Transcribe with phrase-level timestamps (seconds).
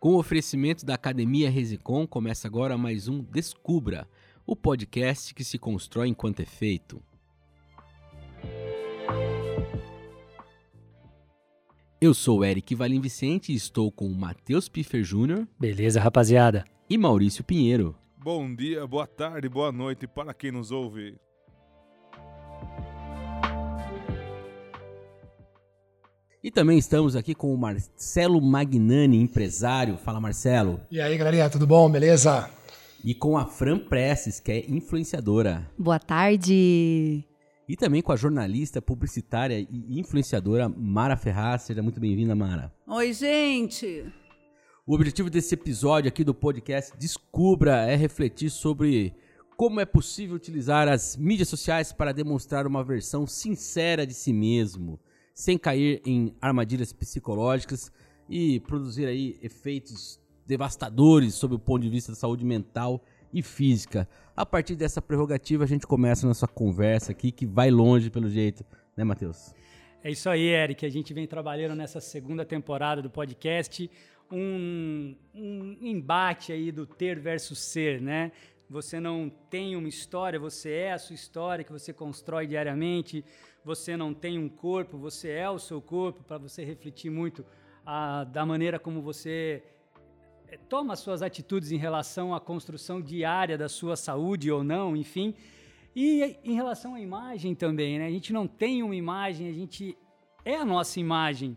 [0.00, 4.08] Com o oferecimento da Academia Resicom, começa agora mais um Descubra,
[4.46, 7.02] o podcast que se constrói enquanto é feito.
[12.00, 15.46] Eu sou o Eric Valim Vicente e estou com o Matheus Piffer Jr.
[15.58, 16.64] Beleza, rapaziada.
[16.88, 17.94] E Maurício Pinheiro.
[18.16, 21.14] Bom dia, boa tarde, boa noite para quem nos ouve.
[26.42, 29.98] E também estamos aqui com o Marcelo Magnani, empresário.
[29.98, 30.80] Fala, Marcelo.
[30.90, 31.90] E aí, galerinha, tudo bom?
[31.90, 32.48] Beleza?
[33.04, 35.70] E com a Fran Presses, que é influenciadora.
[35.76, 37.22] Boa tarde.
[37.68, 41.64] E também com a jornalista, publicitária e influenciadora Mara Ferraz.
[41.64, 42.72] Seja muito bem-vinda, Mara.
[42.86, 44.10] Oi, gente.
[44.86, 49.12] O objetivo desse episódio aqui do podcast Descubra é refletir sobre
[49.58, 54.98] como é possível utilizar as mídias sociais para demonstrar uma versão sincera de si mesmo
[55.40, 57.90] sem cair em armadilhas psicológicas
[58.28, 64.06] e produzir aí efeitos devastadores sob o ponto de vista da saúde mental e física.
[64.36, 68.28] A partir dessa prerrogativa, a gente começa a nossa conversa aqui, que vai longe pelo
[68.28, 69.54] jeito, né, Matheus?
[70.04, 70.84] É isso aí, Eric.
[70.84, 73.90] A gente vem trabalhando nessa segunda temporada do podcast
[74.30, 78.30] um, um embate aí do ter versus ser, né?
[78.68, 83.24] Você não tem uma história, você é a sua história que você constrói diariamente
[83.64, 87.44] você não tem um corpo, você é o seu corpo, para você refletir muito
[87.84, 89.62] a, da maneira como você
[90.48, 95.34] eh, toma suas atitudes em relação à construção diária da sua saúde ou não, enfim.
[95.94, 98.06] E em relação à imagem também, né?
[98.06, 99.96] A gente não tem uma imagem, a gente
[100.44, 101.56] é a nossa imagem.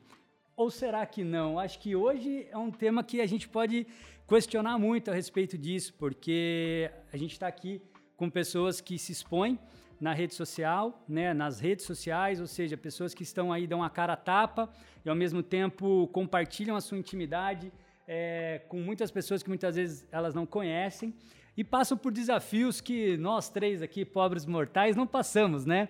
[0.56, 1.58] Ou será que não?
[1.58, 3.88] Acho que hoje é um tema que a gente pode
[4.28, 7.82] questionar muito a respeito disso, porque a gente está aqui
[8.16, 9.60] com pessoas que se expõem
[10.00, 13.90] na rede social, né, nas redes sociais, ou seja, pessoas que estão aí dão a
[13.90, 14.70] cara a tapa
[15.06, 17.72] e ao mesmo tempo compartilham a sua intimidade
[18.08, 21.14] é, com muitas pessoas que muitas vezes elas não conhecem
[21.56, 25.88] e passam por desafios que nós três aqui, pobres mortais, não passamos, né?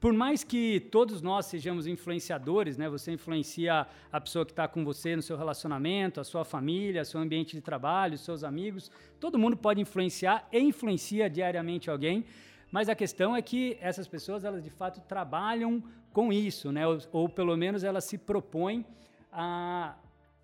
[0.00, 2.90] Por mais que todos nós sejamos influenciadores, né?
[2.90, 7.20] Você influencia a pessoa que está com você no seu relacionamento, a sua família, seu
[7.20, 8.90] ambiente de trabalho, seus amigos.
[9.18, 12.26] Todo mundo pode influenciar e influencia diariamente alguém.
[12.74, 15.80] Mas a questão é que essas pessoas, elas de fato trabalham
[16.12, 16.84] com isso, né?
[16.84, 18.84] Ou, ou pelo menos elas se propõem
[19.32, 19.94] a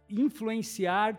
[0.08, 1.18] influenciar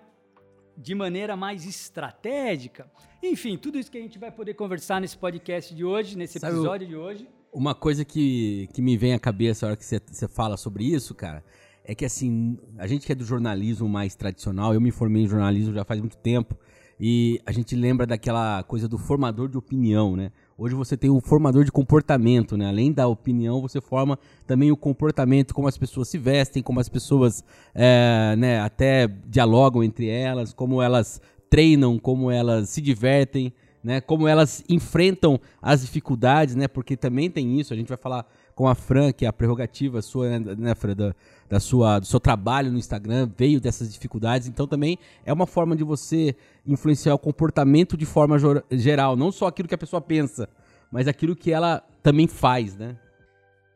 [0.77, 2.89] de maneira mais estratégica.
[3.21, 6.53] Enfim, tudo isso que a gente vai poder conversar nesse podcast de hoje, nesse Sabe
[6.53, 7.27] episódio de hoje.
[7.51, 11.13] Uma coisa que, que me vem à cabeça na hora que você fala sobre isso,
[11.13, 11.43] cara,
[11.83, 15.27] é que assim, a gente que é do jornalismo mais tradicional, eu me formei em
[15.27, 16.57] jornalismo já faz muito tempo,
[16.97, 20.31] e a gente lembra daquela coisa do formador de opinião, né?
[20.63, 22.67] Hoje você tem um formador de comportamento, né?
[22.67, 26.87] Além da opinião, você forma também o comportamento, como as pessoas se vestem, como as
[26.87, 33.51] pessoas é, né, até dialogam entre elas, como elas treinam, como elas se divertem,
[33.83, 34.01] né?
[34.01, 36.67] Como elas enfrentam as dificuldades, né?
[36.67, 40.03] Porque também tem isso, a gente vai falar com a Fran, que é a prerrogativa
[40.03, 41.15] sua, né, né Fran, da,
[41.49, 44.47] da, sua, do seu trabalho no Instagram, veio dessas dificuldades.
[44.47, 48.37] Então também é uma forma de você influenciar o comportamento de forma
[48.69, 50.47] geral, não só aquilo que a pessoa pensa,
[50.91, 52.99] mas aquilo que ela também faz, né?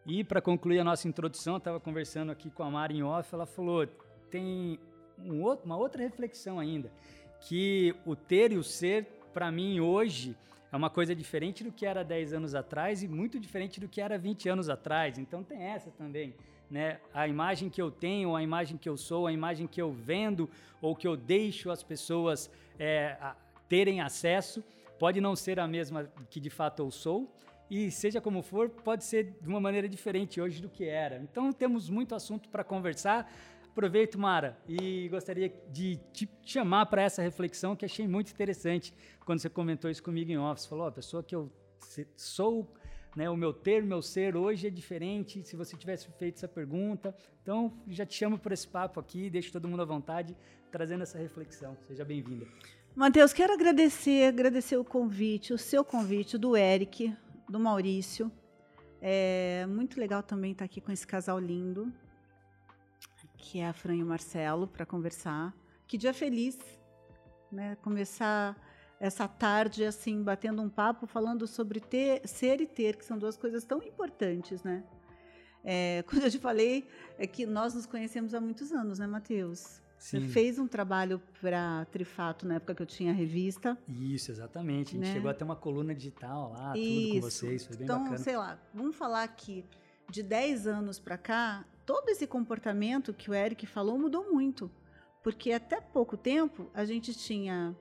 [0.06, 3.34] E para concluir a nossa introdução, eu estava conversando aqui com a Mari em off,
[3.34, 3.88] ela falou,
[4.29, 4.78] tem
[5.17, 6.91] um outro, uma outra reflexão ainda,
[7.41, 10.38] que o ter e o ser, para mim hoje,
[10.75, 14.02] é uma coisa diferente do que era 10 anos atrás e muito diferente do que
[14.02, 15.18] era 20 anos atrás.
[15.18, 16.36] Então tem essa também.
[16.69, 17.00] Né?
[17.13, 20.50] A imagem que eu tenho, a imagem que eu sou, a imagem que eu vendo
[20.81, 23.16] ou que eu deixo as pessoas é,
[23.69, 24.62] terem acesso,
[25.00, 27.34] pode não ser a mesma que de fato eu sou.
[27.72, 31.19] E seja como for, pode ser de uma maneira diferente hoje do que era.
[31.19, 33.31] Então temos muito assunto para conversar.
[33.75, 38.94] Aproveito, Mara, e gostaria de te chamar para essa reflexão que achei muito interessante
[39.25, 40.66] quando você comentou isso comigo em office.
[40.66, 41.52] Falou, oh, a pessoa que eu
[42.16, 42.74] sou,
[43.18, 46.47] né, o meu ter, o meu ser hoje é diferente se você tivesse feito essa
[46.47, 47.14] pergunta.
[47.41, 50.38] Então, já te chamo para esse papo aqui, deixo todo mundo à vontade,
[50.72, 51.76] trazendo essa reflexão.
[51.85, 52.47] Seja bem-vinda.
[52.96, 57.14] Matheus, quero agradecer, agradecer o convite, o seu convite, do Eric,
[57.49, 58.32] do Maurício.
[59.02, 61.91] É muito legal também estar aqui com esse casal lindo
[63.37, 65.53] que é a Fran e o Marcelo, para conversar.
[65.87, 66.58] Que dia feliz,
[67.52, 67.76] né?
[67.82, 68.55] Começar
[68.99, 73.37] essa tarde assim, batendo um papo, falando sobre ter, ser e ter, que são duas
[73.37, 74.84] coisas tão importantes, né?
[75.64, 76.87] É, quando eu te falei,
[77.17, 79.82] é que nós nos conhecemos há muitos anos, né, Matheus?
[79.97, 83.78] Você fez um trabalho para Trifato na época que eu tinha a revista.
[83.87, 84.90] Isso, exatamente.
[84.90, 85.14] A gente né?
[85.14, 87.08] chegou a ter uma coluna digital lá, Isso.
[87.08, 88.16] tudo com vocês, foi bem então, bacana.
[88.16, 89.66] Então, sei lá, vamos falar aqui
[90.09, 94.70] de 10 anos para cá, todo esse comportamento que o Eric falou mudou muito.
[95.23, 97.76] Porque até pouco tempo a gente tinha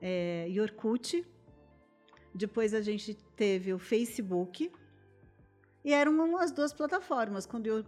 [0.00, 1.26] é, Yorkut,
[2.34, 4.70] depois a gente teve o Facebook,
[5.84, 7.46] e eram as duas plataformas.
[7.46, 7.84] Quando o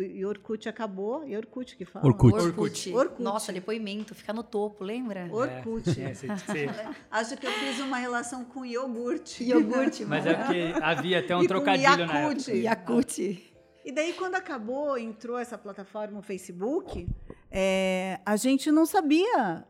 [0.00, 2.06] Yorkut acabou, Yorkut que fala?
[2.06, 2.34] Orkut.
[2.34, 2.92] Orkut.
[2.94, 3.22] Orkut.
[3.22, 5.28] Nossa, depoimento, fica no topo, lembra?
[5.30, 5.88] Orkut.
[6.00, 6.66] É, cê- cê-
[7.10, 9.44] Acho que eu fiz uma relação com iogurte.
[9.44, 12.52] Iogurte, mas é porque havia até um E com trocadilho na época.
[12.52, 13.53] Yakut.
[13.84, 17.06] E daí, quando acabou, entrou essa plataforma, o Facebook,
[17.50, 19.64] é, a gente não sabia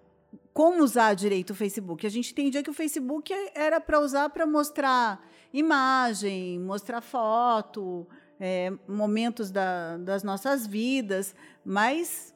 [0.52, 2.06] como usar direito o Facebook.
[2.06, 8.06] A gente entendia que o Facebook era para usar para mostrar imagem, mostrar foto,
[8.38, 11.34] é, momentos da- das nossas vidas,
[11.64, 12.32] mas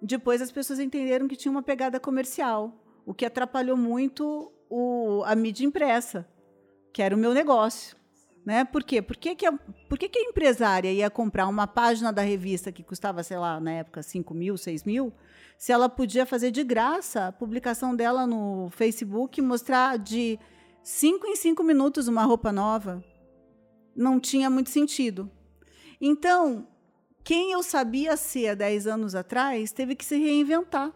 [0.00, 2.72] depois as pessoas entenderam que tinha uma pegada comercial,
[3.06, 6.28] o que atrapalhou muito o- a mídia impressa,
[6.92, 7.96] que era o meu negócio.
[8.44, 8.64] Né?
[8.64, 9.00] Por quê?
[9.00, 12.72] Por que, que, a, por que, que a empresária ia comprar uma página da revista
[12.72, 15.12] que custava, sei lá, na época, 5 mil, 6 mil,
[15.56, 20.38] se ela podia fazer de graça a publicação dela no Facebook e mostrar de
[20.82, 23.04] 5 em 5 minutos uma roupa nova?
[23.94, 25.30] Não tinha muito sentido.
[26.00, 26.66] Então,
[27.22, 30.92] quem eu sabia ser há 10 anos atrás teve que se reinventar.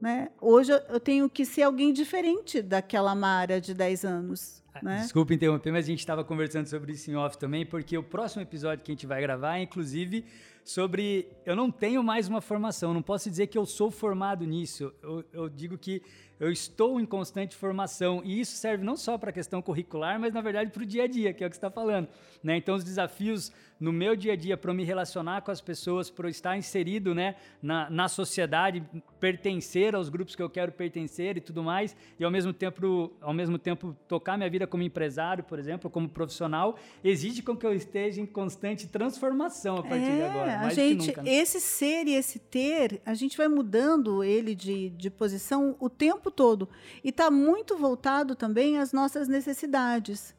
[0.00, 0.30] Né?
[0.40, 4.62] Hoje eu- tenho que ser alguém diferente daquela Mara de 10 anos.
[4.82, 4.98] Né?
[4.98, 8.42] Desculpa interromper, mas a gente estava conversando sobre isso em off também, porque o próximo
[8.42, 10.24] episódio que a gente vai gravar é, inclusive,
[10.64, 11.28] sobre.
[11.44, 14.92] Eu não tenho mais uma formação, não posso dizer que eu sou formado nisso.
[15.02, 16.02] Eu, eu digo que
[16.40, 20.34] eu estou em constante formação, e isso serve não só para a questão curricular, mas,
[20.34, 22.08] na verdade, para o dia a dia, que é o que você está falando.
[22.42, 22.56] Né?
[22.56, 26.28] Então, os desafios no meu dia a dia para me relacionar com as pessoas, para
[26.28, 28.82] estar inserido né, na, na sociedade,
[29.20, 33.32] pertencer aos grupos que eu quero pertencer e tudo mais, e ao mesmo tempo, ao
[33.32, 37.74] mesmo tempo tocar minha vida como empresário, por exemplo, como profissional, exige com que eu
[37.74, 40.53] esteja em constante transformação a partir de agora.
[40.54, 41.22] É, a gente, nunca.
[41.22, 41.32] né?
[41.32, 46.30] esse ser e esse ter, a gente vai mudando ele de, de posição o tempo
[46.30, 46.68] todo.
[47.02, 50.34] E está muito voltado também às nossas necessidades.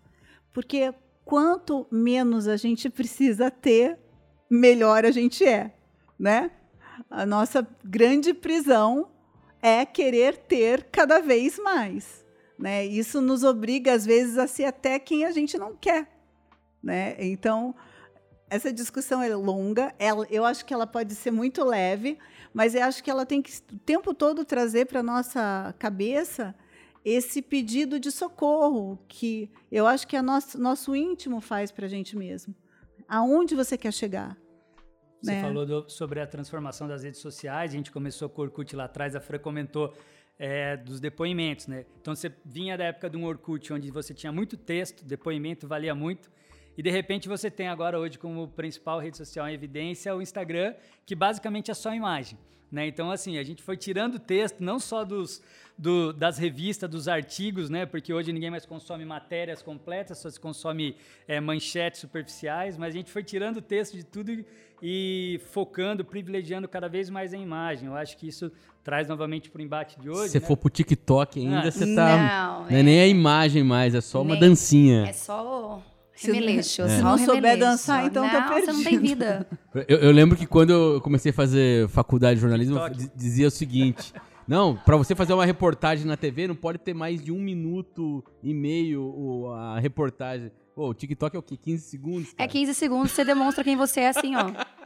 [0.53, 3.99] Porque quanto menos a gente precisa ter,
[4.49, 5.73] melhor a gente é.
[6.17, 6.51] Né?
[7.09, 9.09] A nossa grande prisão
[9.61, 12.23] é querer ter cada vez mais.
[12.57, 12.85] Né?
[12.85, 16.07] Isso nos obriga, às vezes, a ser até quem a gente não quer.
[16.81, 17.15] Né?
[17.19, 17.75] Então,
[18.49, 22.17] essa discussão é longa, ela, eu acho que ela pode ser muito leve,
[22.53, 26.55] mas eu acho que ela tem que o tempo todo trazer para a nossa cabeça
[27.03, 31.89] esse pedido de socorro que eu acho que a nosso, nosso íntimo faz para a
[31.89, 32.55] gente mesmo.
[33.07, 34.37] Aonde você quer chegar?
[35.21, 35.41] Você né?
[35.41, 38.85] falou do- sobre a transformação das redes sociais, a gente começou com o Orkut lá
[38.85, 39.93] atrás, a Fran comentou
[40.37, 41.85] é, dos depoimentos, né?
[42.01, 45.95] Então você vinha da época de um Orkut onde você tinha muito texto, depoimento valia
[45.95, 46.29] muito,
[46.77, 50.73] e de repente você tem agora hoje como principal rede social em evidência o Instagram,
[51.05, 52.37] que basicamente é só imagem.
[52.71, 52.87] Né?
[52.87, 55.41] Então, assim, a gente foi tirando texto, não só dos,
[55.77, 57.85] do- das revistas, dos artigos, né?
[57.85, 60.95] Porque hoje ninguém mais consome matérias completas, só se consome
[61.27, 64.45] é, manchetes superficiais, mas a gente foi tirando texto de tudo e,
[64.81, 67.87] e focando, privilegiando cada vez mais a imagem.
[67.87, 68.51] Eu acho que isso
[68.83, 70.23] traz novamente para o embate de hoje.
[70.23, 70.45] Se você né?
[70.47, 72.17] for pro TikTok ainda, Ah, você tá.
[72.17, 75.05] Não, Não é nem a imagem mais, é só uma Nem- dancinha.
[75.07, 75.81] É só
[76.15, 76.87] Se não- remeleixo.
[76.87, 79.07] se só não souber dançar, então tá não, Você não tem perdido.
[79.07, 79.47] vida.
[79.87, 82.79] Eu, eu lembro que quando eu comecei a fazer faculdade de jornalismo,
[83.13, 84.13] dizia o seguinte:
[84.47, 88.23] não, pra você fazer uma reportagem na TV, não pode ter mais de um minuto
[88.41, 90.49] e meio o- a reportagem.
[90.73, 91.57] Pô, o TikTok é o quê?
[91.57, 92.29] 15 segundos?
[92.33, 92.49] É cara?
[92.49, 94.45] 15 segundos, você demonstra quem você é assim, ó.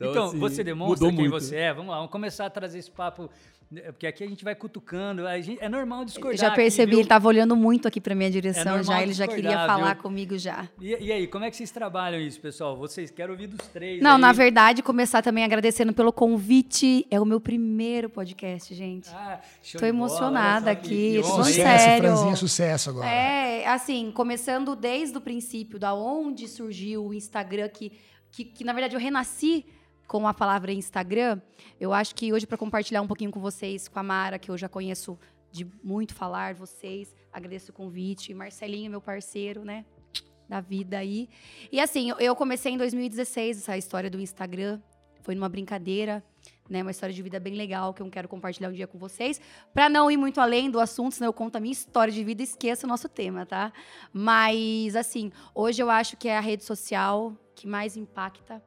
[0.00, 1.30] Então, assim, você demonstra quem muito.
[1.30, 1.72] você é.
[1.72, 3.30] Vamos lá, vamos começar a trazer esse papo,
[3.70, 5.26] né, porque aqui a gente vai cutucando.
[5.26, 6.32] A gente, é normal discordar.
[6.34, 7.00] Eu já aqui, percebi, viu?
[7.00, 10.02] ele tava olhando muito aqui pra minha direção normal já, ele já queria falar viu?
[10.02, 10.68] comigo já.
[10.80, 12.76] E, e aí, como é que vocês trabalham isso, pessoal?
[12.76, 14.02] Vocês quero ouvir dos três.
[14.02, 14.20] Não, aí.
[14.20, 17.06] na verdade, começar também agradecendo pelo convite.
[17.10, 19.08] É o meu primeiro podcast, gente.
[19.10, 19.40] Ah,
[19.72, 21.22] Tô bola, emocionada que- aqui, que?
[21.22, 22.08] Sucesso, sério.
[22.08, 23.06] Franzinha, sucesso agora.
[23.08, 27.92] É, assim, começando desde o princípio, da onde surgiu o Instagram, que,
[28.30, 29.64] que, que na verdade eu renasci
[30.12, 31.40] com a palavra Instagram.
[31.80, 34.58] Eu acho que hoje, para compartilhar um pouquinho com vocês, com a Mara, que eu
[34.58, 35.18] já conheço
[35.50, 38.34] de muito falar, vocês, agradeço o convite.
[38.34, 39.86] Marcelinho, meu parceiro, né?
[40.46, 41.30] Da vida aí.
[41.72, 44.82] E assim, eu- comecei em 2016 essa história do Instagram.
[45.22, 46.22] Foi numa brincadeira,
[46.68, 46.82] né?
[46.82, 49.40] Uma história de vida bem legal que eu quero compartilhar um dia com vocês.
[49.72, 52.42] Pra não ir muito além do assunto, senão eu conto a minha história de vida
[52.42, 53.72] e esqueço o nosso tema, tá?
[54.12, 58.62] Mas, assim, hoje eu acho que é a rede social que mais impacta,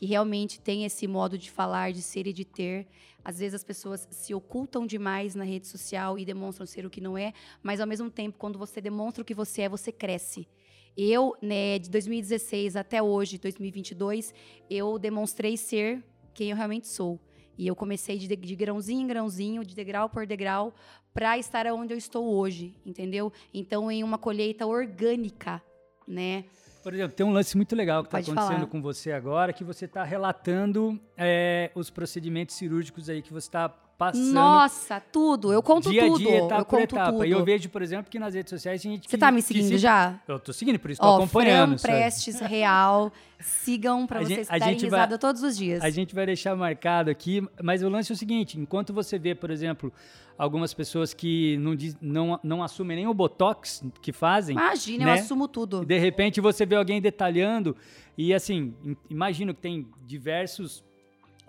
[0.00, 2.86] que realmente tem esse modo de falar, de ser e de ter.
[3.22, 7.02] Às vezes as pessoas se ocultam demais na rede social e demonstram ser o que
[7.02, 10.48] não é, mas ao mesmo tempo, quando você demonstra o que você é, você cresce.
[10.96, 14.32] Eu, né, de 2016 até hoje, 2022,
[14.70, 16.02] eu demonstrei ser
[16.32, 17.20] quem eu realmente sou.
[17.58, 20.74] E eu comecei de, de grãozinho em grãozinho, de degrau por degrau,
[21.12, 23.30] para estar onde eu estou hoje, entendeu?
[23.52, 25.62] Então, em uma colheita orgânica,
[26.08, 26.46] né?
[26.82, 28.66] Por exemplo, tem um lance muito legal que está acontecendo falar.
[28.66, 33.74] com você agora, que você está relatando é, os procedimentos cirúrgicos aí que você está
[34.00, 34.32] passando.
[34.32, 35.52] Nossa, tudo.
[35.52, 36.14] Eu conto dia tudo.
[36.14, 37.12] a dia, etapa eu por conto etapa.
[37.12, 37.24] tudo.
[37.26, 39.42] E eu vejo, por exemplo, que nas redes sociais tem gente Você que- tá me
[39.42, 40.18] seguindo se- já?
[40.26, 41.78] Eu tô seguindo, por isso estou Ó, acompanhando.
[41.78, 41.94] Fran sabe?
[41.98, 43.12] Prestes Real.
[43.38, 45.82] Sigam para A gente- vocês a darem gente vai- risada todos os dias.
[45.82, 49.34] A gente vai deixar marcado aqui, mas o lance é o seguinte: enquanto você vê,
[49.34, 49.92] por exemplo,
[50.36, 55.10] algumas pessoas que não, diz- não, não assumem nem o botox que fazem, Imagina, né?
[55.10, 55.84] eu assumo tudo.
[55.84, 57.76] de repente você vê alguém detalhando,
[58.16, 60.82] e assim, im- imagino que tem diversos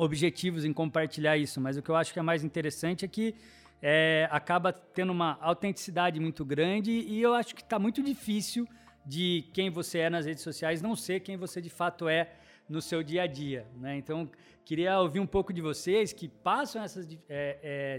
[0.03, 3.35] objetivos em compartilhar isso, mas o que eu acho que é mais interessante é que
[3.79, 8.67] é, acaba tendo uma autenticidade muito grande e eu acho que está muito difícil
[9.05, 12.31] de quem você é nas redes sociais não ser quem você de fato é
[12.67, 13.95] no seu dia a dia, né?
[13.95, 14.27] Então
[14.65, 17.05] queria ouvir um pouco de vocês que passam esses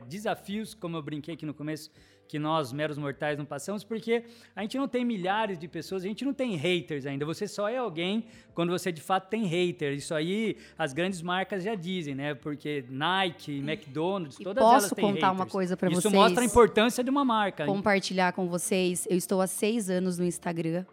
[0.09, 1.89] desafios, como eu brinquei aqui no começo,
[2.33, 4.25] que nós meros mortais não passamos, porque
[4.57, 7.27] a gente não tem milhares de pessoas, a gente não tem haters ainda.
[7.27, 8.25] Você só é alguém
[8.55, 9.93] quando você de fato tem hater.
[9.93, 12.33] Isso aí as grandes marcas já dizem, né?
[12.33, 15.53] Porque Nike, McDonald's, E todas posso elas têm contar uma haters.
[15.53, 16.15] coisa pra Isso vocês?
[16.15, 17.67] mostra a importância de uma marca.
[17.67, 19.07] compartilhar com vocês.
[19.11, 20.87] Eu estou há seis anos no Instagram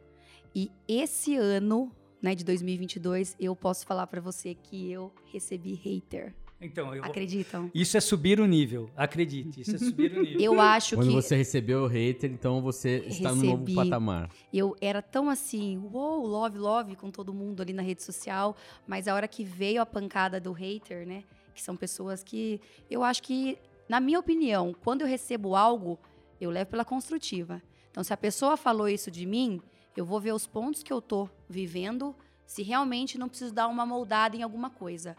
[0.53, 1.89] e esse ano,
[2.21, 6.33] né, de 2022, eu posso falar pra você que eu recebi hater.
[6.61, 7.71] Então, eu vou- Acreditam?
[7.73, 8.89] isso é subir o nível.
[8.95, 10.41] Acredite, isso é subir o nível.
[10.41, 13.75] Eu acho Quando que você recebeu o hater, então você está no novo Recebi.
[13.75, 14.29] patamar.
[14.51, 19.07] eu era tão assim, uou, love, love com todo mundo ali na rede social, mas
[19.07, 21.23] a hora que veio a pancada do hater, né,
[21.55, 25.97] que são pessoas que eu acho que, na minha opinião, quando eu recebo algo,
[26.41, 27.61] eu levo pela construtiva.
[27.91, 29.61] Então, se a pessoa falou isso de mim,
[29.95, 32.13] eu vou ver os pontos que eu tô vivendo,
[32.45, 35.15] se realmente não preciso dar uma moldada em alguma coisa.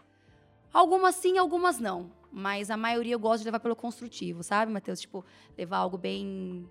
[0.73, 2.11] Algumas sim, algumas não.
[2.31, 5.01] Mas a maioria eu gosto de levar pelo construtivo, sabe, Matheus?
[5.01, 5.25] Tipo,
[5.57, 6.65] levar algo bem,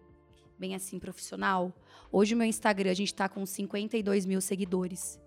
[0.59, 1.73] bem assim, profissional.
[2.11, 5.21] Hoje o meu Instagram, a gente tá com 52 mil seguidores,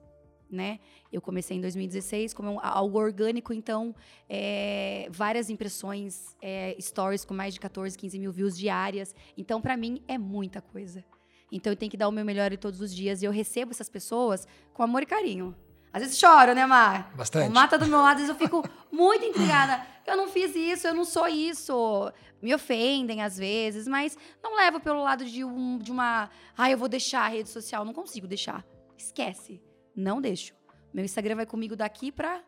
[0.50, 0.80] né?
[1.12, 3.96] Eu comecei em 2016 como um- algo orgânico, então,
[4.28, 9.14] é, várias impressões, é, stories com mais de 14, 15 mil views diárias.
[9.38, 11.06] Então, pra mim, é muita coisa.
[11.52, 13.22] Então, eu tenho que dar o meu melhor todos os dias.
[13.22, 15.56] E eu recebo essas pessoas com amor e carinho.
[15.94, 17.14] Às vezes choro, né, Mar?
[17.16, 17.50] Bastante.
[17.50, 19.86] O Mar tá do meu lado, às vezes eu fico muito intrigada.
[20.08, 22.12] Eu não fiz isso, eu não sou isso.
[22.42, 26.32] Me ofendem às vezes, mas não levo pelo lado de, um, de uma.
[26.58, 27.86] Ah, eu vou deixar a rede social.
[27.86, 28.66] Não consigo deixar.
[28.98, 29.62] Esquece.
[29.96, 30.54] Não deixo.
[30.92, 32.42] Meu Instagram vai comigo daqui pra,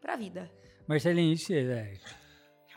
[0.00, 0.48] pra vida.
[0.86, 2.00] Marcelinho, isso é, velho.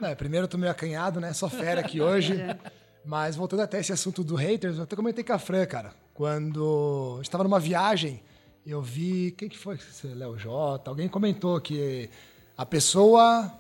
[0.02, 1.32] É, primeiro eu tô meio acanhado, né?
[1.32, 2.36] Só fera aqui hoje.
[3.06, 5.94] Mas voltando até esse assunto do haters, eu até comentei com a Fran, cara.
[6.14, 8.22] Quando a gente tava numa viagem,
[8.66, 9.32] eu vi.
[9.38, 9.76] Quem que foi?
[9.76, 10.90] É Léo J.
[10.90, 12.10] Alguém comentou que
[12.58, 13.58] a pessoa.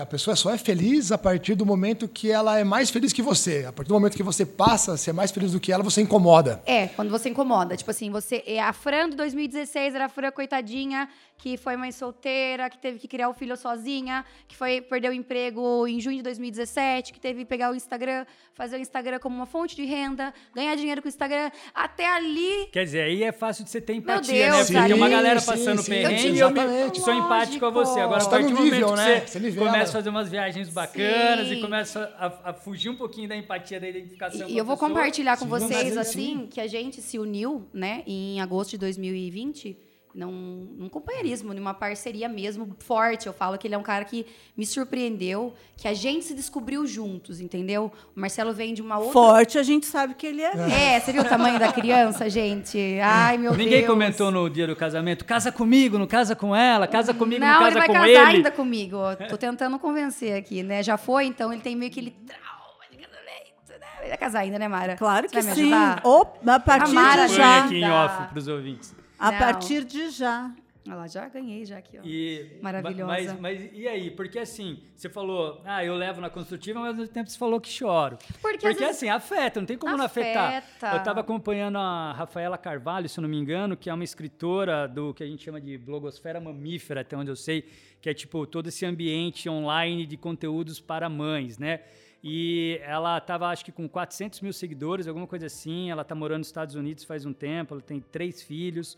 [0.00, 3.22] A pessoa só é feliz a partir do momento que ela é mais feliz que
[3.22, 3.64] você.
[3.64, 6.00] A partir do momento que você passa a ser mais feliz do que ela, você
[6.00, 6.60] incomoda.
[6.66, 7.76] É, quando você incomoda.
[7.76, 8.42] Tipo assim, você.
[8.46, 11.08] É a Fran de 2016 era a Fran coitadinha,
[11.44, 15.12] que foi mãe solteira, que teve que criar o filho sozinha, que foi perder o
[15.12, 18.24] emprego em junho de 2017, que teve que pegar o Instagram,
[18.54, 21.50] fazer o Instagram como uma fonte de renda, ganhar dinheiro com o Instagram.
[21.74, 22.66] Até ali.
[22.72, 24.80] Quer dizer, aí é fácil de você ter empatia, Deus, né?
[24.80, 28.00] Porque tem uma galera sim, passando sim, perrengue e eu me- sou empático a você.
[28.00, 29.20] Agora, a Você tá partir no do momento nível, que né?
[29.20, 29.66] você Você nivela.
[29.66, 31.54] começa a fazer umas viagens bacanas Sim.
[31.56, 34.66] e começa a, a fugir um pouquinho da empatia, da identificação E com eu a
[34.66, 38.70] vou pessoa, compartilhar com vocês, a- assim, que a gente se uniu, né, em agosto
[38.70, 39.76] de 2020,
[40.14, 43.26] num, num companheirismo, numa parceria mesmo forte.
[43.26, 44.24] Eu falo que ele é um cara que
[44.56, 47.90] me surpreendeu, que a gente se descobriu juntos, entendeu?
[48.16, 49.12] O Marcelo vem de uma outra.
[49.12, 50.52] Forte, a gente sabe que ele é.
[50.96, 52.78] É, você viu o tamanho da criança, gente?
[53.02, 53.86] Ai, meu Ninguém Deus.
[53.86, 57.58] comentou no dia do casamento, casa comigo, não casa com ela, casa comigo, não, Não,
[57.58, 58.18] casa ele vai com casar ele.
[58.36, 58.96] ainda comigo.
[59.28, 60.82] Tô tentando convencer aqui, né?
[60.82, 63.86] Já foi, então ele tem meio que ele trauma de casamento, né?
[64.00, 64.96] Ele vai casar ainda, né, Mara?
[64.96, 65.72] Claro que vai sim.
[66.04, 67.64] Ou, a partir Mara de já.
[67.64, 68.94] aqui em off pros ouvintes.
[69.18, 69.38] A Não.
[69.38, 70.54] partir de já.
[70.86, 72.02] Olha lá, já ganhei já aqui, ó.
[72.04, 73.06] E, Maravilhosa.
[73.06, 74.10] Mas, mas e aí?
[74.10, 77.58] Porque assim, você falou, ah, eu levo na construtiva, mas ao mesmo tempo você falou
[77.58, 78.18] que choro.
[78.42, 80.58] Porque, Porque, assim, afeta, não tem como não afetar.
[80.58, 80.92] Afeta.
[80.92, 84.86] Eu estava acompanhando a Rafaela Carvalho, se eu não me engano, que é uma escritora
[84.86, 87.64] do que a gente chama de blogosfera mamífera, até onde eu sei,
[87.98, 91.80] que é tipo todo esse ambiente online de conteúdos para mães, né?
[92.26, 95.90] E ela estava, acho que, com 400 mil seguidores, alguma coisa assim.
[95.90, 98.96] Ela está morando nos Estados Unidos faz um tempo, ela tem três filhos.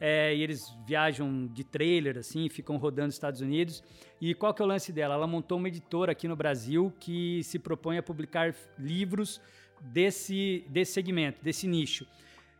[0.00, 3.82] é, e eles viajam de trailer, assim, ficam rodando os Estados Unidos.
[4.20, 5.14] E qual que é o lance dela?
[5.14, 9.40] Ela montou uma editora aqui no Brasil que se propõe a publicar livros
[9.80, 12.06] desse, desse segmento, desse nicho.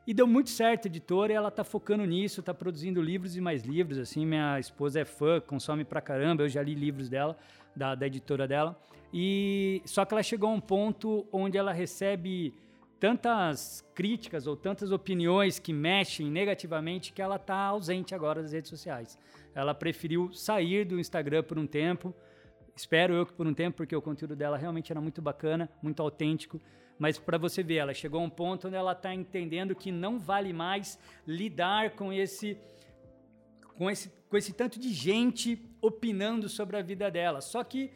[0.09, 3.43] E deu muito certo a editora, e ela tá focando nisso, tá produzindo livros e
[3.43, 7.37] mais livros, assim, minha esposa é fã, consome pra caramba, eu já li livros dela,
[7.77, 8.75] da, da editora dela.
[9.13, 12.55] E só que ela chegou a um ponto onde ela recebe
[12.99, 18.71] tantas críticas ou tantas opiniões que mexem negativamente que ela está ausente agora das redes
[18.71, 19.19] sociais.
[19.55, 22.15] Ela preferiu sair do Instagram por um tempo.
[22.75, 26.01] Espero eu que por um tempo, porque o conteúdo dela realmente era muito bacana, muito
[26.01, 26.59] autêntico.
[26.99, 30.19] Mas para você ver, ela chegou a um ponto onde ela está entendendo que não
[30.19, 32.59] vale mais lidar com esse,
[33.77, 37.41] com esse, com esse tanto de gente opinando sobre a vida dela.
[37.41, 37.91] Só que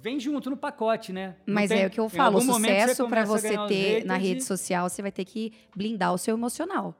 [0.00, 1.36] vem junto no pacote, né?
[1.46, 4.16] Não Mas tem- é o que eu falo, sucesso para você ganhar os ter na
[4.16, 6.94] rede social, você vai ter que blindar o seu emocional.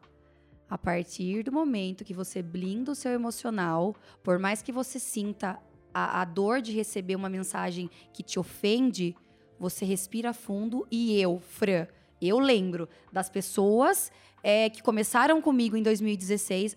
[0.71, 5.59] A partir do momento que você blinda o seu emocional, por mais que você sinta
[5.95, 9.17] a, a dor de receber uma mensagem que te ofende,
[9.59, 11.87] você respira fundo e eu, Fran,
[12.21, 14.11] eu lembro das pessoas
[14.43, 16.77] é, que começaram comigo em 2016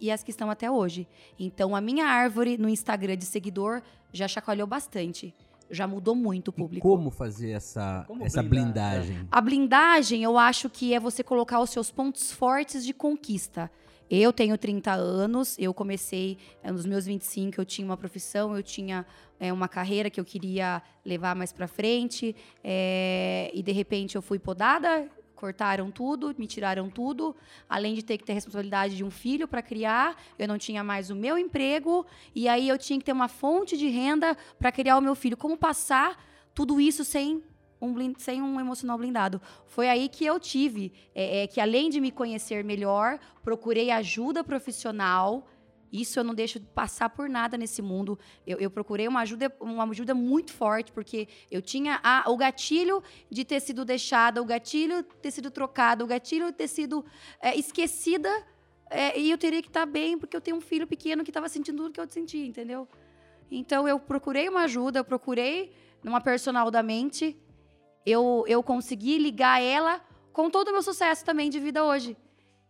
[0.00, 1.06] e as que estão até hoje.
[1.38, 5.34] Então, a minha árvore no Instagram de seguidor já chacoalhou bastante.
[5.70, 6.86] Já mudou muito o E público.
[6.86, 9.28] como fazer essa, Como essa blindar, blindagem?
[9.30, 13.70] A blindagem, eu acho que é você colocar os seus pontos fortes de conquista.
[14.10, 18.62] Eu tenho 30 anos, eu comecei eh, nos meus 25, eu tinha uma profissão, eu
[18.62, 19.06] tinha
[19.40, 24.22] eh, uma carreira que eu queria levar mais pra frente, eh, e de repente eu
[24.22, 27.34] fui podada, cortaram tudo, me tiraram tudo,
[27.68, 31.10] além de ter que ter responsabilidade de um filho para criar, eu não tinha mais
[31.10, 34.96] o meu emprego, e aí eu tinha que ter uma fonte de renda para criar
[34.98, 35.36] o meu filho.
[35.36, 36.22] Como passar
[36.54, 37.42] tudo isso sem
[37.82, 39.40] um, blin- sem um emocional blindado.
[39.66, 44.42] Foi aí que eu tive, é, é, que além de me conhecer melhor, procurei ajuda
[44.44, 45.46] profissional.
[45.92, 48.18] Isso eu não deixo passar por nada nesse mundo.
[48.46, 53.02] Eu, eu procurei uma ajuda, uma ajuda muito forte, porque eu tinha a- o gatilho
[53.28, 57.04] de ter sido deixada, o gatilho de ter sido trocado, o gatilho de ter sido
[57.40, 58.30] é, esquecida.
[58.88, 61.48] é, e eu teria que estar bem, porque eu tenho um filho pequeno que estava
[61.48, 62.86] sentindo tudo que eu sentia, entendeu?
[63.50, 67.36] Então eu procurei uma ajuda, eu procurei numa personal da mente,
[68.04, 70.00] eu, eu consegui ligar ela
[70.32, 72.16] com todo o meu sucesso também de vida hoje.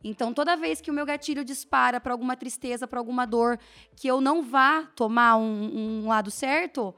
[0.04, 3.58] Então, toda vez que o meu gatilho dispara para alguma tristeza, para alguma dor,
[3.96, 6.92] que eu não vá tomar um, um lado certo,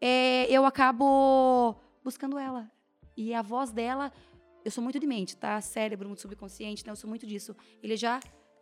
[0.00, 1.74] é, eu acabo
[2.04, 2.70] buscando ela.
[3.16, 4.12] E a voz dela,
[4.64, 5.58] eu sou muito de mente, tá?
[5.60, 6.92] Cérebro, muito subconsciente, né?
[6.92, 7.56] Eu sou muito disso.
[7.82, 8.20] Ele já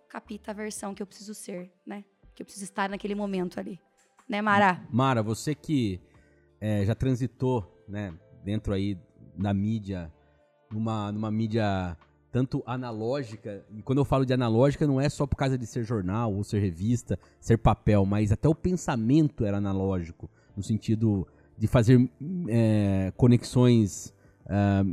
[0.09, 2.05] capta a versão que eu preciso ser, né?
[2.35, 3.81] Que eu preciso estar naquele momento ali.
[4.29, 4.87] Né, Mara?
[4.91, 6.01] Mara, você que
[6.61, 8.15] é, já transitou, né,
[8.45, 8.97] dentro aí
[9.39, 10.13] da mídia,
[10.71, 11.97] numa, numa mídia
[12.31, 15.83] tanto analógica, e quando eu falo de analógica não é só por causa de ser
[15.85, 21.67] jornal ou ser revista, ser papel, mas até o pensamento era analógico, no sentido de
[21.67, 22.11] fazer
[22.49, 24.13] é, conexões
[24.47, 24.85] ah,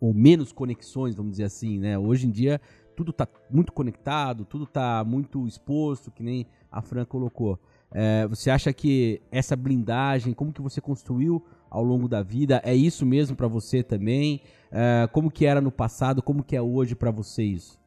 [0.00, 1.98] ou menos conexões, vamos dizer assim, né?
[1.98, 2.60] Hoje em dia
[2.96, 7.60] tudo tá muito conectado, tudo tá muito exposto, que nem a Fran colocou.
[7.92, 12.74] É, você acha que essa blindagem, como que você construiu ao longo da vida, é
[12.74, 14.42] isso mesmo para você também?
[14.70, 17.78] É, como que era no passado, como que é hoje para você isso?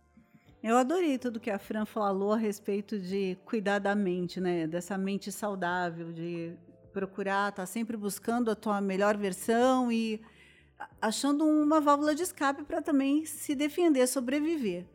[0.62, 4.68] Eu adorei tudo que a Fran falou a respeito de cuidar da mente, né?
[4.68, 6.54] Dessa mente saudável, de
[6.92, 10.22] procurar estar sempre buscando a tua melhor versão e
[11.02, 14.86] achando uma válvula de escape para também se defender, sobreviver.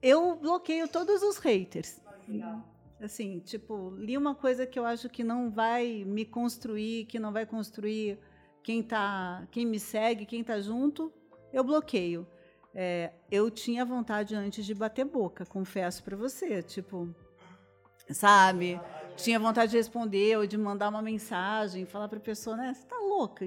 [0.00, 2.00] Eu bloqueio todos os haters.
[3.00, 7.32] Assim, tipo, li uma coisa que eu acho que não vai me construir, que não
[7.32, 8.18] vai construir
[8.62, 11.10] quem tá, quem me segue, quem tá junto,
[11.52, 12.26] eu bloqueio.
[12.74, 17.08] É, eu tinha vontade antes de bater boca, confesso para você, tipo,
[18.10, 18.78] sabe?
[19.16, 22.74] Tinha vontade de responder ou de mandar uma mensagem, falar para pessoa, né?
[22.74, 23.46] Você tá louca?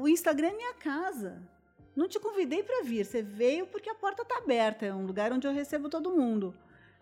[0.00, 1.42] O Instagram é minha casa.
[1.94, 5.32] Não te convidei para vir, você veio porque a porta tá aberta, é um lugar
[5.32, 6.54] onde eu recebo todo mundo.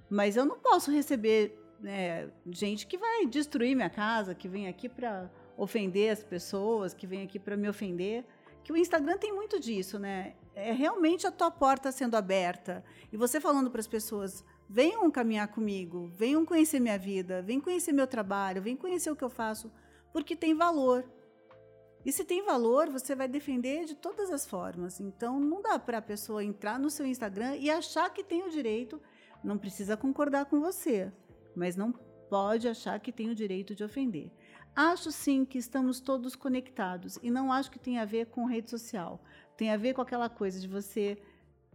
[0.08, 4.88] Mas eu não posso receber né, gente que vai destruir minha casa, que vem aqui
[4.88, 8.24] para ofender as pessoas, que vem aqui para me ofender.
[8.62, 10.34] Que o Instagram tem muito disso, né?
[10.54, 15.48] É realmente a tua porta sendo aberta e você falando para as pessoas: venham caminhar
[15.48, 19.70] comigo, venham conhecer minha vida, venham conhecer meu trabalho, venham conhecer o que eu faço,
[20.12, 21.04] porque tem valor.
[22.04, 25.00] E se tem valor, você vai defender de todas as formas.
[25.00, 28.50] Então, não dá para a pessoa entrar no seu Instagram e achar que tem o
[28.50, 29.00] direito,
[29.44, 31.12] não precisa concordar com você,
[31.54, 34.32] mas não pode achar que tem o direito de ofender.
[34.74, 38.70] Acho sim que estamos todos conectados e não acho que tem a ver com rede
[38.70, 39.22] social.
[39.56, 41.16] Tem a ver com aquela coisa de você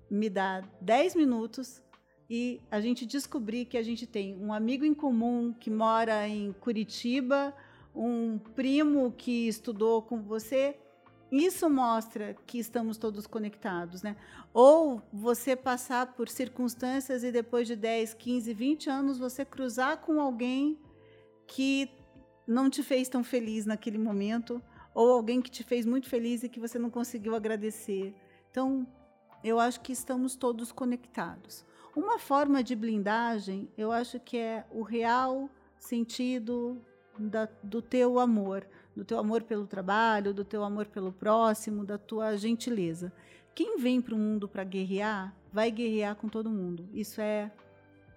[0.10, 1.82] me dar 10 minutos
[2.30, 6.52] e a gente descobrir que a gente tem um amigo em comum que mora em
[6.52, 7.56] Curitiba,
[7.96, 10.78] um primo que estudou com você
[11.32, 14.16] isso mostra que estamos todos conectados, né?
[14.54, 20.20] Ou você passar por circunstâncias e depois de 10, 15, 20 anos você cruzar com
[20.20, 20.80] alguém
[21.48, 21.90] que
[22.48, 24.62] não te fez tão feliz naquele momento,
[24.94, 28.14] ou alguém que te fez muito feliz e que você não conseguiu agradecer.
[28.50, 28.88] Então,
[29.44, 31.64] eu acho que estamos todos conectados.
[31.96, 36.82] Uma forma de blindagem, eu acho que é o real sentido
[37.18, 38.66] da, do teu amor
[39.00, 43.14] do teu amor pelo trabalho, do teu amor pelo próximo, da tua gentileza.
[43.56, 46.86] Quem vem para o mundo para guerrear, vai guerrear com todo mundo.
[46.94, 47.50] Isso é,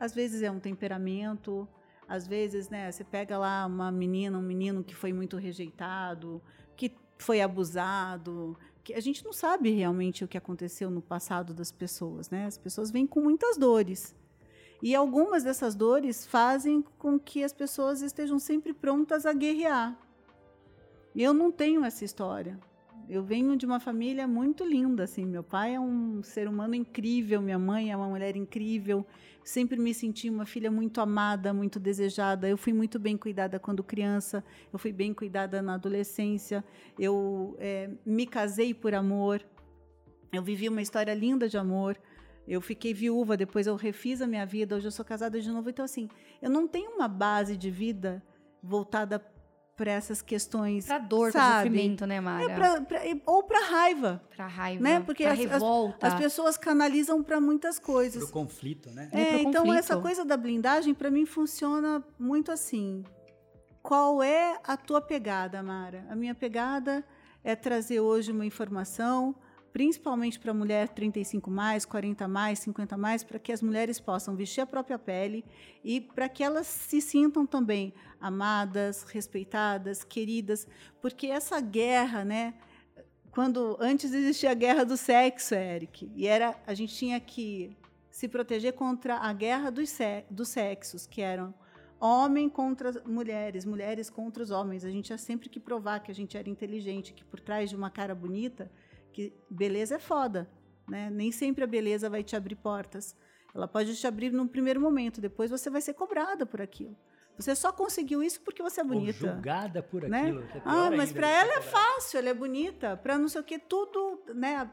[0.00, 1.68] às vezes é um temperamento,
[2.08, 6.42] às vezes, né, você pega lá uma menina, um menino que foi muito rejeitado,
[6.76, 11.70] que foi abusado, que a gente não sabe realmente o que aconteceu no passado das
[11.70, 12.46] pessoas, né?
[12.46, 14.16] As pessoas vêm com muitas dores.
[14.82, 19.96] E algumas dessas dores fazem com que as pessoas estejam sempre prontas a guerrear.
[21.14, 22.58] Eu não tenho essa história.
[23.08, 25.26] Eu venho de uma família muito linda, assim.
[25.26, 29.04] Meu pai é um ser humano incrível, minha mãe é uma mulher incrível.
[29.44, 32.48] Sempre me senti uma filha muito amada, muito desejada.
[32.48, 34.42] Eu fui muito bem cuidada quando criança.
[34.72, 36.64] Eu fui bem cuidada na adolescência.
[36.98, 39.42] Eu é, me casei por amor.
[40.32, 41.98] Eu vivi uma história linda de amor.
[42.46, 44.76] Eu fiquei viúva, depois eu refiz a minha vida.
[44.76, 45.68] Hoje eu sou casada de novo.
[45.68, 46.08] Então, assim,
[46.40, 48.22] eu não tenho uma base de vida
[48.62, 49.18] voltada
[49.76, 50.86] para essas questões.
[50.86, 51.46] Pra dor, sabe?
[51.46, 52.44] pra sofrimento, né, Mara?
[52.44, 54.22] É pra, pra, ou para raiva.
[54.34, 55.00] Pra raiva, Né?
[55.00, 56.06] Porque pra as, as- revolta.
[56.06, 58.22] as pessoas canalizam para muitas coisas.
[58.24, 59.08] Pro conflito, né?
[59.12, 59.78] É, É, então conflito.
[59.78, 63.02] essa coisa da blindagem para mim funciona muito assim.
[63.82, 66.06] Qual é a tua pegada, Mara?
[66.08, 67.04] A minha pegada
[67.42, 69.34] é trazer hoje uma informação,
[69.72, 74.60] principalmente para mulher 35 mais, 40 mais, 50 mais, para que as mulheres possam vestir
[74.60, 75.44] a própria pele
[75.82, 80.66] e para que elas se sintam também amadas, respeitadas, queridas,
[81.00, 82.54] porque essa guerra, né?
[83.30, 87.74] Quando antes existia a guerra do sexo, Eric, e era a gente tinha que
[88.10, 89.96] se proteger contra a guerra dos,
[90.28, 91.54] dos sexos, que eram
[91.98, 94.84] homem contra mulheres, mulheres contra os homens.
[94.84, 97.76] A gente tinha sempre que provar que a gente era inteligente, que por trás de
[97.76, 98.70] uma cara bonita,
[99.12, 100.48] que beleza é foda,
[100.88, 101.10] né?
[101.10, 103.16] Nem sempre a beleza vai te abrir portas.
[103.54, 106.96] Ela pode te abrir num primeiro momento, depois você vai ser cobrada por aquilo.
[107.36, 109.18] Você só conseguiu isso porque você é Ou bonita.
[109.18, 110.22] julgada por né?
[110.22, 110.42] aquilo.
[110.42, 113.44] é Ah, mas para de ela é fácil, ela é bonita, para não sei o
[113.44, 114.70] que, tudo, né?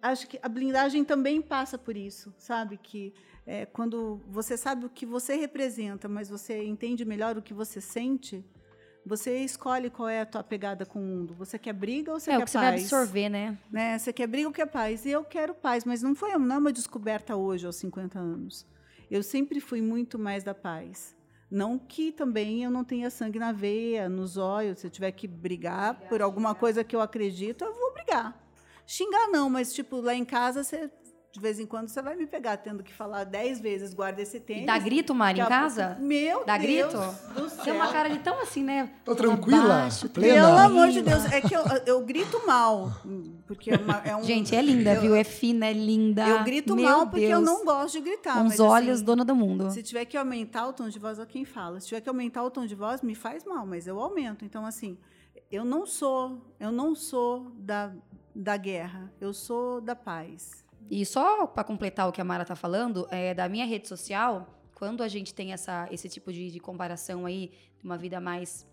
[0.00, 2.76] Acho que a blindagem também passa por isso, sabe?
[2.76, 3.12] Que
[3.44, 7.80] é, quando você sabe o que você representa, mas você entende melhor o que você
[7.80, 8.44] sente,
[9.06, 11.34] você escolhe qual é a tua pegada com o mundo.
[11.34, 12.68] Você quer briga ou você É, quer o que você paz?
[12.68, 13.58] vai absorver, né?
[13.70, 13.98] né?
[13.98, 15.04] Você quer briga ou quer paz?
[15.06, 18.66] E eu quero paz, mas não foi não é uma descoberta hoje, aos 50 anos.
[19.10, 21.14] Eu sempre fui muito mais da paz.
[21.48, 24.80] Não que também eu não tenha sangue na veia, nos olhos.
[24.80, 28.36] Se eu tiver que brigar por alguma coisa que eu acredito, eu vou brigar.
[28.84, 30.90] Xingar não, mas tipo, lá em casa, você,
[31.36, 34.40] de vez em quando, você vai me pegar tendo que falar dez vezes, guarda esse
[34.40, 34.62] tênis.
[34.62, 35.88] E dá grito, Mari, em a casa?
[35.88, 36.98] pouco- Meu Dá Deus grito?
[37.34, 37.64] do céu.
[37.64, 38.90] Tem uma cara de tão assim, né?
[39.04, 39.68] Tô tranquila?
[39.68, 40.34] baixo, Plena?
[40.46, 42.90] Pelo amor de Deus, é que eu, eu grito mal.
[43.46, 44.24] Porque é, uma- é um...
[44.24, 45.14] Gente, é linda, eu- viu?
[45.14, 46.26] É fina, é linda.
[46.26, 47.44] Eu grito Meu mal porque eu Deus.
[47.44, 48.34] não gosto de gritar.
[48.34, 49.70] Com os mas, olhos, assim, dona do mundo.
[49.70, 51.78] Se tiver que aumentar o tom de voz, é quem fala.
[51.80, 54.42] Se tiver que aumentar o tom de voz, me faz mal, mas eu aumento.
[54.44, 54.96] Então, assim,
[55.52, 57.92] eu não sou, eu não sou da,
[58.34, 60.64] da guerra, eu sou da paz.
[60.90, 64.46] E só para completar o que a Mara tá falando, é, da minha rede social,
[64.74, 68.66] quando a gente tem essa, esse tipo de, de comparação aí, de uma vida mais,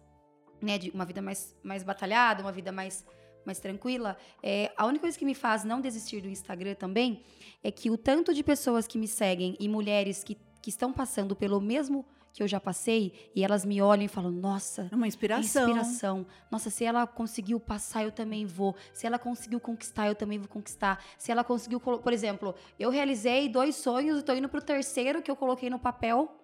[0.62, 3.06] né, de uma vida mais, mais batalhada, uma vida mais,
[3.45, 7.23] mais tranquila, é, a única coisa que me faz não desistir do Instagram também
[7.63, 11.36] é que o tanto de pessoas que me seguem e mulheres que, que estão passando
[11.36, 15.07] pelo mesmo que eu já passei, e elas me olham e falam, nossa, É uma
[15.07, 15.69] inspiração.
[15.69, 16.25] Inspiração.
[16.49, 18.75] Nossa, se ela conseguiu passar, eu também vou.
[18.91, 20.99] Se ela conseguiu conquistar, eu também vou conquistar.
[21.15, 25.29] Se ela conseguiu, por exemplo, eu realizei dois sonhos e tô indo pro terceiro que
[25.29, 26.35] eu coloquei no papel,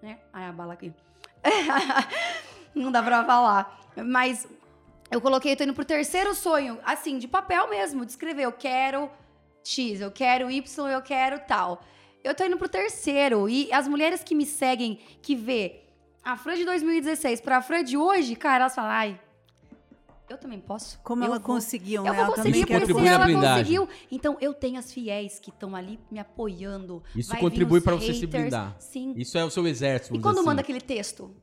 [0.00, 0.20] né?
[0.32, 0.92] Ai, a bala aqui.
[2.72, 3.90] Não dá pra falar.
[3.96, 4.46] Mas
[5.10, 8.52] eu coloquei, eu tô indo pro terceiro sonho, assim, de papel mesmo, de escrever, eu
[8.52, 9.10] quero
[9.64, 11.80] X, eu quero Y, eu quero tal.
[12.22, 13.48] Eu tô indo pro terceiro.
[13.48, 15.80] E as mulheres que me seguem, que vê
[16.22, 19.20] a Fran de 2016 pra Fran de hoje, cara, elas falam, ai,
[20.28, 21.00] eu também posso.
[21.02, 21.54] Como eu ela vou.
[21.54, 22.12] conseguiu, Eu né?
[22.12, 23.88] vou Ela também conseguir, porque na ela conseguiu.
[24.10, 27.02] Então, eu tenho as fiéis que estão ali me apoiando.
[27.16, 28.76] Isso Vai contribui pra você se blindar.
[28.78, 29.14] Sim.
[29.16, 30.14] Isso é o seu exército.
[30.14, 30.72] E quando dizer manda assim.
[30.72, 31.34] aquele texto,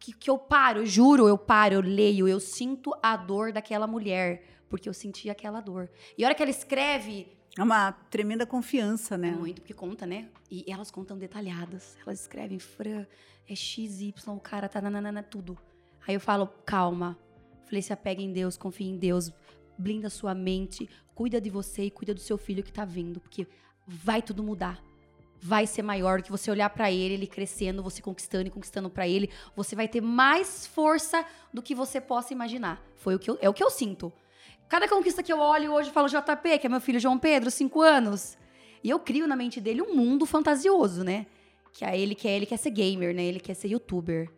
[0.00, 3.86] que, que eu paro, eu juro, eu paro, eu leio, eu sinto a dor daquela
[3.86, 5.88] mulher, porque eu senti aquela dor.
[6.16, 9.30] E a hora que ela escreve, É uma tremenda confiança, é né?
[9.32, 10.28] muito porque conta, né?
[10.50, 11.96] E elas contam detalhadas.
[12.06, 13.04] Elas escrevem, Fran,
[13.48, 15.58] é XY, o cara tá nananana, tudo.
[16.06, 17.18] Aí eu falo, calma,
[17.68, 19.30] Falei, se apega em Deus, confia em Deus,
[19.76, 23.46] blinda sua mente, cuida de você e cuida do seu filho que tá vindo, porque
[23.86, 24.82] vai tudo mudar.
[25.40, 29.06] Vai ser maior que você olhar pra ele, ele crescendo, você conquistando e conquistando pra
[29.06, 32.82] ele, você vai ter mais força do que você possa imaginar.
[32.96, 34.10] Foi o que eu, é o que eu sinto.
[34.68, 37.50] Cada conquista que eu olho hoje, eu falo JP, que é meu filho João Pedro,
[37.50, 38.36] 5 anos.
[38.84, 41.26] E eu crio na mente dele um mundo fantasioso, né?
[41.72, 43.24] Que a ele quer, ele quer ser gamer, né?
[43.24, 44.30] Ele quer ser youtuber.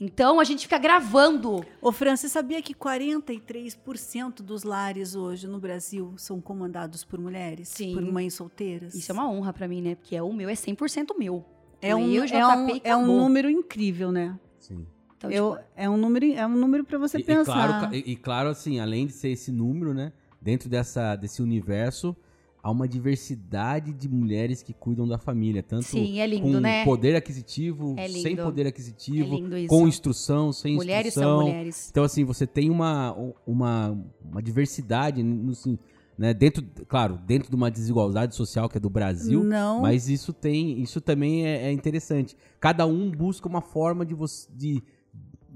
[0.00, 1.64] Então a gente fica gravando.
[1.80, 7.68] Ô, Fran, você sabia que 43% dos lares hoje no Brasil são comandados por mulheres?
[7.68, 7.94] Sim.
[7.94, 8.94] Por mães solteiras?
[8.94, 9.94] Isso é uma honra pra mim, né?
[9.94, 11.44] Porque é o meu é 100% meu.
[11.80, 14.38] é um, eu, é, JP, um, e é um número incrível, né?
[14.58, 14.86] Sim.
[15.18, 17.44] Então, Eu, tipo, é um número, é um número para você E, e pensar.
[17.80, 20.12] claro, e, e claro, assim, além de ser esse número, né?
[20.40, 22.14] Dentro dessa, desse universo,
[22.62, 25.62] há uma diversidade de mulheres que cuidam da família.
[25.62, 26.84] Tanto Sim, é lindo, com né?
[26.84, 31.38] poder aquisitivo, É sem poder aquisitivo, É com instrução, sem mulheres instrução.
[31.38, 31.88] são mulheres.
[31.90, 35.78] Então, assim, você tem uma, uma, uma diversidade, assim,
[36.18, 39.82] né, dentro, claro, dentro de uma desigualdade social que é do Brasil, Não.
[39.82, 42.36] mas isso tem, isso também é, é interessante.
[42.60, 44.82] Cada um busca uma forma de, você, de,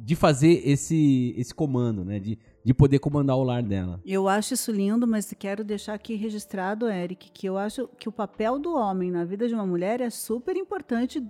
[0.02, 4.00] de fazer esse, esse comando, né, de, de poder comandar o lar dela.
[4.04, 8.12] Eu acho isso lindo, mas quero deixar aqui registrado, Eric, que eu acho que o
[8.12, 11.22] papel do homem na vida de uma mulher é super importante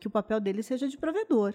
[0.00, 1.54] que o papel dele seja de provedor.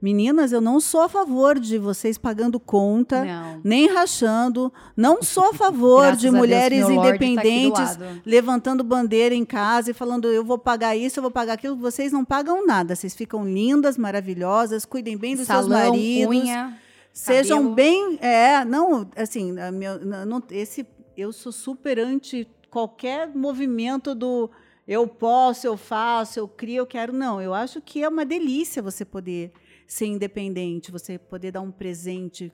[0.00, 3.60] Meninas, eu não sou a favor de vocês pagando conta, Não.
[3.62, 4.72] nem rachando.
[4.96, 8.22] Não sou a favor Graças de a Deus, mulheres Lorde tá independentes lado.
[8.24, 11.76] levantando bandeira em casa e falando eu vou pagar isso, eu vou pagar aquilo.
[11.76, 12.96] Vocês não pagam nada.
[12.96, 16.28] Vocês ficam lindas, maravilhosas, cuidem bem dos seus Salão, maridos.
[16.34, 16.78] unha.
[17.12, 17.74] Sejam cabelo.
[17.74, 18.18] bem.
[18.22, 20.86] É, não, assim, não- esse,
[21.16, 24.48] eu sou super anti qualquer movimento do
[24.88, 27.12] eu posso, eu faço, eu crio, eu quero.
[27.12, 29.52] Não, eu acho que é uma delícia você poder
[29.90, 32.52] ser independente, você poder dar um presente,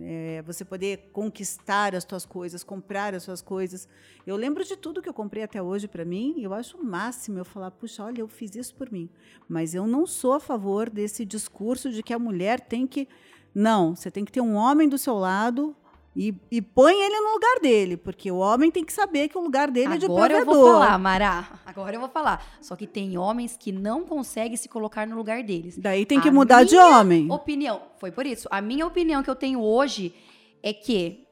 [0.00, 3.86] é, você poder conquistar as suas coisas, comprar as suas coisas.
[4.26, 6.82] Eu lembro de tudo que eu comprei até hoje para mim, e eu acho o
[6.82, 9.10] máximo eu falar, puxa, olha, eu fiz isso por mim.
[9.46, 13.06] Mas eu não sou a favor desse discurso de que a mulher tem que
[13.54, 15.76] não, você tem que ter um homem do seu lado
[16.14, 19.40] e, e põe ele no lugar dele, porque o homem tem que saber que o
[19.40, 20.62] lugar dele é de Agora eu provedor.
[20.70, 21.60] vou falar, Mará.
[21.64, 22.44] Agora eu vou falar.
[22.60, 25.78] Só que tem homens que não conseguem se colocar no lugar deles.
[25.78, 27.30] Daí tem que A mudar de homem.
[27.30, 27.80] Opinião.
[27.98, 28.46] Foi por isso.
[28.50, 30.14] A minha opinião que eu tenho hoje
[30.62, 31.26] é que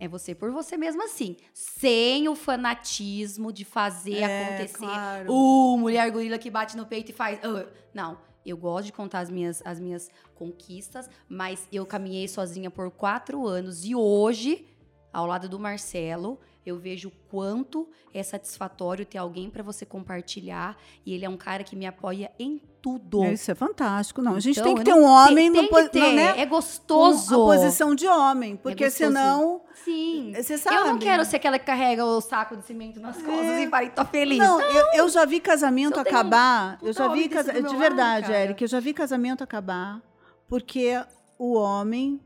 [0.00, 1.36] é você por você mesmo assim.
[1.52, 4.78] Sem o fanatismo de fazer É, acontecer.
[4.78, 5.32] claro.
[5.32, 7.38] Uh, mulher gorila que bate no peito e faz.
[7.44, 7.66] uh.
[7.94, 8.18] Não.
[8.44, 13.46] Eu gosto de contar as minhas, as minhas conquistas, mas eu caminhei sozinha por quatro
[13.46, 14.66] anos e hoje,
[15.12, 20.76] ao lado do Marcelo, eu vejo o quanto é satisfatório ter alguém pra você compartilhar.
[21.04, 23.24] E ele é um cara que me apoia em tudo.
[23.24, 24.20] Isso é fantástico.
[24.22, 26.00] Não, a gente Então, tem que ter não um homem tem, no tem po- ter.
[26.00, 26.40] não, né?
[26.40, 27.34] É gostoso.
[27.34, 29.10] Com a posição de homem, porque gostoso.
[29.10, 30.32] senão Sim.
[30.36, 30.76] você sabe.
[30.76, 33.88] Eu não quero ser aquela que carrega o saco de cimento nas costas e fala,
[33.90, 34.38] tô feliz.
[34.38, 36.78] Não, eu, eu já vi casamento eu acabar.
[36.82, 37.52] um Eu já vi puta homem casa...
[37.52, 38.40] desse do de verdade, lado.
[38.40, 40.02] Eric, eu já vi casamento acabar
[40.46, 41.02] porque
[41.38, 42.20] o homem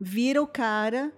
[0.00, 1.12] vira o cara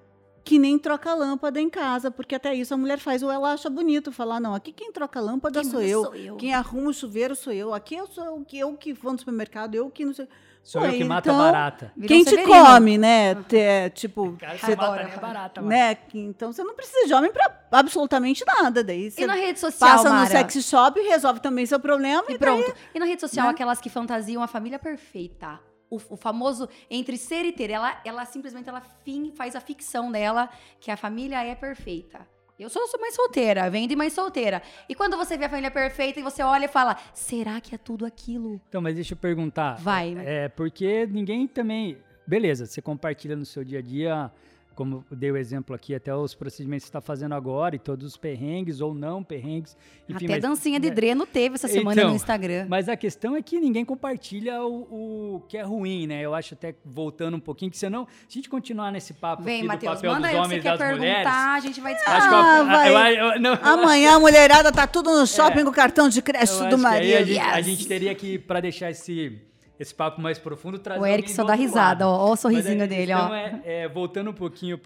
[0.46, 3.68] que nem troca lâmpada em casa, porque até isso a mulher faz ou ela acha
[3.68, 6.04] bonito falar não, aqui quem troca lâmpada Quem sou eu.
[6.04, 6.36] sou eu.
[6.36, 7.74] Quem arruma o chuveiro sou eu.
[7.74, 10.28] Aqui eu sou o que eu que vou no supermercado, eu que não sei.
[10.62, 11.92] Sou Pô, eu que mata então, barata.
[12.06, 13.34] Quem te come, né?
[13.36, 15.72] Te- tipo, Cara, você mata nem barata, mano.
[15.72, 15.96] né?
[16.14, 18.82] Então você não precisa de homem pra absolutamente nada.
[18.84, 20.30] Daí E na rede social, passa no Mara?
[20.30, 22.72] sex shop, resolve também seu problema E e pronto.
[22.94, 23.52] E na rede social, né?
[23.52, 25.60] aquelas que fantasiam a família perfeita.
[25.88, 27.70] O, o famoso entre ser e ter.
[27.70, 32.26] Ela, ela simplesmente ela fim, faz a ficção dela que a família é perfeita.
[32.58, 34.62] Eu sou, sou mãe solteira, venho de mãe solteira.
[34.88, 37.78] E quando você vê a família perfeita e você olha e fala, será que é
[37.78, 38.58] tudo aquilo?
[38.68, 39.74] Então, mas deixa eu perguntar.
[39.74, 40.16] Vai.
[40.18, 41.98] É, porque ninguém também.
[42.26, 44.32] Beleza, você compartilha no seu dia a dia,
[44.76, 48.06] como dei o exemplo aqui, até os procedimentos que você está fazendo agora e todos
[48.06, 49.76] os perrengues ou não perrengues.
[50.08, 52.66] Enfim, Até mas, dancinha de né, dreno teve essa semana Então, no Instagram.
[52.68, 56.20] Mas a questão é que ninguém compartilha o, o que é ruim, né?
[56.22, 59.56] Eu acho até, voltando um pouquinho, que senão, se a gente continuar nesse papo Vem,
[59.56, 61.26] aqui do Matheus, papel manda dos homens e quer das perguntar, mulheres...
[61.26, 65.64] a gente vai que Ah, acho- Amanhã a mulherada tá tudo no shopping É.
[65.64, 67.16] com cartão de crédito do marido.
[67.16, 67.66] a gente, a Yes.
[67.66, 69.40] gente teria que, pra deixar esse,
[69.78, 72.88] esse papo mais profundo, trazer O Eric só dá risada, ó, ó o Mas sorrisinho
[72.88, 73.34] dele, ó.
[73.34, 74.80] É, é, voltando um pouquinho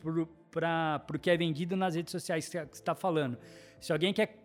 [0.51, 3.39] pra, pro que é vendido nas redes sociais que você está falando.
[3.81, 4.41] Se alguém quer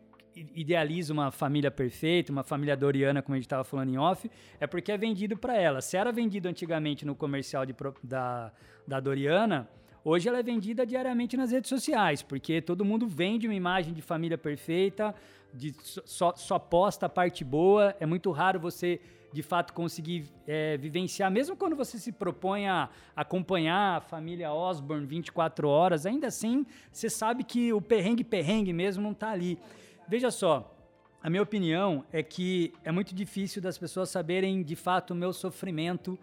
[0.54, 4.30] idealiza uma família perfeita, uma família doriana, como a gente estava falando em off,
[4.60, 5.82] é porque é vendido para ela.
[5.82, 8.52] Se era vendido antigamente no comercial de da,
[8.86, 9.70] da Doriana,
[10.04, 14.02] hoje ela é vendida diariamente nas redes sociais, porque todo mundo vende uma imagem de
[14.02, 15.16] família perfeita,
[15.54, 17.96] de só, só posta a parte boa.
[18.00, 19.00] É muito raro você,
[19.36, 25.06] de fato, conseguir é, vivenciar, mesmo quando você se propõe a acompanhar a família Osborne
[25.06, 29.60] 24 horas, ainda assim, você sabe que o perrengue-perrengue mesmo não tá ali.
[30.08, 30.74] Veja só,
[31.22, 35.34] a minha opinião é que é muito difícil das pessoas saberem de fato o meu
[35.34, 36.18] sofrimento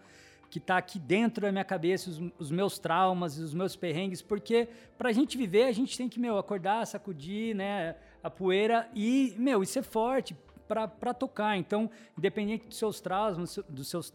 [0.49, 4.67] que está aqui dentro da minha cabeça, os, os meus traumas, os meus perrengues, porque
[4.97, 9.35] para a gente viver, a gente tem que, meu, acordar, sacudir, né, a poeira e,
[9.37, 10.35] meu, e ser forte
[10.73, 11.57] para tocar.
[11.57, 14.11] Então, independente dos seus traumas, dos seus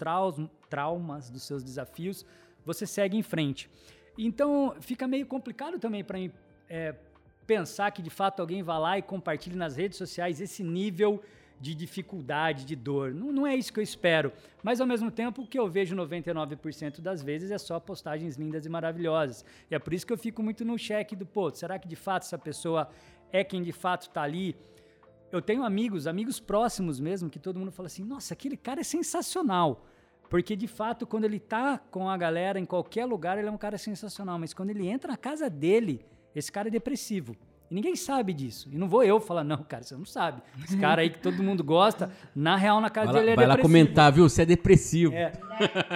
[0.68, 2.25] traumas, dos seus desafios,
[2.64, 3.71] você segue em frente.
[4.16, 6.33] Então, fica meio complicado também para mim
[6.68, 6.94] é,
[7.47, 11.23] pensar que de fato alguém vá lá e compartilhe nas redes sociais esse nível
[11.61, 13.12] de dificuldade, de dor.
[13.12, 14.33] Não, não é isso que eu espero.
[14.62, 18.64] Mas ao mesmo tempo, o que eu vejo 99% das vezes é só postagens lindas
[18.64, 19.44] e maravilhosas.
[19.71, 21.97] E é por isso que eu fico muito no cheque do, pô, será que de
[21.97, 22.88] fato essa pessoa
[23.33, 24.57] é quem de fato está ali?
[25.30, 28.84] Eu tenho amigos, amigos próximos mesmo, que todo mundo fala assim: nossa, aquele cara é
[28.84, 29.84] sensacional.
[30.28, 33.58] Porque de fato, quando ele tá com a galera em qualquer lugar, ele é um
[33.58, 34.38] cara sensacional.
[34.38, 37.34] Mas quando ele entra na casa dele, esse cara é depressivo.
[37.70, 38.68] E ninguém sabe disso.
[38.72, 40.42] E não vou eu falar, não, cara, você não sabe.
[40.64, 43.36] Esse cara aí que todo mundo gosta, na real, na casa Vai lá, dele é
[43.36, 43.84] vai lá depressivo.
[43.84, 44.28] comentar, viu?
[44.28, 45.14] Você é depressivo.
[45.14, 45.32] É.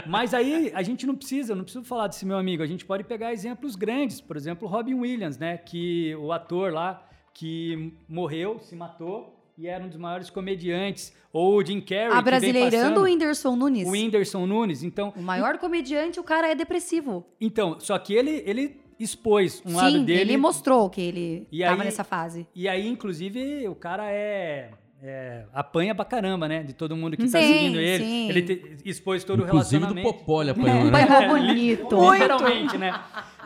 [0.07, 2.63] Mas aí a gente não precisa, eu não preciso falar desse meu amigo.
[2.63, 5.57] A gente pode pegar exemplos grandes, por exemplo, o Robin Williams, né?
[5.57, 11.13] Que o ator lá que morreu, se matou e era um dos maiores comediantes.
[11.33, 12.13] Ou o Jim Carrey.
[12.13, 12.99] Abrasileirando passando.
[13.01, 13.89] o Whindersson Nunes.
[13.89, 14.83] O Whindersson Nunes.
[14.83, 17.25] Então, O maior comediante, o cara é depressivo.
[17.41, 20.21] então, só que ele, ele expôs um Sim, lado dele.
[20.21, 22.47] ele mostrou que ele E tava aí- nessa fase.
[22.55, 24.71] E aí, inclusive, o cara é.
[25.05, 26.63] É, apanha pra caramba, né?
[26.63, 28.05] De todo mundo que tá Sim, seguindo ele.
[28.05, 28.29] sim.
[28.29, 30.19] Ele te- expôs todo o Inclusive do relacionamento.
[30.19, 31.07] Popó ele apanhou, né?
[31.07, 32.13] Mó bonito.
[32.13, 33.01] Literalmente, né?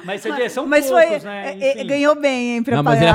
[0.04, 1.18] Mas você vê, são Mas poucos, foi.
[1.20, 1.56] né?
[1.58, 1.86] é, é, Enfim.
[1.86, 3.10] ganhou bem, hein, pra Não, mas ele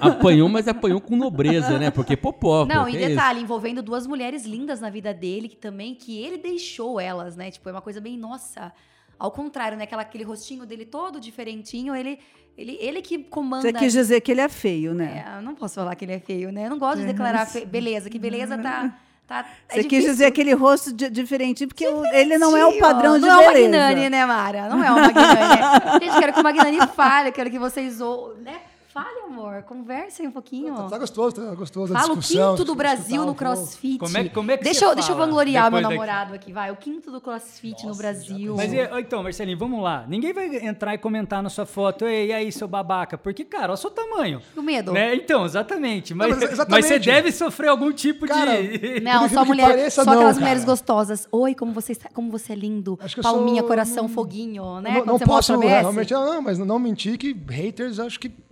[0.00, 1.90] apanhou, mas apanhou com nobreza, né?
[1.92, 5.56] Porque Popó, Não, pô, e é detalhe, envolvendo duas mulheres lindas na vida dele, que
[5.56, 7.50] também, que ele deixou elas, né?
[7.52, 8.72] Tipo, é uma coisa bem, nossa.
[9.18, 9.84] Ao contrário, né?
[9.84, 12.18] Aquela, aquele rostinho dele todo diferentinho, ele,
[12.56, 13.62] ele, ele que comanda.
[13.62, 15.24] Você quis dizer que ele é feio, né?
[15.26, 16.66] É, eu não posso falar que ele é feio, né?
[16.66, 18.94] Eu não gosto de declarar fe- beleza, que beleza tá.
[19.26, 20.10] tá é Você quis difícil.
[20.12, 23.52] dizer aquele rosto di- diferente, porque ele não é o padrão de não é o
[23.52, 23.68] beleza.
[23.70, 24.68] Magnani, né, Mara?
[24.68, 26.00] Não é o Magnani.
[26.04, 28.54] Gente, quero que o Magnani fale, quero que vocês ou, né?
[28.96, 30.74] Fale, amor, conversem um pouquinho.
[30.74, 33.34] Tá, tá gostoso, tá gostoso a Fala o quinto do Brasil no.
[33.34, 33.98] CrossFit.
[33.98, 36.06] Como é- como é que deixa, você eu, deixa eu vangloriar o meu depois daqui?
[36.06, 36.70] namorado aqui, vai.
[36.70, 38.54] O quinto do CrossFit no Brasil.
[38.56, 40.06] Mas então, Marcelinho, vamos lá.
[40.08, 43.18] Ninguém vai entrar e comentar na sua foto, Ei, e aí, seu babaca?
[43.18, 44.40] Porque, cara, olha o seu tamanho.
[44.56, 44.92] O medo.
[44.92, 45.14] Né?
[45.14, 46.14] Então, exatamente.
[46.14, 46.86] Mas, mas mas, exatamente.
[46.88, 49.00] você deve sofrer algum tipo Cara, de.
[49.04, 50.40] Não, só mulher, pareça, só não, aquelas cara.
[50.46, 51.28] mulheres gostosas.
[51.30, 52.98] Oi, como você, está- como você é lindo.
[53.02, 55.00] Acho que eu Palminha, sou- coração, não- foguinho, né?
[55.00, 58.45] Não, não você posso realmente, não, mas não mentir que haters acho que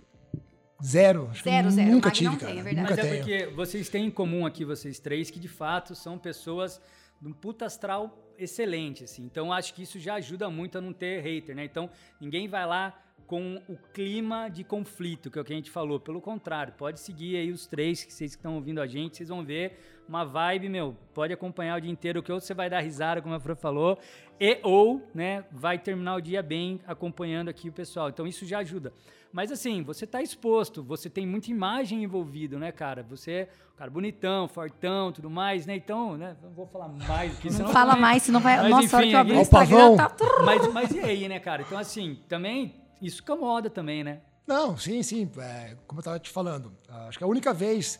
[0.83, 1.27] zero.
[1.31, 1.91] Acho Zero, zero.
[1.91, 2.51] Nunca Mag tive, não cara.
[2.51, 2.89] tem, é verdade.
[2.89, 3.23] Nunca Mas é tenho.
[3.23, 6.81] porque vocês têm em comum aqui, vocês três, que de fato são pessoas
[7.21, 9.23] de um puta astral excelente, assim.
[9.23, 11.63] Então acho que isso já ajuda muito a não ter hater, né?
[11.65, 12.93] Então ninguém vai lá
[13.27, 15.99] com o clima de conflito, que é o que a gente falou.
[15.99, 19.29] Pelo contrário, pode seguir aí os três que vocês que estão ouvindo a gente, vocês
[19.29, 22.81] vão ver uma vibe, meu, pode acompanhar o dia inteiro, que ou você vai dar
[22.81, 23.97] risada, como a Fran falou,
[24.39, 28.09] e ou, né, vai terminar o dia bem acompanhando aqui o pessoal.
[28.09, 28.91] Então isso já ajuda.
[29.31, 33.03] Mas assim, você tá exposto, você tem muita imagem envolvido, né, cara?
[33.03, 35.75] Você é um cara bonitão, fortão, tudo mais, né?
[35.75, 38.57] Então, né, não vou falar mais do que Não fala também- mais, senão vai.
[38.61, 39.41] Mas, Nossa, a hora enfim, que eu abrir o.
[39.41, 40.15] Instagram, tá.
[40.45, 41.63] Mas, mas e aí, né, cara?
[41.63, 44.21] Então, assim, também isso incomoda também, né?
[44.47, 45.29] Não, sim, sim.
[45.37, 46.71] É, como eu estava te falando,
[47.07, 47.99] acho que a única vez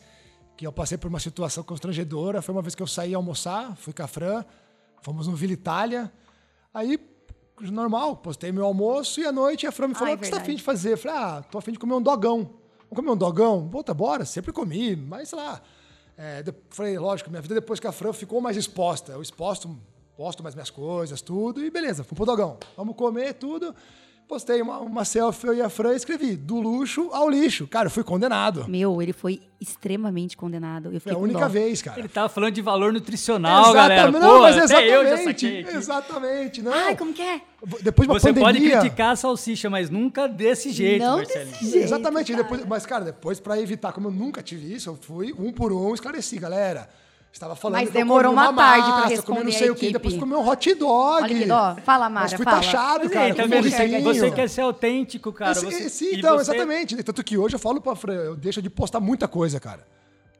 [0.56, 3.92] que eu passei por uma situação constrangedora foi uma vez que eu saí almoçar, fui
[3.92, 4.42] com a Fran,
[5.02, 6.10] fomos no Vila Itália.
[6.76, 7.00] Aí,
[7.72, 10.30] normal, postei meu almoço e à noite a Fran me falou: Ah, o que você
[10.30, 10.92] tá afim de fazer?
[10.92, 12.50] Eu falei: ah, tô afim de comer um dogão.
[12.90, 13.66] Vamos comer um dogão?
[13.66, 15.62] Puta, bora, sempre comi, mas sei lá.
[16.18, 19.12] É, falei, lógico, minha vida depois que a Fran ficou mais exposta.
[19.12, 19.74] Eu exposto,
[20.18, 22.58] posto mais minhas coisas, tudo, e beleza, fui pro dogão.
[22.76, 23.74] Vamos comer tudo.
[24.28, 27.64] Postei uma, uma selfie eu e a Fran e escrevi do luxo ao lixo.
[27.68, 28.66] Cara, eu fui condenado.
[28.68, 30.92] Meu, ele foi extremamente condenado.
[30.92, 32.00] Eu Foi a única vez, cara.
[32.00, 34.08] Ele tava falando de valor nutricional, galera.
[34.08, 35.40] Exatamente, Pô, não, mas até eu já exatamente.
[35.46, 35.76] saquei aqui.
[35.76, 36.72] Exatamente, não.
[36.72, 37.40] Ai, como que é?
[37.82, 38.80] Depois de uma Você pode pandemia.
[38.80, 41.50] criticar a salsicha, mas nunca desse jeito, Não Marcelinho.
[41.52, 41.84] desse jeito.
[41.84, 42.32] Exatamente.
[42.32, 42.42] cara.
[42.42, 45.72] Depois, mas, cara, depois, pra evitar, como eu nunca tive isso, eu fui um por
[45.72, 46.88] um, esclareci, galera.
[47.36, 49.52] Estava falando Mas que eu demorou comi uma tarde pra massa, eu comi não responder
[49.58, 51.22] sei a o quê, depois comi um hot dog.
[51.22, 51.76] Olha que dó.
[51.84, 52.56] Fala, Mara, Mas fui fala.
[52.62, 53.34] taxado, Mas cara.
[53.34, 53.48] vendo?
[54.02, 54.14] burrinho.
[54.14, 55.52] Você quer ser autêntico, cara.
[55.52, 56.96] Esse- Você, sim, então, você- exatamente.
[57.02, 59.86] Tanto que hoje eu falo pra Fran, eu deixo de postar muita coisa, cara.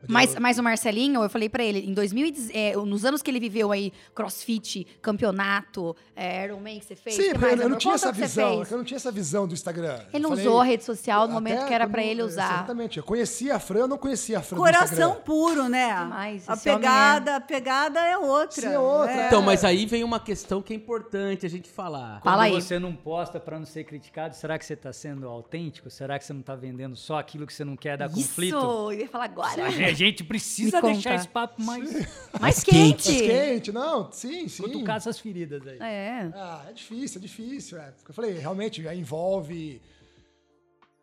[0.09, 3.41] Mas, mas o Marcelinho, eu falei pra ele, em 2010, é, nos anos que ele
[3.41, 7.17] viveu aí, crossfit, campeonato, é, Ironman que você fez.
[7.17, 8.57] Sim, que mais, eu não tinha essa visão.
[8.59, 8.71] fez.
[8.71, 10.01] Eu não tinha essa visão do Instagram.
[10.13, 12.45] Ele não Eu falei- usou a rede social no momento que era pra ele usar.
[12.55, 12.99] Exatamente.
[12.99, 15.95] Eu conhecia a Fran, eu não conhecia a Fran Coração puro, né?
[15.99, 18.61] Demais, a homem pegada, a pegada é outra.
[18.63, 19.13] Sim, é outra.
[19.13, 19.27] É.
[19.27, 22.21] Então, mas aí vem uma questão que é importante a gente falar.
[22.21, 22.53] Quando Fala aí.
[22.53, 25.91] você não posta pra não ser criticado, será que você tá sendo autêntico?
[25.91, 28.57] Será que você não tá vendendo só aquilo que você não quer dar Isso, conflito?
[28.57, 29.71] eu ia falar agora.
[29.97, 31.21] Gente precisa Me deixar conta.
[31.23, 32.07] esse papo mais
[32.41, 33.09] Mais quente.
[33.13, 34.63] Mas quente, não, sim, sim.
[34.63, 35.79] cutucar essas feridas aí.
[35.81, 36.31] É.
[36.35, 37.79] Ah, é difícil, é difícil.
[37.79, 37.91] É.
[37.93, 39.81] Porque eu falei, realmente envolve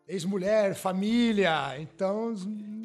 [0.06, 2.34] ex-mulher, família, então.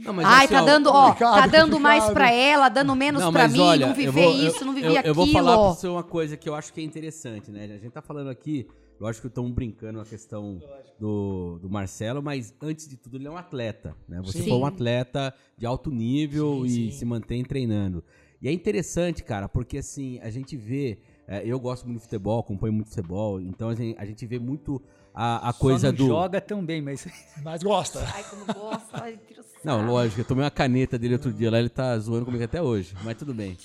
[0.04, 2.96] Não, mas Ai, assim, tá ó, dando, ó, complicado, tá dando mais pra ela, dando
[2.96, 5.08] menos Não, pra mas mim, olha, não viver vou- isso, eu- não viver eu, aquilo.
[5.08, 7.66] Eu vou falar pra você uma coisa que eu acho que é interessante, né?
[7.66, 8.66] A gente tá falando aqui,
[9.00, 10.62] lógico que estamos brincando a questão
[11.00, 14.20] do, do Marcelo, mas antes de tudo ele é um atleta, né?
[14.24, 14.50] Você Sim.
[14.50, 16.98] foi um atleta de alto nível Sim, e sim.
[16.98, 18.04] se mantém treinando.
[18.42, 22.40] E é interessante, cara, porque assim, a gente vê, é, eu gosto muito de futebol,
[22.40, 24.82] acompanho muito futebol, então a gente, a gente vê muito
[25.14, 26.08] a, a coisa do...
[26.08, 27.06] joga tão bem, mas
[27.44, 28.00] Mas gosta.
[28.14, 29.20] Ai, como gosta, ai,
[29.64, 32.62] Não, lógico, eu tomei uma caneta dele outro dia lá, ele tá zoando comigo até
[32.62, 33.58] hoje, mas tudo bem.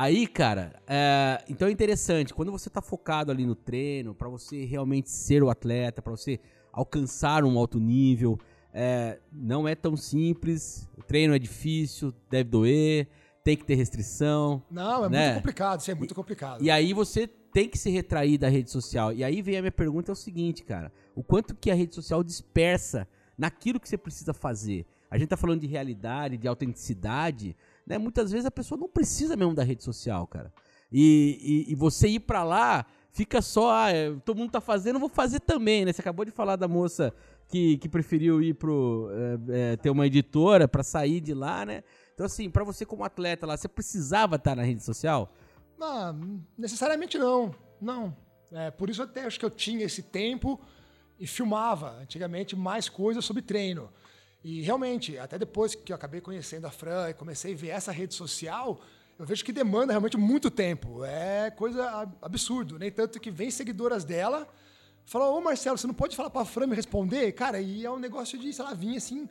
[0.00, 4.64] Aí, cara, é, então é interessante, quando você tá focado ali no treino, pra você
[4.64, 6.38] realmente ser o atleta, pra você
[6.72, 8.38] alcançar um alto nível,
[8.72, 13.08] é, não é tão simples, o treino é difícil, deve doer,
[13.42, 15.24] tem que ter restrição, Não, é Né?
[15.24, 16.62] muito complicado, isso é muito complicado.
[16.62, 19.12] e aí você tem que se retrair da rede social.
[19.12, 20.92] E aí vem a minha pergunta é o seguinte, cara.
[21.12, 24.86] O quanto que a rede social dispersa naquilo que você precisa fazer?
[25.10, 27.56] A gente tá falando de realidade, de autenticidade,
[27.88, 27.98] né?
[27.98, 30.52] Muitas vezes a pessoa não precisa mesmo da rede social, cara.
[30.92, 34.98] E, e- e você ir pra lá, fica só, ah, é, todo mundo tá fazendo,
[34.98, 35.92] vou fazer também, né?
[35.92, 37.12] Você acabou de falar da moça
[37.48, 39.08] que, que preferiu ir pro,
[39.50, 41.82] é, é, ter uma editora pra sair de lá, né?
[42.14, 45.32] Então assim, pra você como atleta lá, você precisava estar na rede social?
[45.78, 47.54] Não, necessariamente não.
[47.80, 48.16] Não.
[48.50, 50.58] É, por isso até acho que eu tinha esse tempo
[51.20, 53.90] e filmava antigamente mais coisas sobre treino.
[54.44, 57.90] E realmente, até depois que eu acabei conhecendo a Fran e comecei a ver essa
[57.90, 58.80] rede social,
[59.18, 61.04] eu vejo que demanda realmente muito tempo.
[61.04, 62.78] É coisa ab- absurdo.
[62.78, 64.46] Nem tanto que vem seguidoras dela,
[65.04, 67.32] falam, ô Marcelo, você não pode falar pra Fran me responder?
[67.32, 69.28] Cara, e é um negócio de, sei lá, vir assim,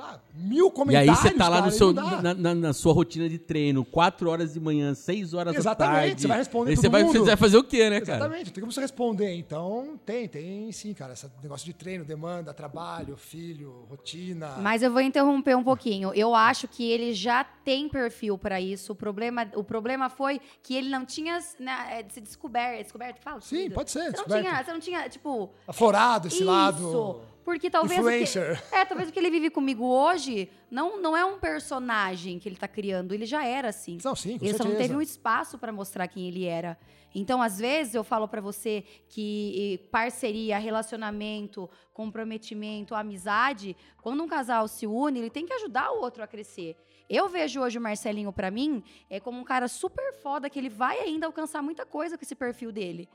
[0.00, 1.10] lá, mil E comentários.
[1.10, 3.84] aí você tá lá cara, no e seu, na, na- na sua rotina de treino,
[3.84, 6.20] 4 horas de manhã, 6 horas Exatamente, da tarde.
[6.22, 7.12] você vai responder Aí todo você vai, mundo.
[7.18, 8.18] você vai fazer o quê, né, cara?
[8.18, 9.34] Exatamente, tem como você responder.
[9.34, 11.12] Então, tem, tem sim, cara.
[11.12, 14.56] Esse negócio de treino, demanda, trabalho, filho, rotina.
[14.58, 16.12] Mas eu vou interromper um pouquinho.
[16.14, 18.92] Eu acho que ele já tem perfil pra isso.
[18.92, 22.80] O problema, o problema foi que ele não tinha né, é, se descoberto.
[22.80, 23.40] É descoberto fala?
[23.40, 24.42] Sim, pode ser, Você não, descoberto.
[24.46, 25.50] tinha, você não tinha, tipo.
[25.66, 26.44] Aflorado esse isso.
[26.46, 27.20] lado.
[27.44, 27.98] Porque talvez.
[28.00, 28.62] o que- Influencer.
[28.72, 32.56] é, talvez o que ele vive comigo hoje não, não é um personagem que ele
[32.56, 33.12] tá criando.
[33.12, 33.98] Ele já era assim.
[34.04, 34.78] Não, sim, com ele só não certeza.
[34.88, 36.78] teve um espaço pra mostrar quem ele era.
[37.14, 44.68] Então, às vezes, eu falo pra você que parceria, relacionamento, comprometimento, amizade, quando um casal
[44.68, 46.76] se une, ele tem que ajudar o outro a crescer.
[47.10, 50.68] Eu vejo hoje o Marcelinho, pra mim, é como um cara super foda que ele
[50.70, 53.08] vai ainda alcançar muita coisa com esse perfil dele.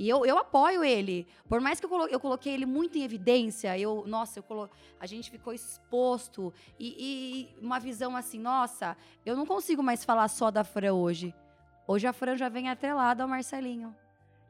[0.00, 1.26] E eu, eu apoio ele.
[1.46, 4.70] Por mais que eu, colo- eu coloquei ele muito em evidência, eu, nossa, eu colo,
[4.98, 6.54] a gente ficou exposto.
[6.78, 6.96] E,
[7.58, 8.96] e uma visão assim, nossa,
[9.26, 11.34] eu não consigo mais falar só da Fran hoje.
[11.86, 13.94] Hoje a Fran já vem atrelada ao Marcelinho.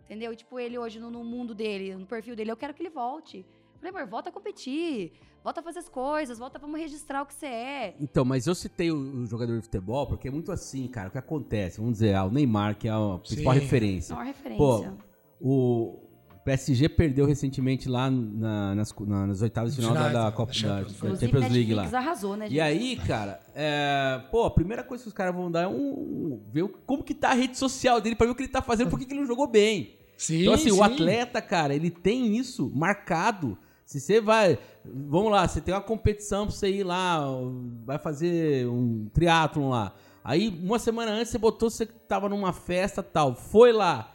[0.04, 0.36] Entendeu?
[0.36, 3.44] Tipo, ele hoje no, no mundo dele, no perfil dele, eu quero que ele volte.
[3.80, 5.12] Falei, amor, volta a competir.
[5.42, 7.96] Volta a fazer as coisas, volta, vamos registrar o que você é.
[7.98, 11.08] Então, mas eu citei o, o jogador de futebol porque é muito assim, cara.
[11.08, 11.78] O que acontece?
[11.78, 13.60] Vamos dizer, ah, o Neymar, que é a principal Sim.
[13.60, 14.14] referência.
[14.14, 14.58] É referência.
[14.58, 15.09] Pô,
[15.40, 15.98] o
[16.44, 20.52] PSG perdeu recentemente lá na- nas, na- nas oitavas de final da, da da Copa
[20.52, 20.92] da Champions.
[20.96, 21.84] Champions, Inclusive, League lá.
[21.98, 22.56] Arrasou, né, gente?
[22.56, 25.72] E aí, cara, é, pô, a primeira coisa que os caras vão dar é um,
[25.72, 28.62] um- ver como que tá a rede social dele pra ver o que ele tá
[28.62, 29.96] fazendo, por que que ele não jogou bem.
[30.16, 30.78] Sim, Então, assim, sim.
[30.78, 33.56] o atleta, cara, ele tem isso marcado.
[33.84, 34.58] Se você vai.
[34.84, 37.20] Vamos lá, você tem uma competição pra você ir lá,
[37.84, 39.92] vai fazer um triatlon lá.
[40.22, 44.12] Aí, uma semana antes, você botou, você tava numa festa tal, foi lá.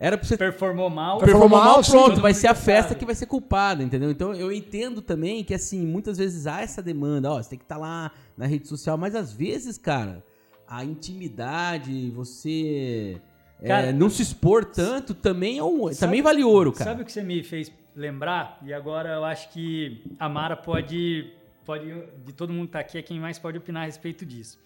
[0.00, 1.18] Era pra você Performou mal.
[1.18, 3.00] Performou performou mal, mal, sim, pronto, todo vai ser a festa sabe.
[3.00, 4.10] que vai ser culpada, entendeu?
[4.10, 7.66] Então eu entendo também que, assim, muitas vezes há essa demanda, ó, você tem que
[7.66, 10.24] estar lá na rede social, mas às vezes, cara,
[10.66, 13.20] a intimidade, você
[13.62, 16.90] é, Cara, não se expor tanto, também é um, também vale ouro, cara.
[16.90, 18.58] Sabe o que você me fez lembrar?
[18.64, 21.30] E agora eu acho que a Mara pode,
[21.66, 21.92] pode
[22.24, 24.58] de todo mundo que tá aqui, é quem mais pode opinar a respeito disso.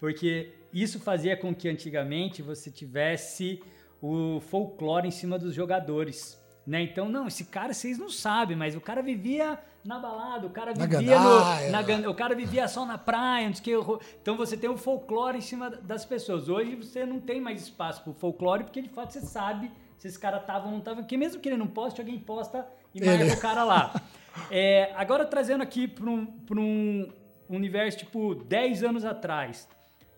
[0.00, 3.62] Porque isso fazia com que antigamente você tivesse
[4.02, 6.42] o folclore em cima dos jogadores.
[6.66, 6.82] Né?
[6.82, 10.74] Então, não, esse cara vocês não sabem, mas o cara vivia na balada, o cara
[10.74, 11.70] Na vivia gandaia.
[11.70, 13.72] no, na o cara vivia só na praia, o que.
[14.20, 16.48] Então você tem o folclore em cima das pessoas.
[16.48, 20.18] Hoje você não tem mais espaço pro folclore, porque de fato você sabe se esse
[20.18, 21.02] cara tava ou não tava.
[21.02, 23.32] Porque mesmo que ele não poste, alguém posta e marca Ele.
[23.34, 23.94] o cara lá.
[24.50, 27.06] É, agora trazendo aqui para um, pra um
[27.50, 29.68] universo tipo 10 anos atrás.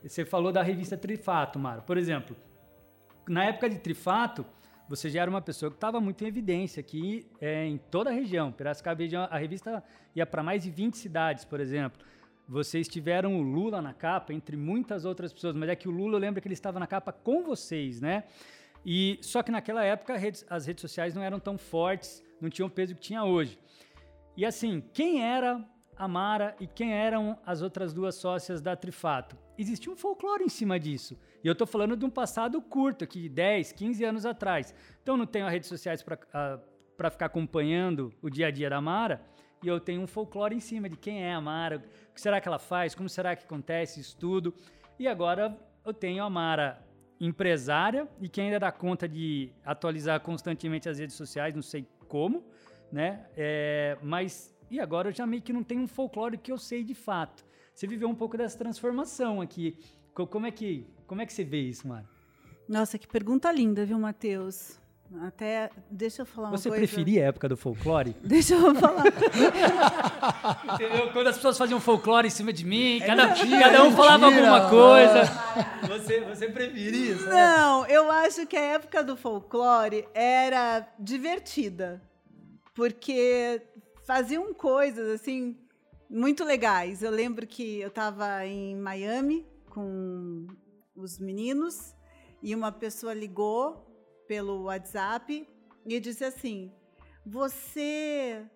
[0.04, 1.82] Você falou da revista Trifato, Mara.
[1.82, 2.36] Por exemplo,
[3.28, 4.44] na época de Trifato,
[4.88, 8.12] você já era uma pessoa que estava muito em evidência aqui é, em toda a
[8.12, 8.52] região.
[8.52, 9.82] Piracicaba, a revista
[10.14, 12.00] ia para mais de 20 cidades, por exemplo.
[12.46, 16.16] Vocês tiveram o Lula na capa, entre muitas outras pessoas, mas é que o Lula,
[16.16, 18.24] eu lembro que ele estava na capa com vocês, né?
[18.84, 20.14] E só que naquela época
[20.50, 23.58] as redes sociais não eram tão fortes, não tinham o peso que tinha hoje.
[24.36, 25.64] E assim, quem era
[25.96, 29.36] a Mara e quem eram as outras duas sócias da Trifato?
[29.56, 31.18] Existia um folclore em cima disso.
[31.42, 34.74] E eu tô falando de um passado curto, aqui de 10, 15 anos atrás.
[35.02, 39.22] Então não tenho as redes sociais para ficar acompanhando o dia a dia da Mara,
[39.62, 41.76] e eu tenho um folclore em cima de quem é a Mara,
[42.10, 44.54] o que será que ela faz, como será que acontece isso tudo.
[44.98, 46.84] E agora eu tenho a Mara
[47.18, 52.44] empresária e que ainda dá conta de atualizar constantemente as redes sociais, não sei como,
[52.92, 53.26] né?
[53.36, 56.82] É, mas e agora eu já meio que não tenho um folclore que eu sei
[56.84, 57.44] de fato.
[57.74, 59.78] Você viveu um pouco dessa transformação aqui.
[60.14, 62.08] Co- Como é que como é que você vê isso, Mara?
[62.68, 64.78] Nossa, que pergunta linda, viu, Matheus?
[65.22, 66.80] Até, deixa eu falar uma Você coisa.
[66.86, 68.16] preferia a época do folclore?
[68.24, 69.04] Deixa eu falar.
[70.74, 71.12] Entendeu?
[71.12, 74.26] Quando as pessoas faziam folclore em cima de mim, cada, mentira, cada um é falava
[74.30, 74.48] mentira.
[74.50, 75.22] alguma coisa.
[75.88, 77.24] Você, você preferia isso?
[77.26, 77.30] né?
[77.30, 82.02] Não, eu acho que a época do folclore era divertida.
[82.74, 83.62] Porque
[84.06, 85.58] faziam coisas assim
[86.08, 87.02] muito legais.
[87.02, 90.46] Eu lembro que eu estava em Miami com
[90.94, 91.94] os meninos
[92.42, 93.84] e uma pessoa ligou
[94.26, 95.48] pelo WhatsApp
[95.86, 96.72] e disse assim:
[97.26, 98.46] "Você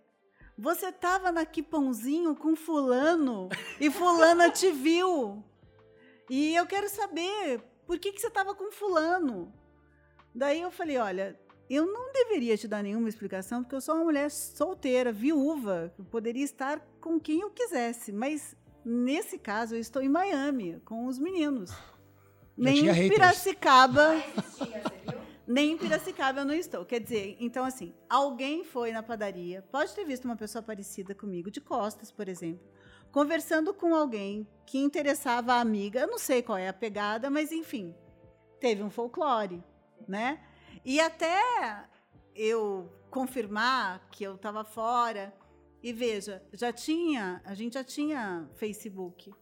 [0.57, 3.49] você estava na Quipãozinho com fulano
[3.80, 5.44] e fulana te viu.
[6.28, 9.53] E eu quero saber por que, que você estava com fulano.
[10.34, 11.40] Daí eu falei, olha,
[11.74, 16.04] eu não deveria te dar nenhuma explicação, porque eu sou uma mulher solteira, viúva, eu
[16.04, 21.18] poderia estar com quem eu quisesse, mas nesse caso eu estou em Miami com os
[21.18, 21.70] meninos.
[22.56, 23.08] Nem tinha em.
[23.08, 24.16] Piracicaba.
[25.46, 26.84] Nem em Piracicaba eu não estou.
[26.84, 31.50] Quer dizer, então assim, alguém foi na padaria, pode ter visto uma pessoa parecida comigo,
[31.50, 32.66] de costas, por exemplo,
[33.12, 36.00] conversando com alguém que interessava a amiga.
[36.00, 37.94] Eu não sei qual é a pegada, mas enfim,
[38.60, 39.62] teve um folclore,
[40.06, 40.40] né?
[40.84, 41.84] E até
[42.34, 45.34] eu confirmar que eu estava fora,
[45.82, 49.32] e veja, já tinha, a gente já tinha Facebook.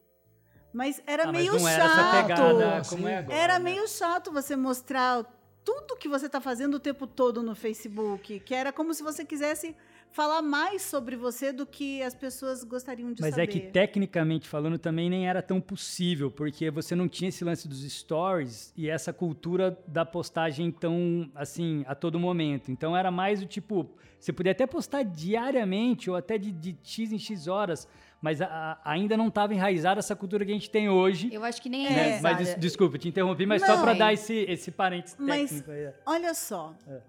[0.73, 2.23] Mas era Ah, mas meio não era essa chato.
[2.23, 2.97] pegada Sim.
[2.97, 3.39] como é agora.
[3.39, 3.65] Era né?
[3.65, 5.25] meio chato você mostrar
[5.65, 9.25] tudo que você está fazendo o tempo todo no Facebook, que era como se você
[9.25, 9.75] quisesse
[10.17, 13.43] falar mais sobre você do que as pessoas gostariam de Mas saber.
[13.43, 17.69] é que tecnicamente falando também nem era tão possível, porque você não tinha esse lance
[17.69, 22.71] dos stories e essa cultura da postagem tão assim a todo momento.
[22.71, 27.13] Então era mais o tipo, você podia até postar diariamente ou até de, de X
[27.13, 27.87] em X horas,
[28.23, 31.29] mas a- a- ainda não estava enraizada essa cultura que a gente tem hoje.
[31.31, 31.91] Eu acho que nem É.
[31.91, 31.95] é.
[32.13, 32.21] né?
[32.23, 33.83] Mas des- desculpa, te interrompi, mas só Não.
[33.83, 35.93] para dar esse, esse parênteses Mas- técnico aí.
[36.07, 36.75] Olha só.
[36.89, 37.01] É.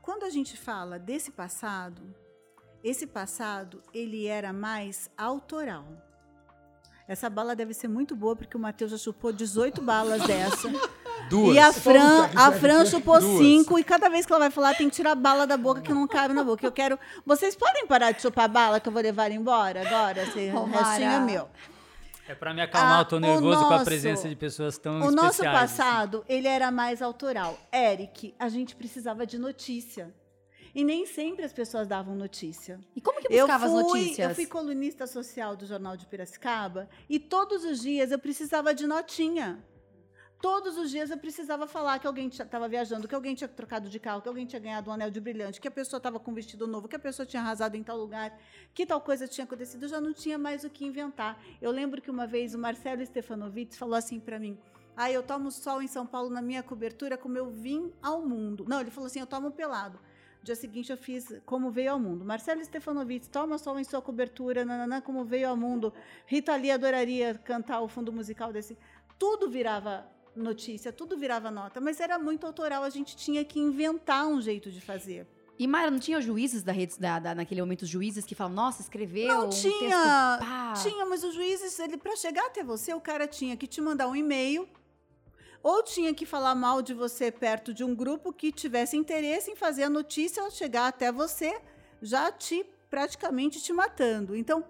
[0.00, 2.00] Quando a gente fala desse passado,
[2.82, 5.84] esse passado ele era mais autoral.
[7.06, 10.68] Essa bala deve ser muito boa porque o Matheus já chupou 18 balas dessa.
[11.28, 11.54] Duas.
[11.54, 12.52] E a Fran, a.
[12.52, 13.38] Fran chupou Duas.
[13.38, 15.92] cinco e cada vez que ela vai falar tem que tirar bala da boca que
[15.92, 16.64] não cabe na boca.
[16.64, 16.98] Eu quero.
[17.26, 20.22] Vocês podem parar de chupar bala que eu vou levar embora agora?
[20.22, 21.48] Esse restinho é meu.
[22.28, 24.78] É para me acalmar, Ah, eu tô o nervoso com a nosso- presença de pessoas
[24.78, 25.56] tão O nosso especiais.
[25.64, 25.76] assim.
[25.76, 27.58] passado, ele era mais autoral.
[27.72, 30.14] Eric, a gente precisava de notícia.
[30.74, 32.78] E nem sempre as pessoas davam notícia.
[32.94, 34.28] E como que Eu buscava as fui, notícias?
[34.28, 38.86] eu fui colunista social do Jornal de Piracicaba e todos os dias eu precisava de
[38.86, 39.64] notinha.
[40.40, 44.00] Todos os dias eu precisava falar que alguém estava viajando, que alguém tinha trocado de
[44.00, 46.34] carro, que alguém tinha ganhado um anel de brilhante, que a pessoa estava com um
[46.34, 48.38] vestido novo, que a pessoa tinha arrasado em tal lugar,
[48.72, 49.82] que tal coisa tinha acontecido.
[49.82, 51.38] Eu já não tinha mais o que inventar.
[51.60, 54.58] Eu lembro que uma vez o Marcelo Stefanovic falou assim para mim:
[54.96, 58.64] Ah, eu tomo sol em São Paulo na minha cobertura como eu vim ao mundo.
[58.66, 60.00] Não, ele falou assim: Eu tomo pelado.
[60.42, 62.24] Dia seguinte eu fiz Como Veio ao Mundo.
[62.24, 65.92] Marcelo Stefanovic, toma sol em sua cobertura, nananã, como veio ao mundo.
[66.26, 68.76] Rita Lee adoraria cantar o fundo musical desse.
[69.18, 74.26] Tudo virava notícia, tudo virava nota, mas era muito autoral, a gente tinha que inventar
[74.26, 75.26] um jeito de fazer.
[75.58, 78.54] E Mayra, não tinha juízes da rede, da, da- naquele momento, os juízes que falam,
[78.54, 80.72] nossa, escreveu Não um tinha, texto, pá.
[80.82, 84.08] tinha, mas os juízes, ele para chegar até você, o cara tinha que te mandar
[84.08, 84.66] um e-mail.
[85.62, 89.56] Ou tinha que falar mal de você perto de um grupo que tivesse interesse em
[89.56, 91.60] fazer a notícia chegar até você,
[92.00, 94.34] já te praticamente te matando.
[94.34, 94.64] Então,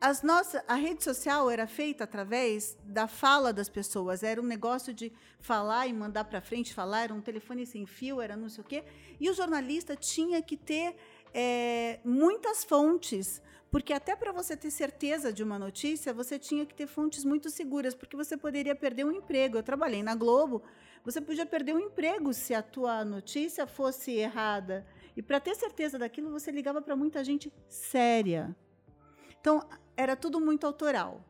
[0.00, 4.22] as nossas, a rede social era feita através da fala das pessoas.
[4.22, 8.20] Era um negócio de falar e mandar para frente, falar, era um telefone sem fio,
[8.20, 8.84] era não sei o quê.
[9.18, 10.96] E o jornalista tinha que ter
[11.34, 16.74] é, muitas fontes, porque até para você ter certeza de uma notícia, você tinha que
[16.74, 19.58] ter fontes muito seguras, porque você poderia perder um emprego.
[19.58, 20.62] Eu trabalhei na Globo,
[21.04, 24.86] você podia perder um emprego se a tua notícia fosse errada.
[25.16, 28.56] E para ter certeza daquilo, você ligava para muita gente séria.
[29.40, 29.62] Então,
[29.96, 31.22] era tudo muito autoral.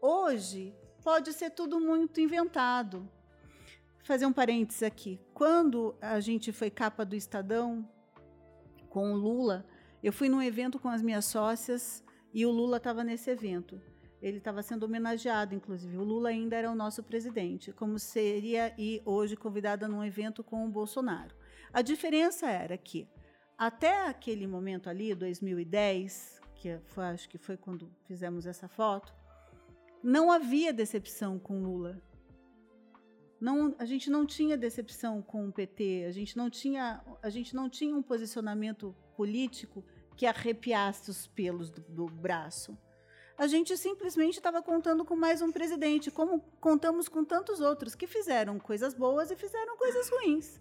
[0.00, 2.98] Hoje, pode ser tudo muito inventado.
[2.98, 5.20] Vou fazer um parênteses aqui.
[5.32, 7.88] Quando a gente foi capa do Estadão
[8.90, 9.64] com o Lula,
[10.02, 13.80] eu fui num evento com as minhas sócias e o Lula estava nesse evento.
[14.20, 15.96] Ele estava sendo homenageado, inclusive.
[15.96, 20.64] O Lula ainda era o nosso presidente, como seria e hoje convidada num evento com
[20.64, 21.34] o Bolsonaro.
[21.72, 23.08] A diferença era que
[23.56, 29.14] até aquele momento ali, 2010, que foi, acho que foi quando fizemos essa foto,
[30.02, 32.00] não havia decepção com Lula.
[33.40, 37.54] Não, a gente não tinha decepção com o PT, a gente não tinha, a gente
[37.54, 39.84] não tinha um posicionamento político
[40.16, 42.76] que arrepiasse os pelos do, do braço.
[43.36, 48.08] A gente simplesmente estava contando com mais um presidente, como contamos com tantos outros que
[48.08, 50.60] fizeram coisas boas e fizeram coisas ruins,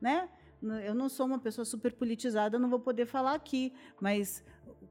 [0.00, 0.30] né?
[0.82, 4.42] Eu não sou uma pessoa super politizada, não vou poder falar aqui, mas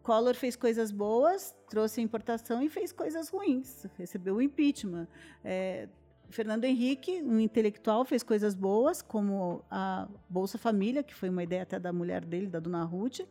[0.03, 5.07] Collor fez coisas boas, trouxe a importação e fez coisas ruins, recebeu o impeachment.
[5.43, 5.89] É,
[6.33, 11.61] Fernando Henrique, um intelectual, fez coisas boas, como a Bolsa Família, que foi uma ideia
[11.61, 13.21] até da mulher dele, da dona Ruth,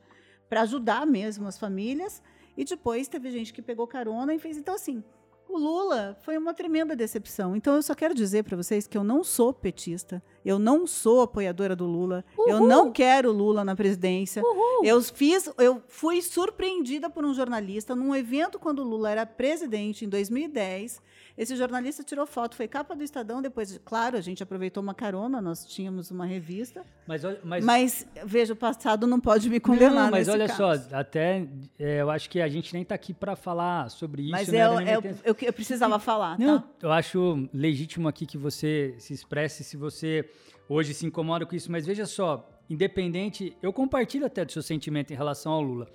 [0.48, 2.22] para ajudar mesmo as famílias.
[2.56, 4.56] E depois teve gente que pegou carona e fez.
[4.56, 5.02] Então, assim,
[5.48, 7.56] o Lula foi uma tremenda decepção.
[7.56, 11.22] Então, eu só quero dizer para vocês que eu não sou petista, eu não sou
[11.22, 12.48] apoiadora do Lula, Uhul.
[12.48, 14.42] eu não quero Lula na presidência.
[14.42, 14.84] Uhul.
[14.84, 20.04] Eu fiz, eu fui surpreendida por um jornalista num evento quando o Lula era presidente
[20.04, 21.02] em 2010
[21.42, 25.40] esse jornalista tirou foto, foi capa do Estadão, depois, claro, a gente aproveitou uma carona,
[25.40, 26.84] nós tínhamos uma revista.
[27.06, 30.04] Mas, mas, mas veja, o passado não pode me condenar.
[30.04, 30.88] Não, mas olha caso.
[30.88, 31.46] só, até
[31.78, 34.32] é, eu acho que a gente nem está aqui para falar sobre isso.
[34.32, 36.38] Mas né, eu, eu, eu, eu, precisava falar.
[36.38, 36.68] Não, tá?
[36.82, 40.28] eu acho legítimo aqui que você se expresse se você
[40.68, 45.12] hoje se incomoda com isso, mas veja só, independente, eu compartilho até do seu sentimento
[45.12, 45.88] em relação ao Lula.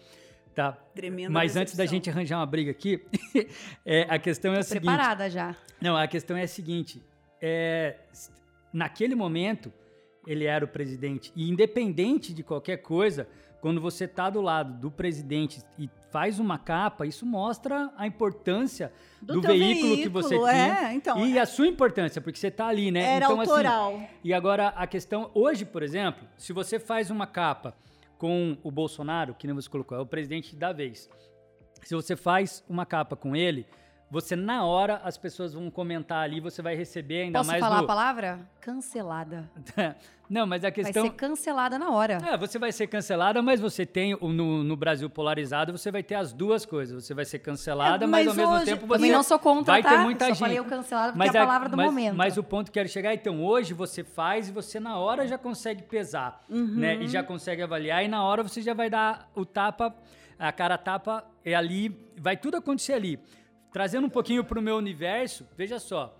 [0.58, 0.72] Tá.
[0.96, 1.62] Tremenda Mas decepção.
[1.62, 3.06] antes da gente arranjar uma briga aqui,
[3.86, 4.86] é, a questão é Tô a seguinte.
[4.88, 5.56] preparada já.
[5.80, 7.00] Não, a questão é a seguinte.
[7.40, 7.98] É,
[8.74, 9.72] naquele momento,
[10.26, 11.32] ele era o presidente.
[11.36, 13.28] E independente de qualquer coisa,
[13.62, 18.92] quando você está do lado do presidente e faz uma capa, isso mostra a importância
[19.22, 21.42] do, do veículo, veículo, que você é, tinha então, e é.
[21.42, 23.04] a sua importância, porque você está ali, né?
[23.04, 23.94] Era então, assim, autoral.
[23.94, 27.76] Assim, e agora a questão, hoje, por exemplo, se você faz uma capa
[28.18, 31.10] com o Bolsonaro, que nem você colocou, é o presidente da vez.
[31.84, 33.66] Se você faz uma capa com ele,
[34.10, 37.60] você na hora as pessoas vão comentar ali, você vai receber ainda Posso mais.
[37.60, 37.84] Posso falar do...
[37.84, 38.50] a palavra?
[38.62, 39.50] Cancelada.
[40.30, 41.04] Não, mas a questão.
[41.04, 42.18] Vai ser cancelada na hora.
[42.26, 46.16] É, você vai ser cancelada, mas você tem no, no Brasil polarizado, você vai ter
[46.16, 47.04] as duas coisas.
[47.04, 48.96] Você vai ser cancelada, é, mas, mas, ao mesmo tempo você.
[48.96, 49.90] Também não sou contra, vai tá?
[49.90, 50.40] ter muita Só gente.
[50.40, 52.16] falei o cancelado porque mas é a palavra do mas, momento.
[52.16, 55.38] Mas o ponto que quero chegar, então, hoje você faz e você na hora já
[55.38, 56.76] consegue pesar, uhum.
[56.76, 56.96] né?
[56.98, 59.96] E já consegue avaliar, e na hora você já vai dar o tapa,
[60.38, 63.20] a cara tapa, é ali, vai tudo acontecer ali.
[63.72, 66.16] Trazendo um pouquinho para o meu universo, veja só.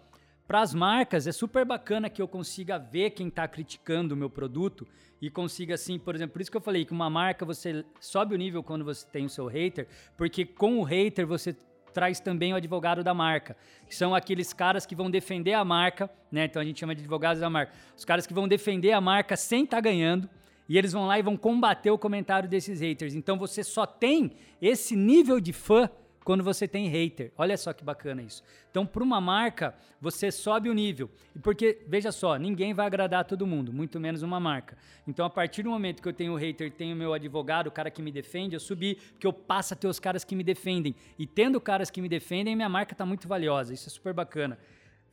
[0.48, 4.30] Para as marcas, é super bacana que eu consiga ver quem está criticando o meu
[4.30, 4.88] produto
[5.22, 8.34] e consiga, assim, por exemplo, por isso que eu falei que uma marca você sobe
[8.34, 11.54] o nível quando você tem o seu hater, porque com o hater você
[11.94, 16.10] traz também o advogado da marca, que são aqueles caras que vão defender a marca,
[16.32, 16.46] né?
[16.46, 17.74] Então a gente chama de advogados da marca.
[17.98, 20.30] Os caras que vão defender a marca sem estar tá ganhando.
[20.70, 23.16] E eles vão lá e vão combater o comentário desses haters.
[23.16, 25.90] Então você só tem esse nível de fã
[26.28, 27.32] quando você tem hater.
[27.38, 28.44] Olha só que bacana isso.
[28.70, 31.10] Então, para uma marca, você sobe o nível.
[31.42, 34.78] Porque, veja só, ninguém vai agradar todo mundo, muito menos uma marca.
[35.08, 37.90] Então, a partir do momento que eu tenho o hater, tenho meu advogado, o cara
[37.90, 40.94] que me defende, eu subi, porque eu passo a ter os caras que me defendem.
[41.18, 43.74] E tendo caras que me defendem, minha marca está muito valiosa.
[43.74, 44.60] Isso é super bacana.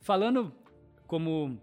[0.01, 0.51] Falando
[1.07, 1.57] como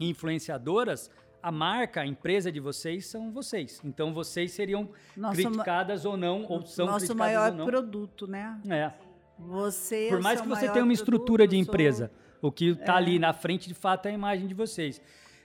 [0.00, 1.12] influenciadoras,
[1.46, 3.80] a marca, a empresa de vocês são vocês.
[3.84, 7.66] Então vocês seriam nosso criticadas ou não, ou são nosso criticadas maior ou não.
[7.66, 8.60] produto, né?
[8.68, 8.92] É.
[9.38, 12.48] Você Por mais que você tenha uma estrutura de empresa, sou...
[12.48, 12.96] o que está é.
[12.96, 15.00] ali na frente de fato é a imagem de vocês.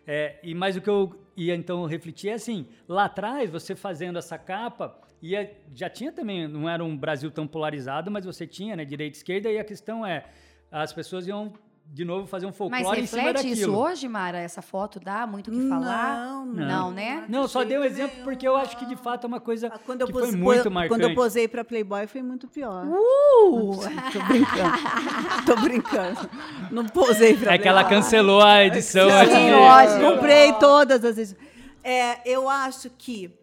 [0.08, 4.18] É, e mais o que eu ia então refletir é assim, lá atrás você fazendo
[4.18, 8.76] essa capa, ia, já tinha também, não era um Brasil tão polarizado, mas você tinha,
[8.76, 10.26] né, direita e esquerda, e a questão é,
[10.72, 11.54] as pessoas iam
[11.94, 13.54] de novo fazer um Mas folclore em cima reflete daquilo.
[13.74, 14.38] isso hoje, Mara?
[14.40, 16.16] Essa foto dá muito o que falar?
[16.26, 16.66] Não, Não.
[16.68, 17.26] Não, né?
[17.28, 19.42] Não, só de dei um exemplo nenhum, porque eu acho que de fato é uma
[19.42, 20.90] coisa Ah, Quando eu, que pose- foi muito marcante.
[21.02, 22.86] quando eu posei pra Playboy foi muito pior.
[22.88, 23.72] Uh!
[24.14, 24.78] Tô brincando.
[25.46, 26.30] Tô brincando.
[26.72, 28.04] Não posei pra É que ela Playboy.
[28.04, 30.00] cancelou a edição Sim, lógico.
[30.16, 31.36] Comprei todas as vezes.
[31.84, 33.38] É, eu acho que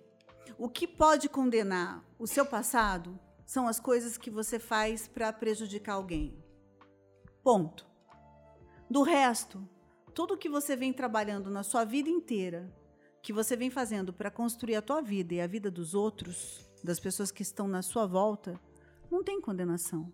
[0.58, 5.94] o que pode condenar o seu passado são as coisas que você faz para prejudicar
[5.94, 6.34] alguém.
[7.44, 7.86] Ponto.
[8.90, 9.68] Do resto,
[10.14, 12.72] tudo que você vem trabalhando na sua vida inteira,
[13.22, 16.98] que você vem fazendo para construir a tua vida e a vida dos outros, das
[16.98, 18.58] pessoas que estão na sua volta,
[19.10, 20.10] não tem condenação.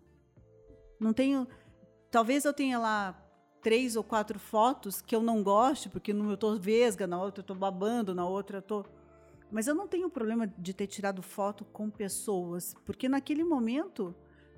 [0.98, 1.46] Não tenho.
[2.10, 3.20] Talvez eu tenha lá
[3.62, 7.40] três ou quatro fotos que eu não goste, porque numa eu tô vesga, na outra
[7.40, 8.84] eu tô babando, na outra eu tô.
[9.50, 14.14] Mas eu não tenho problema de ter tirado foto com pessoas, porque naquele momento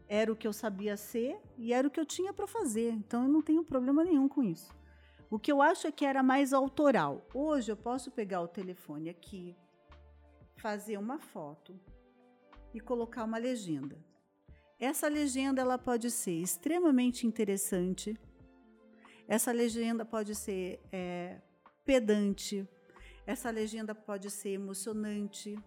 [0.08, 2.90] era o que eu sabia ser e era o que eu tinha para fazer.
[2.90, 4.74] Então eu não tenho problema nenhum com isso.
[5.30, 7.26] O que eu acho é que era mais autoral.
[7.34, 9.56] Hoje eu posso pegar o telefone aqui,
[10.56, 11.78] fazer uma foto
[12.72, 13.96] e colocar uma legenda.
[14.78, 18.16] Essa legenda ela pode ser extremamente interessante.
[19.26, 21.40] Essa legenda pode ser é,
[21.84, 22.68] pedante.
[23.26, 25.58] Essa legenda pode ser emocionante.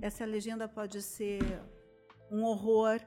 [0.00, 1.40] Essa legenda pode ser
[2.30, 3.00] um horror.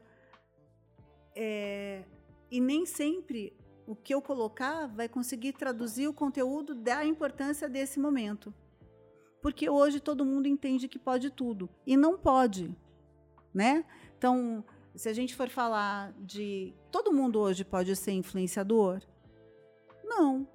[1.36, 2.04] É,
[2.50, 3.54] e nem sempre
[3.88, 8.54] o que eu colocar vai conseguir traduzir o conteúdo da importância desse momento.
[9.42, 11.70] Porque hoje todo mundo entende que pode tudo.
[11.86, 12.76] E não pode.
[13.54, 13.84] Né?
[14.18, 14.64] Então,
[14.96, 16.74] se a gente for falar de.
[16.92, 19.02] Todo mundo hoje pode ser influenciador?
[20.04, 20.48] Não.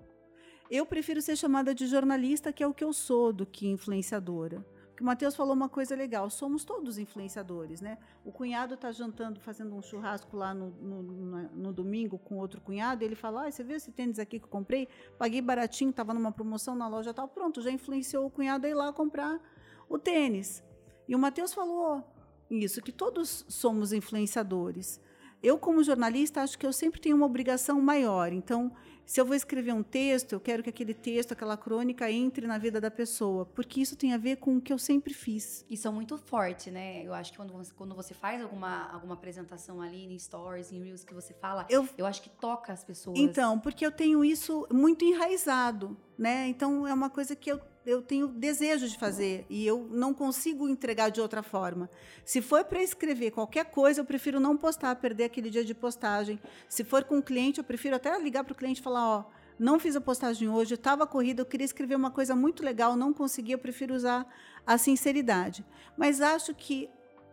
[0.70, 4.64] Eu prefiro ser chamada de jornalista, que é o que eu sou, do que influenciadora.
[4.96, 7.98] Porque o Matheus falou uma coisa legal: somos todos influenciadores, né?
[8.24, 11.02] O cunhado está jantando, fazendo um churrasco lá no, no,
[11.50, 14.48] no, domingo com outro cunhado, ele fala: ah, você viu esse tênis aqui que eu
[14.48, 14.88] comprei?
[15.18, 17.28] Paguei baratinho, estava numa promoção na loja tal.
[17.28, 19.38] Pronto, já influenciou o cunhado a ir lá comprar
[19.86, 20.64] o tênis.
[21.06, 22.02] E o Matheus falou
[22.50, 24.98] isso, que todos somos influenciadores.
[25.42, 28.32] Eu, como jornalista, acho que eu sempre tenho uma obrigação maior.
[28.32, 28.72] Então,
[29.06, 32.58] se eu vou escrever um texto, eu quero que aquele texto, aquela crônica entre na
[32.58, 35.64] vida da pessoa, porque isso tem a ver com o que eu sempre fiz.
[35.70, 37.02] Isso é muito forte, né?
[37.04, 40.82] Eu acho que quando você, quando você faz alguma, alguma apresentação ali em stories, em
[40.82, 43.16] reels que você fala, Eu- eu, acho que toca as pessoas.
[43.18, 46.48] Então, porque eu tenho isso muito enraizado, né?
[46.48, 50.68] Então, é uma coisa que eu, eu tenho desejo de fazer e eu não consigo
[50.68, 51.88] entregar de outra forma.
[52.24, 56.40] Se for para escrever qualquer coisa, eu prefiro não postar, perder aquele dia de postagem.
[56.68, 59.24] Se for com um cliente, eu prefiro até ligar para o cliente e falar, ó,
[59.56, 63.12] não fiz a postagem hoje, estava corrida, eu queria escrever uma coisa muito legal, não
[63.12, 64.26] consegui, eu prefiro usar
[64.66, 65.64] a sinceridade.
[65.96, 66.90] Mas acho que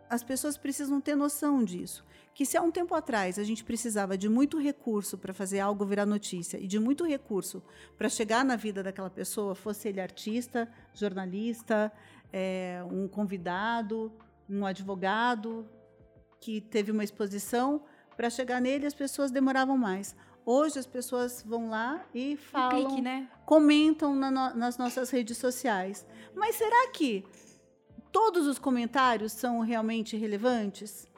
[0.08, 2.04] as pessoas precisam ter noção disso.
[2.34, 5.84] Que se há um tempo atrás a gente precisava de muito recurso para fazer algo
[5.86, 7.62] virar notícia e de muito recurso
[7.96, 11.92] para chegar na vida daquela pessoa, fosse ele artista, jornalista,
[12.32, 14.12] é, um convidado,
[14.50, 15.64] um advogado
[16.40, 17.82] que teve uma exposição,
[18.16, 20.14] para chegar nele as pessoas demoravam mais.
[20.44, 23.28] Hoje as pessoas vão lá e falam clique, né?
[23.46, 26.04] comentam na no- nas nossas redes sociais.
[26.34, 27.24] Mas será que
[28.12, 31.08] todos os comentários são realmente relevantes?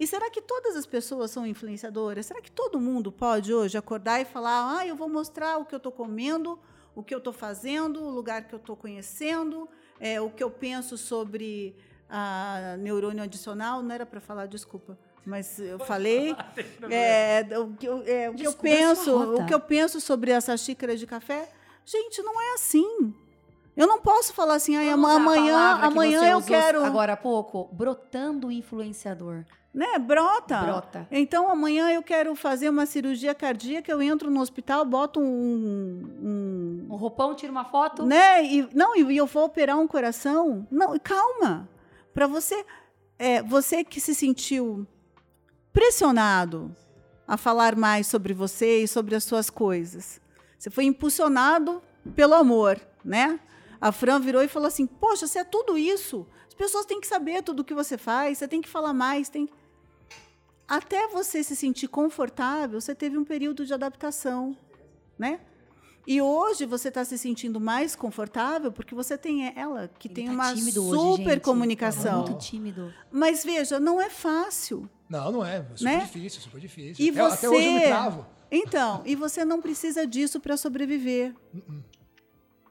[0.00, 2.24] E será que todas as pessoas são influenciadoras?
[2.24, 5.74] Será que todo mundo pode hoje acordar e falar: ah, eu vou mostrar o que
[5.74, 6.58] eu estou comendo,
[6.94, 9.68] o que eu estou fazendo, o lugar que eu estou conhecendo,
[10.00, 11.76] é, o que eu penso sobre
[12.08, 13.82] a neurônio adicional?
[13.82, 14.98] Não era para falar, desculpa.
[15.26, 16.34] Mas eu falei.
[16.90, 20.56] É, o que eu, é, o que eu penso, o que eu penso sobre essa
[20.56, 21.46] xícara de café,
[21.84, 23.14] gente, não é assim.
[23.76, 27.16] Eu não posso falar assim, "Ai, Vamos usar a amanhã, amanhã eu quero, Agora há
[27.16, 29.44] pouco, brotando influenciador.
[29.72, 29.98] Né?
[29.98, 30.60] Brota.
[30.60, 31.08] Brota.
[31.10, 35.24] Então amanhã eu quero fazer uma cirurgia cardíaca, eu entro no hospital, boto um,
[36.22, 38.04] um- Um roupão, tira uma foto.
[38.04, 38.44] né?
[38.44, 40.66] E não, e eu vou operar um coração.
[40.70, 41.68] Não, calma.
[42.12, 42.64] Para você,
[43.18, 44.86] é, você que se sentiu
[45.72, 46.74] pressionado
[47.26, 50.20] a falar mais sobre você e sobre as suas coisas.
[50.58, 51.80] Você foi impulsionado
[52.14, 53.38] pelo amor, né?
[53.80, 56.26] A Fran virou e falou assim: "Poxa, você é tudo isso.
[56.48, 59.28] As pessoas têm que saber tudo o que você faz, você tem que falar mais,
[59.28, 59.48] tem
[60.70, 64.56] até você se sentir confortável, você teve um período de adaptação,
[65.18, 65.40] né?
[66.06, 70.26] E hoje você está se sentindo mais confortável porque você tem ela, que Ele tem
[70.26, 71.42] tá uma tímido hoje, super gente.
[71.44, 72.24] comunicação.
[72.24, 72.92] Muito tímido.
[73.12, 74.88] Mas veja, não é fácil.
[75.08, 75.62] Não, não é.
[75.74, 75.98] Super Né?
[76.00, 77.04] difícil, super difícil.
[77.04, 78.26] E Até- Até hoje eu me você- travo.
[78.50, 81.34] Então, e você não precisa disso para sobreviver.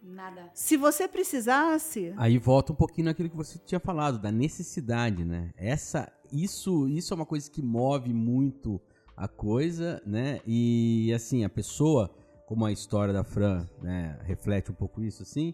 [0.01, 0.49] Nada.
[0.53, 5.51] Se você precisasse, Aí volta um pouquinho naquilo que você tinha falado, da necessidade, né?
[5.55, 8.81] Essa, isso, isso é uma coisa que move muito
[9.15, 10.39] a coisa, né?
[10.45, 12.09] E assim, a pessoa,
[12.47, 15.53] como a história da Fran né, reflete um pouco isso, assim,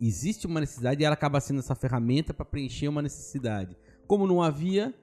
[0.00, 3.76] existe uma necessidade e ela acaba sendo essa ferramenta para preencher uma necessidade.
[4.06, 4.94] Como não havia,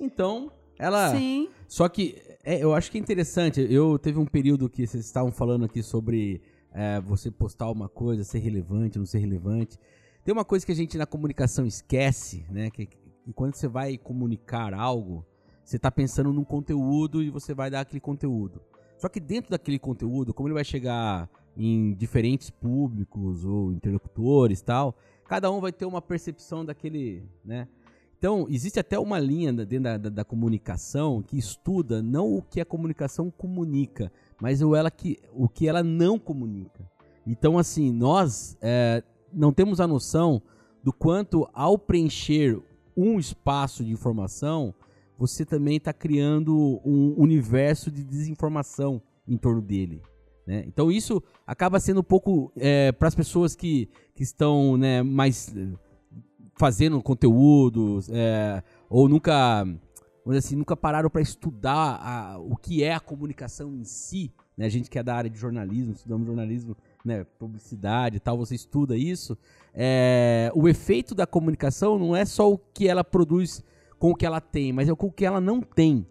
[0.00, 1.10] então ela.
[1.10, 1.48] Sim.
[1.68, 3.60] Só que é, eu acho que é interessante.
[3.70, 6.42] Eu teve um período que vocês estavam falando aqui sobre
[6.72, 9.78] é, você postar uma coisa, ser relevante, não ser relevante.
[10.24, 12.70] Tem uma coisa que a gente na comunicação esquece, né?
[12.70, 12.88] Que,
[13.24, 15.24] que quando você vai comunicar algo,
[15.64, 18.60] você está pensando num conteúdo e você vai dar aquele conteúdo.
[18.98, 24.94] Só que dentro daquele conteúdo, como ele vai chegar em diferentes públicos ou interlocutores tal,
[25.26, 27.66] cada um vai ter uma percepção daquele, né?
[28.18, 32.60] Então, existe até uma linha dentro da, da, da, comunicação que estuda não o que
[32.60, 34.10] a comunicação comunica,
[34.40, 36.90] mas o, ela que, o que ela não comunica.
[37.26, 39.02] Então, assim, nós é,
[39.32, 40.40] não temos a noção
[40.82, 42.62] do quanto, ao preencher
[42.96, 44.74] um espaço de informação,
[45.18, 50.02] você também está criando um universo de desinformação em torno dele.
[50.46, 50.64] Né?
[50.66, 55.54] Então isso acaba sendo um pouco é, para as pessoas que, que estão né, mais
[56.56, 59.66] fazendo conteúdo é, ou nunca
[60.32, 64.32] assim, nunca pararam para estudar a, o que é a comunicação em si.
[64.56, 64.66] Né?
[64.66, 68.54] A gente que é da área de jornalismo, estudamos jornalismo, né, publicidade e tal, você
[68.54, 69.36] estuda isso.
[69.74, 73.62] É, o efeito da comunicação não é só o que ela produz
[73.98, 76.06] com o que ela tem, mas é com o que ela não tem.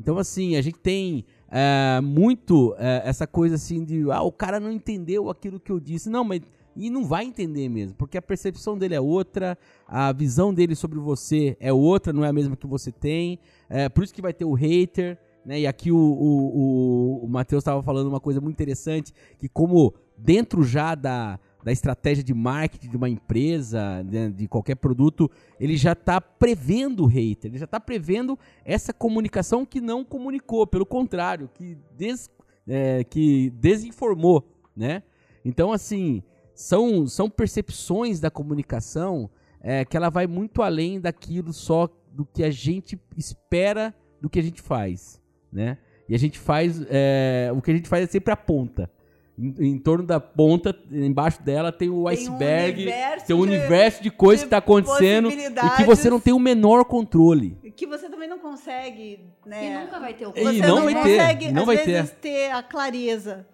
[0.00, 4.58] Então, assim, a gente tem é, muito é, essa coisa assim de, ah, o cara
[4.58, 6.08] não entendeu aquilo que eu disse.
[6.08, 6.40] Não, mas
[6.76, 10.98] e não vai entender mesmo, porque a percepção dele é outra, a visão dele sobre
[10.98, 13.38] você é outra, não é a mesma que você tem.
[13.68, 15.60] É, por isso que vai ter o hater, né?
[15.60, 19.94] E aqui o, o, o, o Matheus estava falando uma coisa muito interessante, que como
[20.16, 25.78] dentro já da, da estratégia de marketing de uma empresa, né, de qualquer produto, ele
[25.78, 30.84] já está prevendo o hater, ele já está prevendo essa comunicação que não comunicou, pelo
[30.84, 32.30] contrário, que, des,
[32.68, 34.46] é, que desinformou,
[34.76, 35.02] né?
[35.42, 36.22] Então, assim,
[36.54, 42.44] são, são percepções da comunicação é, que ela vai muito além daquilo só do que
[42.44, 45.18] a gente espera do que a gente faz,
[45.50, 45.78] né?
[46.06, 48.90] E a gente faz, é, o que a gente faz é sempre a ponta.
[49.36, 53.98] Em, em, torno da ponta, embaixo dela tem o tem iceberg, um tem um universo
[53.98, 57.58] de, de coisas que está acontecendo e que você não tem o menor controle.
[57.76, 59.66] Que você também não consegue, né?
[59.66, 61.76] E nunca vai ter o Você e não, não vai consegue, ter, não às vai
[61.78, 62.16] vezes, ter.
[62.20, 63.44] ter a clareza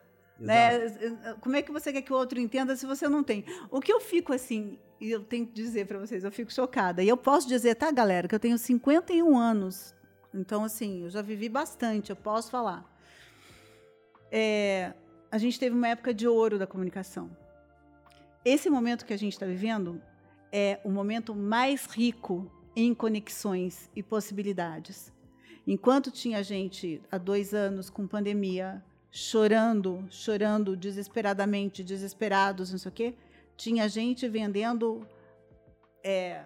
[0.40, 0.88] né?
[1.40, 3.44] Como é que você quer que o outro entenda se você não tem?
[3.70, 7.02] O que eu fico assim, e eu tenho que dizer para vocês, eu fico chocada.
[7.02, 9.94] E eu posso dizer, tá, galera, que eu tenho 51 anos.
[10.32, 12.84] Então, assim, eu já vivi bastante, eu posso falar.
[14.32, 14.94] É,
[15.30, 17.30] a gente teve uma época de ouro da comunicação.
[18.44, 20.00] Esse momento que a gente está vivendo
[20.50, 25.12] é o momento mais rico em conexões e possibilidades.
[25.66, 32.94] Enquanto tinha gente há dois anos com pandemia, chorando, chorando desesperadamente, desesperados, não sei o
[32.94, 33.14] quê.
[33.56, 35.06] Tinha gente vendendo
[36.02, 36.42] é,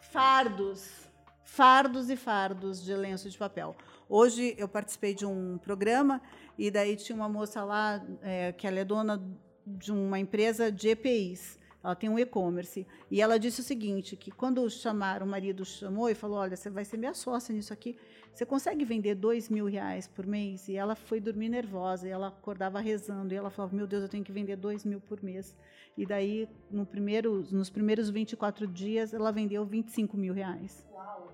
[0.00, 1.08] fardos,
[1.44, 3.76] fardos e fardos de lenço de papel.
[4.08, 6.20] Hoje eu participei de um programa
[6.58, 9.22] e daí tinha uma moça lá é, que ela é dona
[9.66, 11.58] de uma empresa de EPIs.
[11.82, 12.86] Ela tem um e-commerce.
[13.10, 16.70] E ela disse o seguinte, que quando chamaram, o marido chamou e falou, olha, você
[16.70, 17.94] vai ser minha sócia nisso aqui.
[18.32, 20.66] Você consegue vender dois mil reais por mês?
[20.66, 24.08] E ela foi dormir nervosa, e ela acordava rezando, e ela falava, meu Deus, eu
[24.08, 25.54] tenho que vender dois mil por mês.
[25.96, 30.84] E daí, no primeiro, nos primeiros 24 dias, ela vendeu 25 mil reais.
[30.90, 31.32] Uau.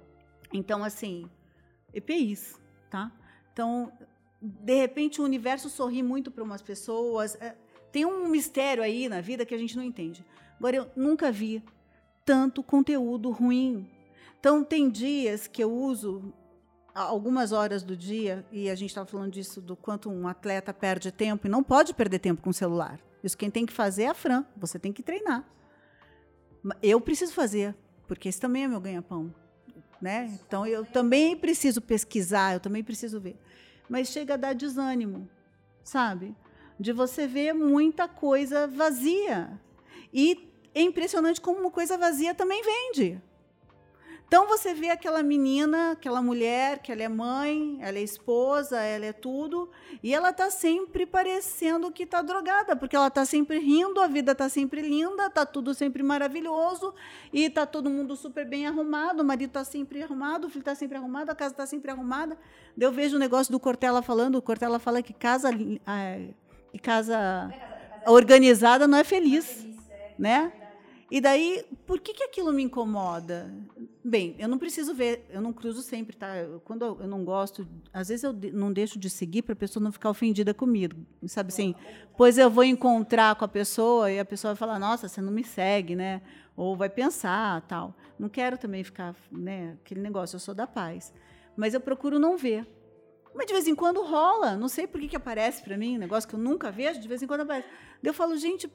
[0.52, 1.30] Então, assim,
[1.94, 2.59] EPIs,
[2.90, 3.12] tá?
[3.52, 3.92] Então,
[4.40, 7.36] de repente, o universo sorri muito para umas pessoas.
[7.36, 7.56] É,
[7.92, 10.24] tem um mistério aí na vida que a gente não entende.
[10.58, 11.62] Agora, eu nunca vi
[12.24, 13.88] tanto conteúdo ruim.
[14.38, 16.32] Então, tem dias que eu uso
[16.94, 21.12] algumas horas do dia, e a gente estava falando disso, do quanto um atleta perde
[21.12, 23.00] tempo, e não pode perder tempo com o celular.
[23.22, 25.48] Isso quem tem que fazer é a Fran, você tem que treinar.
[26.82, 27.74] Eu preciso fazer,
[28.06, 29.32] porque esse também é meu ganha-pão.
[30.00, 30.38] Né?
[30.46, 33.36] Então, eu também preciso pesquisar, eu também preciso ver.
[33.88, 35.28] Mas chega a dar desânimo,
[35.84, 36.34] sabe?
[36.78, 39.60] De você ver muita coisa vazia.
[40.12, 43.20] E é impressionante como uma coisa vazia também vende.
[44.30, 49.06] Então você vê aquela menina, aquela mulher, que ela é mãe, ela é esposa, ela
[49.06, 49.68] é tudo,
[50.04, 54.30] e ela está sempre parecendo que está drogada, porque ela está sempre rindo, a vida
[54.30, 56.94] está sempre linda, está tudo sempre maravilhoso,
[57.32, 60.76] e está todo mundo super bem arrumado, o marido está sempre arrumado, o filho está
[60.76, 62.38] sempre arrumado, a casa está sempre arrumada.
[62.76, 65.50] Daí eu vejo o negócio do Cortella falando, o Cortella fala que casa,
[65.88, 66.28] é,
[66.70, 67.52] que casa
[68.06, 69.66] organizada não é feliz,
[70.16, 70.52] né?
[71.10, 73.52] E daí, por que, que aquilo me incomoda?
[74.04, 76.28] Bem, eu não preciso ver, eu não cruzo sempre, tá?
[76.64, 79.90] Quando eu, não gosto, às vezes eu não deixo de seguir para a pessoa não
[79.90, 81.74] ficar ofendida comigo, sabe assim?
[82.16, 85.32] Pois eu vou encontrar com a pessoa e a pessoa vai falar, nossa, você não
[85.32, 86.22] me segue, né?
[86.56, 87.96] Ou vai pensar, tal.
[88.16, 89.76] Não quero também ficar, né?
[89.84, 91.12] Aquele negócio, eu sou da paz,
[91.56, 92.68] mas eu procuro não ver.
[93.34, 96.00] Mas de vez em quando rola, não sei por que, que aparece para mim, um
[96.00, 97.68] negócio que eu nunca vejo, de vez em quando aparece.
[98.00, 98.70] Daí eu falo, gente,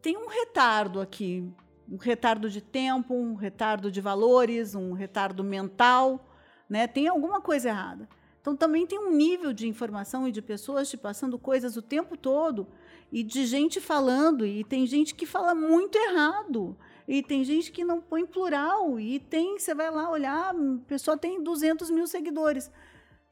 [0.00, 1.48] tem um retardo aqui,
[1.90, 6.28] um retardo de tempo, um retardo de valores, um retardo mental,
[6.68, 6.86] né?
[6.86, 8.08] Tem alguma coisa errada.
[8.40, 12.16] Então também tem um nível de informação e de pessoas te passando coisas o tempo
[12.16, 12.66] todo
[13.12, 16.76] e de gente falando e tem gente que fala muito errado
[17.06, 21.18] e tem gente que não põe plural e tem você vai lá olhar, a pessoa
[21.18, 22.70] tem 200 mil seguidores.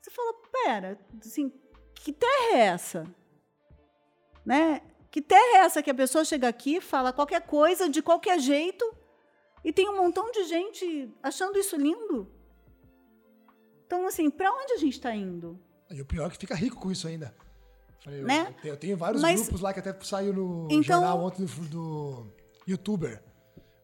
[0.00, 1.52] Você fala, pera, assim,
[1.94, 3.06] que terra é essa?
[4.44, 4.82] Né?
[5.18, 8.88] Que terra é essa que a pessoa chega aqui, fala qualquer coisa, de qualquer jeito,
[9.64, 12.30] e tem um montão de gente achando isso lindo?
[13.84, 15.58] Então, assim, para onde a gente está indo?
[15.90, 17.34] E o pior é que fica rico com isso ainda.
[18.06, 18.46] Eu- Né?
[18.46, 21.44] eu, tenho, eu tenho vários Mas- grupos lá que até saiu no Então- jornal ontem
[21.46, 22.26] do, do
[22.64, 23.20] youtuber.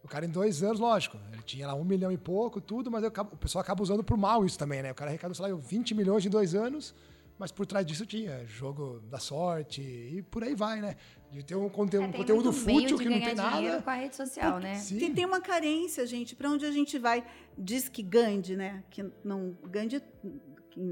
[0.05, 3.03] O cara em dois anos, lógico, ele tinha lá um milhão e pouco, tudo, mas
[3.03, 4.93] eu o pessoal acaba usando por mal isso também, né?
[4.93, 6.95] O cara arrecadou, sei lá, 20 milhões em dois anos,
[7.37, 10.97] mas por trás disso tinha jogo da sorte e por aí vai, né?
[11.35, 13.37] De ter um conteúdo, É, tem conteúdo fútil que não tem dinheiro
[13.72, 13.82] nada.
[13.82, 14.76] com a rede social, né?
[14.76, 14.99] Sim.
[15.01, 16.37] Tem, tem uma carência, gente.
[16.37, 17.24] Para onde a gente vai?
[17.59, 18.85] Diz que Gandhi, né?
[18.89, 20.01] Que não Gandhi,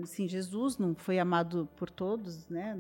[0.05, 2.77] sim, Jesus não foi amado por todos, né?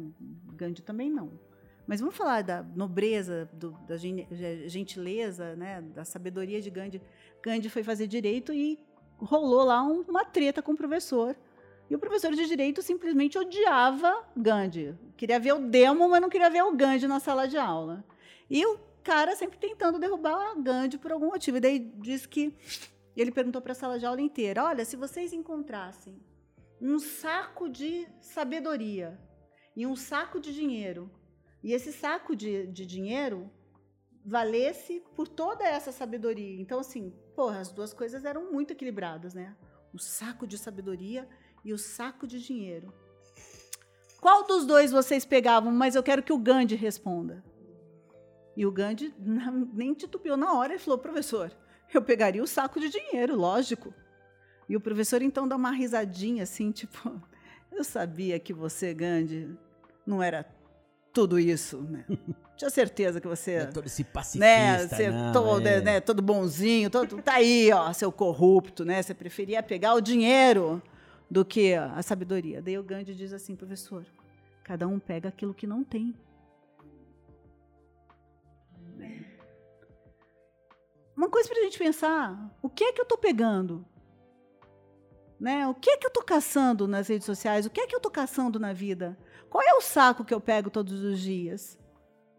[0.56, 1.38] Gandhi também não.
[1.86, 4.26] Mas vamos falar da nobreza, do- da gen-
[4.66, 5.82] gentileza, né?
[5.82, 7.00] Da sabedoria de Gandhi.
[7.44, 8.76] Gandhi foi fazer direito e
[9.18, 11.36] rolou lá um- uma treta com o professor.
[11.92, 14.98] E o professor de direito simplesmente odiava Gandhi.
[15.14, 18.02] Queria ver o demo, mas não queria ver o Gandhi na sala de aula.
[18.48, 21.58] E o cara sempre tentando derrubar Gandhi por algum motivo.
[21.58, 22.56] E daí diz que
[23.14, 26.18] ele perguntou para a sala de aula inteira: olha, se vocês encontrassem
[26.80, 29.20] um saco de sabedoria
[29.76, 31.10] e um saco de dinheiro,
[31.62, 33.50] e esse saco de, de dinheiro
[34.24, 36.58] valesse por toda essa sabedoria.
[36.58, 39.54] Então, assim, porra, as duas coisas eram muito equilibradas, né?
[39.92, 41.28] O saco de sabedoria
[41.64, 42.92] e o saco de dinheiro.
[44.20, 45.72] Qual dos dois vocês pegavam?
[45.72, 47.42] Mas eu quero que o Gandhi responda.
[48.56, 49.12] E o Gandhi
[49.72, 51.52] nem titubeou na hora e falou: professor,
[51.92, 53.92] eu pegaria o saco de dinheiro, lógico.
[54.68, 57.20] E o professor então dá uma risadinha assim, tipo:
[57.72, 59.56] eu sabia que você, Gandhi,
[60.06, 60.46] não era
[61.12, 62.04] tudo isso, né?
[62.56, 65.80] Tinha certeza que você É todo esse pacifista, né, ser não, todo, é.
[65.80, 69.02] né, todo bonzinho, todo, tá aí, ó, seu corrupto, né?
[69.02, 70.80] Você preferia pegar o dinheiro
[71.32, 72.60] do que a sabedoria.
[72.60, 74.04] Daí o Gandhi diz assim, professor,
[74.62, 76.14] cada um pega aquilo que não tem.
[81.16, 83.82] Uma coisa para a gente pensar, o que é que eu estou pegando?
[85.40, 85.66] Né?
[85.66, 87.64] O que é que eu estou caçando nas redes sociais?
[87.64, 89.18] O que é que eu estou caçando na vida?
[89.48, 91.78] Qual é o saco que eu pego todos os dias?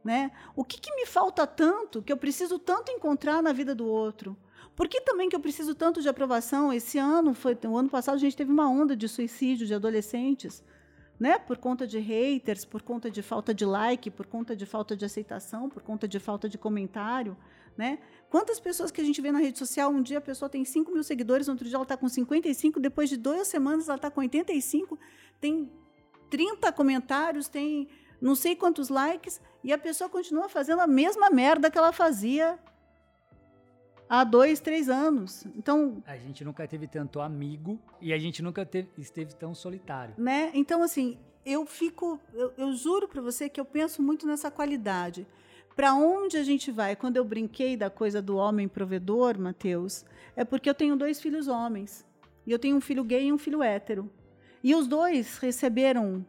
[0.04, 0.32] Né?
[0.56, 4.38] O que, que me falta tanto que eu preciso tanto encontrar na vida do outro?
[4.76, 6.74] Por que também que eu preciso tanto de aprovação?
[6.74, 10.64] Esse ano, foi, o ano passado, a gente teve uma onda de suicídio de adolescentes,
[11.20, 11.38] né?
[11.38, 15.06] Por conta de haters, por conta de falta de like, por conta de falta de
[15.06, 17.38] aceitação, por conta de falta de comentário,
[17.78, 18.00] né?
[18.30, 20.92] Quantas pessoas que a gente vê na rede social, um dia a pessoa tem 5
[20.92, 24.22] mil seguidores, outro dia ela está com 55, depois de duas semanas ela está com
[24.22, 24.98] 85,
[25.40, 25.72] tem
[26.32, 27.88] 30 comentários, tem
[28.20, 32.58] não sei quantos likes, e a pessoa continua fazendo a mesma merda que ela fazia
[34.14, 35.46] há dois, três anos.
[35.56, 40.14] Então, A gente nunca teve tanto amigo e a gente nunca teve- esteve tão solitário.
[40.18, 40.52] né?
[40.54, 45.26] Então, assim, eu fico, eu, eu juro para você que eu penso muito nessa qualidade.
[45.76, 46.96] Para onde a gente vai?
[46.96, 50.06] Quando eu brinquei da coisa do homem provedor, Mateus,
[50.36, 52.06] é porque eu tenho dois filhos homens.
[52.46, 54.08] E eu tenho um filho gay e um filho hétero.
[54.64, 56.24] E os dois receberam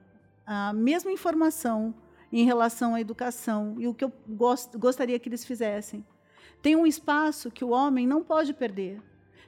[0.46, 1.94] a mesma informação
[2.32, 6.02] em relação à educação e o que eu gos- gostaria que eles fizessem.
[6.62, 9.00] Tem um espaço que o homem não pode perder.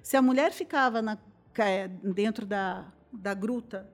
[0.02, 1.18] Se a mulher ficava na,
[1.52, 3.88] ca- dentro da, da gruta,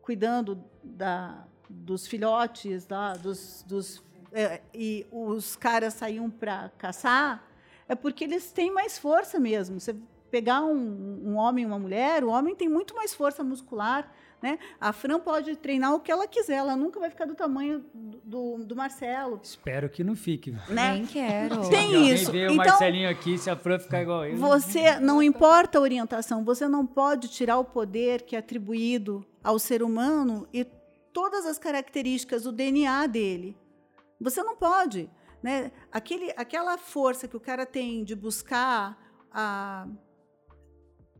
[0.00, 4.02] cuidando da, dos filhotes, da, dos, dos,
[4.32, 7.44] é, e os caras saíam para caçar,
[7.88, 9.78] é porque eles têm mais força mesmo.
[9.80, 9.94] Você
[10.30, 14.12] pegar um, um homem e uma mulher, o homem tem muito mais força muscular.
[14.40, 14.56] Né?
[14.80, 18.58] A Fran pode treinar o que ela quiser, ela nunca vai ficar do tamanho do,
[18.64, 19.40] do, Marcelo.
[19.42, 20.52] Espero que não fique.
[20.52, 20.62] Né?
[20.70, 21.68] Nem quero.
[21.68, 22.30] Tem isso.
[22.30, 24.36] ver o Então- Marcelinho aqui, se a Fran ficar igual ele.
[24.36, 29.58] Você não importa a orientação, você não pode tirar o poder que é atribuído ao
[29.58, 30.64] ser humano e
[31.12, 33.56] todas as características, o DNA dele.
[34.20, 35.10] Você não pode,
[35.42, 35.72] né?
[35.90, 38.96] Aquele, aquela força que o cara tem de buscar
[39.32, 39.88] a,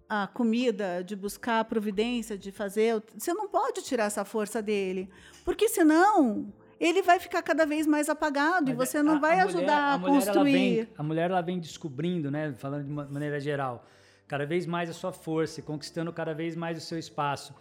[0.09, 3.03] a comida, de buscar a providência, de fazer.
[3.17, 5.09] Você não pode tirar essa força dele.
[5.45, 9.19] Porque senão ele vai ficar cada vez mais apagado e Mas você é- não a-
[9.19, 10.53] vai a ajudar mulher- a, mulher, ela construir.
[10.53, 12.55] vem- a mulher ela vem descobrindo, né?
[12.57, 13.85] Falando de maneira geral,
[14.27, 17.55] cada vez mais a sua força, e conquistando cada vez mais o seu espaço.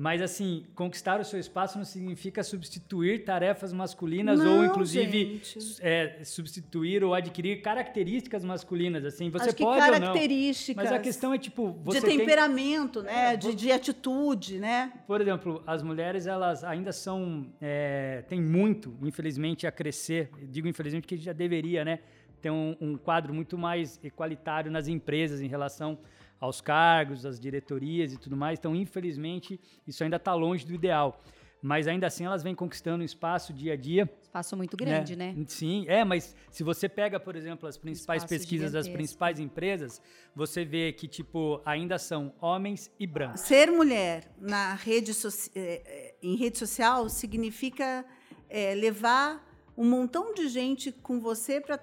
[0.00, 5.58] Mas assim, conquistar o seu espaço não significa substituir tarefas masculinas ou Não, inclusive gente.
[5.80, 9.04] é, substituir ou adquirir características masculinas.
[9.04, 9.98] Assim, você Acho que pode ou não.
[9.98, 13.34] características Mas a questão é tipo, você de tem- temperamento, né?
[13.34, 14.92] É, de, de atitude, né?
[15.04, 20.30] por exemplo, as mulheres elas ainda são é, tem muito, infelizmente, a crescer.
[20.44, 21.98] Digo infelizmente porque já deveria, né,
[22.40, 25.98] ter um, um quadro muito mais equalitário nas empresas em relação
[26.40, 28.58] aos cargos, às diretorias e tudo mais.
[28.58, 31.20] Então, infelizmente, isso ainda está longe do ideal.
[31.60, 34.08] Mas ainda assim, elas vêm conquistando espaço dia a dia.
[34.22, 35.34] Espaço muito grande, né?
[35.48, 38.96] Sim, é, mas se você pega, por exemplo, as principais Espaço pesquisas das gigantesco.
[38.96, 40.00] principais empresas,
[40.36, 43.40] você vê que, tipo, ainda são homens e brancos.
[43.40, 48.04] Ser mulher na rede soci- eh, eh, em rede social significa
[48.48, 49.44] eh, levar
[49.76, 51.76] um montão de gente com você para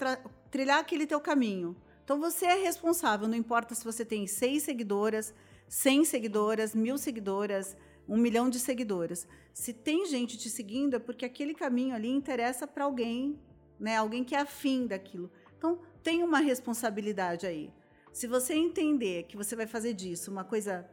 [0.50, 1.76] trilhar aquele teu caminho.
[2.06, 5.34] Então você é responsável, não importa se você tem seis seguidoras,
[5.68, 7.76] 100 seguidoras, mil seguidoras,
[8.08, 9.28] um milhão de seguidoras.
[9.52, 13.40] Se tem gente te seguindo, é porque aquele caminho ali interessa para alguém,
[13.80, 13.98] né?
[13.98, 15.32] Alguém que é afim daquilo.
[15.58, 17.74] Então tem uma responsabilidade aí.
[18.14, 20.88] Se você entender que você vai fazer disso uma coisa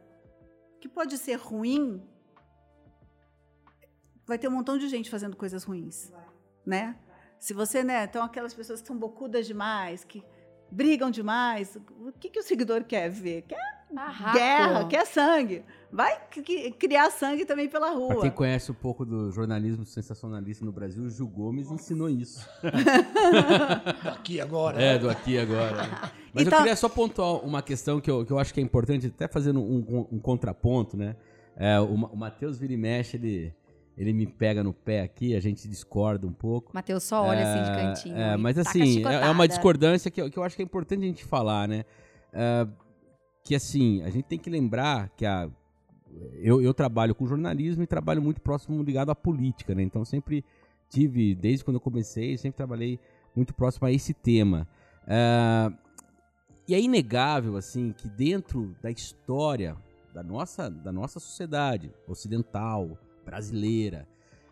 [0.81, 2.03] que pode ser ruim,
[4.25, 6.11] vai ter um montão de gente fazendo coisas ruins,
[6.65, 6.99] né?
[7.39, 10.23] Se você, né, então aquelas pessoas que são bocudas demais, que
[10.73, 13.43] brigam demais, o que, que o seguidor quer ver?
[13.43, 13.57] Quer
[13.91, 14.37] Barraco.
[14.37, 15.63] guerra, quer sangue.
[15.91, 16.17] Vai
[16.79, 18.21] criar sangue também pela Pra rua.
[18.21, 22.49] quem conhece um pouco do jornalismo sensacionalista no Brasil, o Gil Gomes ensinou isso.
[24.05, 24.81] Aqui agora.
[24.81, 26.11] É, do aqui e agora.
[26.33, 28.63] Mas Então- eu queria só pontuar uma questão que eu, que eu acho que é
[28.63, 31.15] importante, até fazendo um, um- um contraponto, né?
[31.55, 33.53] É, o, o Matheus vira e mexe, ele,
[33.97, 36.71] ele me pega no pé aqui, a gente discorda um pouco.
[36.73, 38.17] Matheus só olha assim de É, cantinho.
[38.17, 41.03] é, mas assim, é, é uma discordância que, eu- que eu acho que é importante
[41.03, 41.83] a gente falar, né?
[42.31, 42.67] É,
[43.43, 45.49] que assim, a gente tem que lembrar que a,
[46.41, 49.83] eu, eu trabalho com jornalismo e trabalho muito próximo ligado à política, né?
[49.83, 50.43] Então sempre
[50.89, 52.99] tive, desde quando eu comecei, sempre trabalhei
[53.35, 54.67] muito próximo a esse tema.
[55.07, 55.71] É,
[56.67, 59.75] e é inegável, assim, que dentro da história
[60.13, 64.07] da nossa, da nossa sociedade ocidental, brasileira,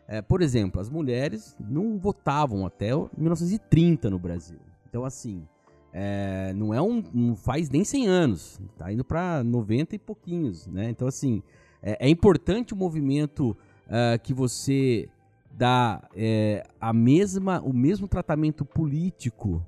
[0.08, 4.60] é, por exemplo, as mulheres não votavam até o 1930 no Brasil.
[4.90, 5.48] Então, assim,
[5.94, 7.04] é, não é um.
[7.14, 8.60] não faz nem 100 anos.
[8.78, 10.90] Tá indo para 90 e pouquinhos, né?
[10.90, 11.42] Então, assim,
[11.82, 13.56] é, é importante o movimento
[13.92, 15.10] ah, que você
[15.52, 19.62] dá é, a mesma, o mesmo tratamento político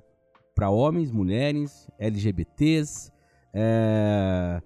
[0.54, 3.12] para homens, mulheres, LGBTs,
[3.52, 4.62] é,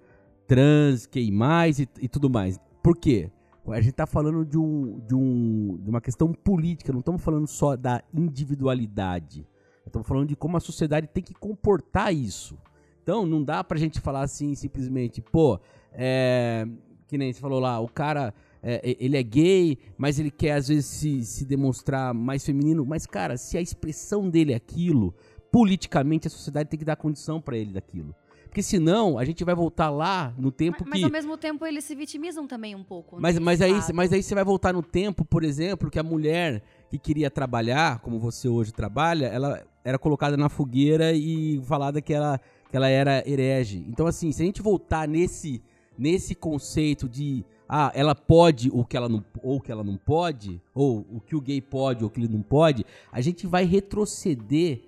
[0.47, 1.29] trans, QI+,
[1.77, 2.57] e, e tudo mais.
[2.81, 3.29] Por quê?
[3.71, 7.47] A gente está falando de, um, de, um, de uma questão política, não estamos falando
[7.47, 9.47] só da individualidade.
[9.85, 12.57] Estamos falando de como a sociedade tem que comportar isso.
[13.01, 15.59] Então, não dá pra gente falar assim, simplesmente, pô,
[15.91, 16.67] é,
[17.07, 20.67] que nem você falou lá, o cara, é, ele é gay, mas ele quer às
[20.67, 22.85] vezes se, se demonstrar mais feminino.
[22.85, 25.13] Mas, cara, se a expressão dele é aquilo,
[25.51, 28.15] politicamente a sociedade tem que dar condição pra ele daquilo.
[28.49, 31.05] Porque senão, a gente vai voltar lá no tempo Mas, mas que...
[31.05, 33.15] ao mesmo tempo eles se vitimizam também um pouco.
[33.19, 33.93] Mas, nesse mas, aí, lado.
[33.93, 37.99] mas aí você vai voltar no tempo, por exemplo, que a mulher que queria trabalhar,
[37.99, 42.41] como você hoje trabalha, ela era colocada na fogueira e falada que ela,
[42.71, 43.85] que ela era herege.
[43.87, 45.61] Então, assim, se a gente voltar nesse,
[45.95, 50.59] nesse conceito de ah, ela pode o que ela não, ou que ela não pode,
[50.73, 53.63] ou o que o gay pode ou o que ele não pode, a gente vai
[53.63, 54.81] retroceder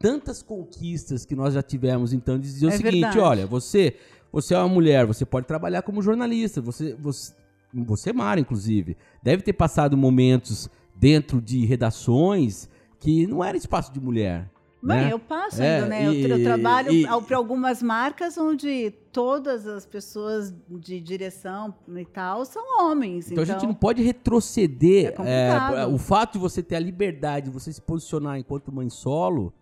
[0.00, 2.12] tantas conquistas que nós já tivemos.
[2.12, 3.18] Então, dizer o É seguinte, verdade.
[3.20, 3.96] olha, você,
[4.32, 7.34] você é uma mulher, você pode trabalhar como jornalista, você, você,
[7.72, 14.00] você Mara, inclusive, deve ter passado momentos dentro de redações que não era espaço de
[14.00, 14.50] mulher.
[14.82, 15.12] Mãe, né?
[15.12, 16.06] eu passo É, ainda, né?
[16.06, 22.04] Eu, e- tra- eu trabalho para algumas marcas onde todas as pessoas de direção e
[22.06, 23.30] tal são homens.
[23.30, 25.14] Então, Então, a gente não pode retroceder.
[25.26, 28.88] É é, o fato de você ter a liberdade, de você se posicionar enquanto mãe
[28.88, 29.52] solo,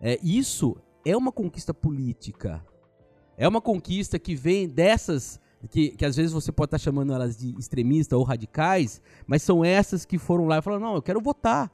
[0.00, 2.64] é, isso é uma conquista política.
[3.36, 5.40] É uma conquista que vem dessas.
[5.70, 9.64] Que, que às vezes você pode estar chamando elas de extremistas ou radicais, mas são
[9.64, 11.72] essas que foram lá e falaram: não, eu quero votar.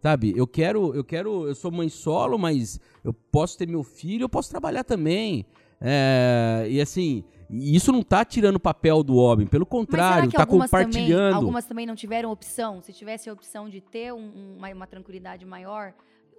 [0.00, 0.32] Sabe?
[0.36, 4.28] Eu quero, eu quero, eu sou mãe solo, mas eu posso ter meu filho, eu
[4.28, 5.46] posso trabalhar também.
[5.80, 10.68] É, e assim, isso não tá tirando o papel do homem, pelo contrário, tá algumas
[10.70, 11.18] compartilhando.
[11.20, 12.80] Também, algumas também não tiveram opção?
[12.82, 15.92] Se tivesse a opção de ter um- uma, uma tranquilidade maior,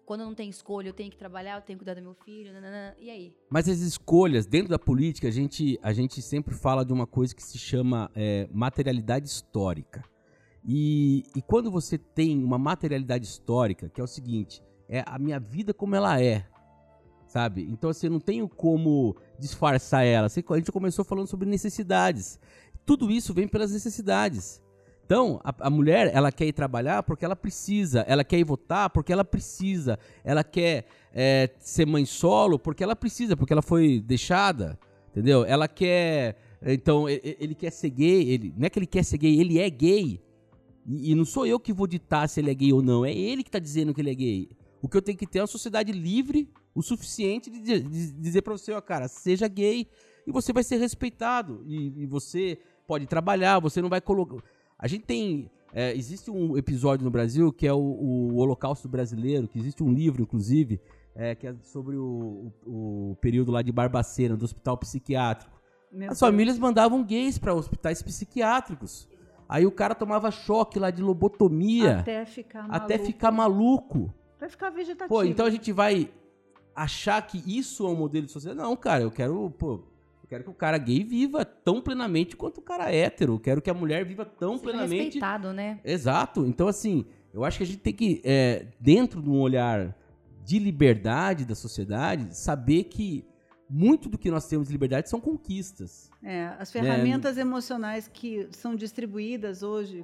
[0.06, 2.54] quando não tem escolha, eu tenho que trabalhar, eu tenho que cuidar do meu filho,
[2.54, 3.36] nanana, e aí?
[3.50, 7.34] Mas as escolhas, dentro da política, a gente, a gente sempre fala de uma coisa
[7.34, 10.04] que se chama é, materialidade histórica.
[10.66, 15.40] E, e quando você tem uma materialidade histórica, que é o seguinte, é a minha
[15.40, 16.46] vida como ela é,
[17.28, 17.68] sabe?
[17.70, 20.28] Então, assim, eu não tenho como disfarçar ela.
[20.28, 22.40] A gente começou falando sobre necessidades.
[22.86, 24.63] Tudo isso vem pelas necessidades.
[25.06, 28.90] Então, a, a mulher, ela quer ir trabalhar porque ela precisa, ela quer ir votar
[28.90, 34.00] porque ela precisa, ela quer é, ser mãe solo porque ela precisa, porque ela foi
[34.00, 34.80] deixada,
[35.12, 35.44] entendeu?
[35.46, 39.04] Ela quer, então, e- e- ele quer ser gay, ele, não é que ele quer
[39.04, 40.22] ser gay, ele é gay.
[40.86, 43.14] E, e não sou eu que vou ditar se ele é gay ou não, é
[43.14, 44.50] ele que tá dizendo que ele é gay.
[44.82, 48.12] O que eu tenho que ter é uma sociedade livre o suficiente de, di- de
[48.14, 49.88] dizer pra você, ó, cara, seja gay
[50.26, 51.62] e você vai ser respeitado.
[51.68, 52.58] E, e você
[52.88, 54.38] pode trabalhar, você não vai colocar.
[54.84, 55.50] A gente tem.
[55.74, 59.94] é, existe um episódio no Brasil que é o, o Holocausto Brasileiro, que existe um
[59.94, 60.82] livro, inclusive,
[61.16, 65.52] é, que é sobre o, o- o período lá de Barbacena, do hospital psiquiátrico.
[65.90, 66.20] Meu As Deus.
[66.20, 69.08] famílias mandavam gays para hospitais psiquiátricos.
[69.48, 72.76] Aí o cara tomava choque lá de lobotomia Até ficar maluco.
[72.84, 74.14] até ficar maluco.
[74.38, 75.08] Até ficar vegetativo.
[75.08, 76.12] Pô, então a gente vai
[76.76, 78.60] achar que isso é um modelo de sociedade?
[78.68, 79.82] Não, cara, eu quero, pô,
[80.34, 83.34] quero que o cara gay viva tão plenamente quanto o cara hétero.
[83.34, 85.04] Eu quero que a mulher viva tão Seja plenamente.
[85.04, 85.80] respeitado, né?
[85.84, 86.44] Exato.
[86.48, 89.96] Então, assim, eu acho que a gente tem que, é, dentro de um olhar
[90.44, 93.26] de liberdade da sociedade, saber que
[93.70, 96.10] muito do que nós temos de liberdade são conquistas.
[96.24, 100.04] É, as ferramentas emocionais que são distribuídas hoje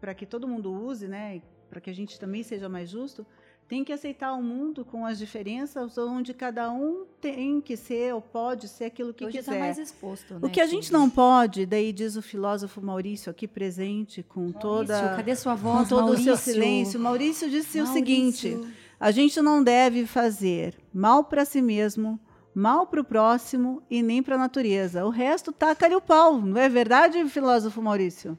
[0.00, 3.26] para que todo mundo use, né, para que a gente também seja mais justo,
[3.68, 8.20] tem que aceitar o mundo com as diferenças, onde cada um tem que ser ou
[8.20, 9.52] pode ser aquilo que Hoje quiser.
[9.54, 10.40] tá mais exposto, né?
[10.42, 14.94] o que a gente não pode, daí diz o filósofo Maurício aqui presente com toda
[14.94, 16.36] Maurício, cadê sua com voz, todo o seu Maurício?
[16.52, 17.00] silêncio.
[17.00, 17.92] Maurício disse o Maurício.
[18.06, 22.20] seguinte: a gente não deve fazer mal para si mesmo,
[22.54, 25.04] mal para o próximo e nem para a natureza.
[25.04, 28.38] O resto taca-lhe o pau, não é verdade, filósofo Maurício?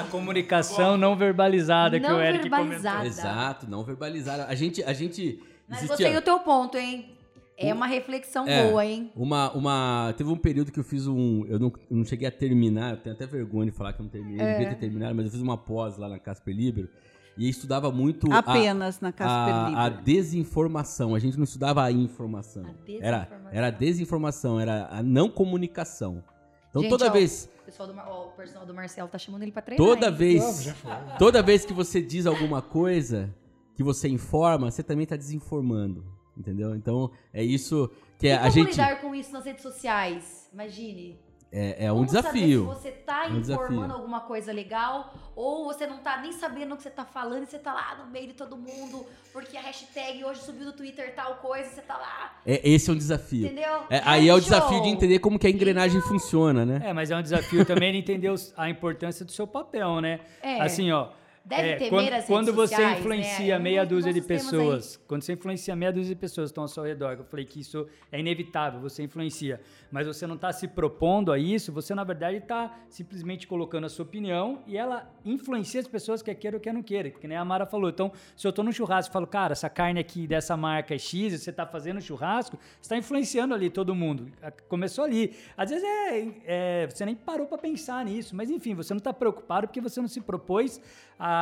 [0.00, 2.98] A comunicação não verbalizada que Não o Eric verbalizada.
[2.98, 3.06] comentou.
[3.24, 4.44] Exato, não verbalizaram.
[4.48, 7.14] A gente, a gente Mas existia- gostei do teu ponto, hein?
[7.60, 8.68] É uma reflexão É.
[8.68, 9.10] boa, hein?
[9.16, 10.14] Uma, uma.
[10.16, 11.44] Teve um período que eu fiz um.
[11.46, 14.04] Eu não, eu não cheguei a terminar, eu tenho até vergonha de falar que eu
[14.04, 16.88] não terminei, eu devia ter terminado, mas eu fiz uma pós lá na Casper Libero
[17.36, 20.04] e estudava muito a- Apenas na Casper a, a Libero.
[20.04, 21.16] desinformação.
[21.16, 22.64] A gente não estudava a informação.
[22.64, 26.22] A Era, era a desinformação, era a não comunicação.
[26.70, 27.48] Então Gente, toda ó, vez.
[27.62, 29.86] O, pessoal do, ó, o personal do Marcelo tá chamando ele pra treinar.
[29.86, 30.14] Toda hein?
[30.14, 30.74] vez.
[31.18, 33.34] Toda vez que você diz alguma coisa
[33.74, 36.04] que você informa, você também está desinformando.
[36.36, 36.74] Entendeu?
[36.74, 38.70] Então é isso que E é, a como gente.
[38.70, 40.48] lidar com isso nas redes sociais?
[40.52, 41.18] Imagine.
[41.50, 42.66] É, é um Como desafio.
[42.66, 43.92] Saber se você tá É um informando desafio.
[43.94, 47.46] alguma coisa legal ou você não tá nem sabendo o que você tá falando e
[47.46, 51.14] você tá lá no meio de todo mundo porque a hashtag hoje subiu no Twitter
[51.14, 53.46] tal coisa, você tá lá, É, esse é um desafio.
[53.46, 53.82] entendeu?
[53.88, 56.82] É, aí é o desafio de entender como que a engrenagem funciona, né?
[56.84, 60.20] É, mas é um desafio também de entender os- a importância do seu papel, né?
[60.42, 60.60] É.
[60.60, 61.08] Assim, ó.
[61.48, 63.64] Deve é, temer quando, as quando redes você sociais, influencia né?
[63.64, 66.84] meia dúzia de pessoas, quando você influencia meia dúzia de pessoas que estão ao seu
[66.84, 69.58] redor, eu falei que isso é inevitável, você influencia,
[69.90, 73.88] mas você não está se propondo a isso, você na verdade está simplesmente colocando a
[73.88, 77.38] sua opinião e ela influencia as pessoas que queira ou que não queira, que nem
[77.38, 77.88] a Mara falou.
[77.88, 80.98] Então, se eu estou no churrasco e falo, cara, essa carne aqui dessa marca é
[80.98, 84.30] X, e você está fazendo churrasco, você está influenciando ali todo mundo.
[84.68, 85.34] Começou ali.
[85.56, 89.14] Às vezes é, é, você nem parou para pensar nisso, mas enfim, você não está
[89.14, 90.78] preocupado porque você não se propôs
[91.18, 91.37] a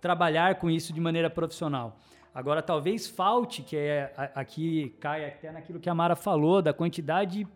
[0.00, 1.96] trabalhar com isso de maneira profissional.
[2.34, 7.46] Agora, talvez falte, que é aqui cai até naquilo que a Mara falou, da quantidade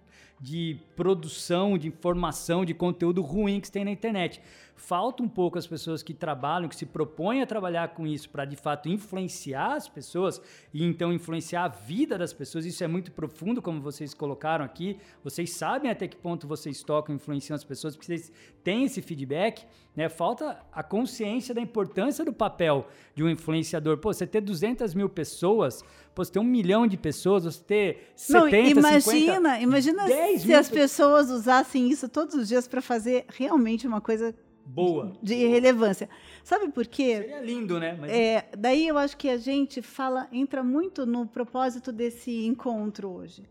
[0.44, 4.42] de produção, de informação, de conteúdo ruim que se tem na internet.
[4.76, 8.44] Falta um pouco as pessoas que trabalham, que se propõem a trabalhar com isso para
[8.44, 10.42] de fato influenciar as pessoas
[10.72, 12.66] e então influenciar a vida das pessoas.
[12.66, 14.98] Isso é muito profundo, como vocês colocaram aqui.
[15.22, 18.30] Vocês sabem até que ponto vocês tocam, influenciam as pessoas, porque vocês
[18.62, 19.64] têm esse feedback.
[19.96, 20.08] Né?
[20.08, 23.96] Falta a consciência da importância do papel de um influenciador.
[23.98, 25.82] Pô, você ter 200 mil pessoas,
[26.14, 29.20] pô, você ter um milhão de pessoas, você ter 70, Não, 50...
[29.20, 33.24] imagina, imagina 10 se mil as pe- pessoas usassem isso todos os dias para fazer
[33.28, 34.34] realmente uma coisa
[34.66, 35.12] Boa.
[35.22, 36.08] de relevância.
[36.42, 37.16] Sabe por quê?
[37.18, 37.96] Seria lindo, né?
[38.00, 43.10] Mas É, daí eu acho que a gente fala, entra muito no propósito desse encontro
[43.10, 43.44] hoje.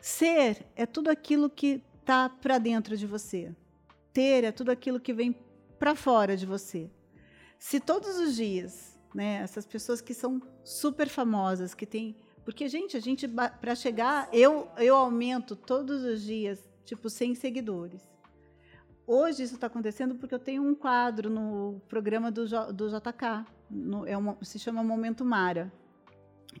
[0.00, 3.54] Ser é tudo aquilo que está para dentro de você.
[4.12, 5.34] Ter é tudo aquilo que vem
[5.78, 6.90] para fora de você.
[7.58, 12.14] Se todos os dias, né, essas pessoas que são super famosas, que tem,
[12.44, 18.02] porque gente, a gente para chegar, eu eu aumento todos os dias, tipo 100 seguidores.
[19.06, 24.06] Hoje isso está acontecendo porque eu tenho um quadro no programa do, do JK, no-
[24.06, 25.70] é uma- se chama Momento Mara,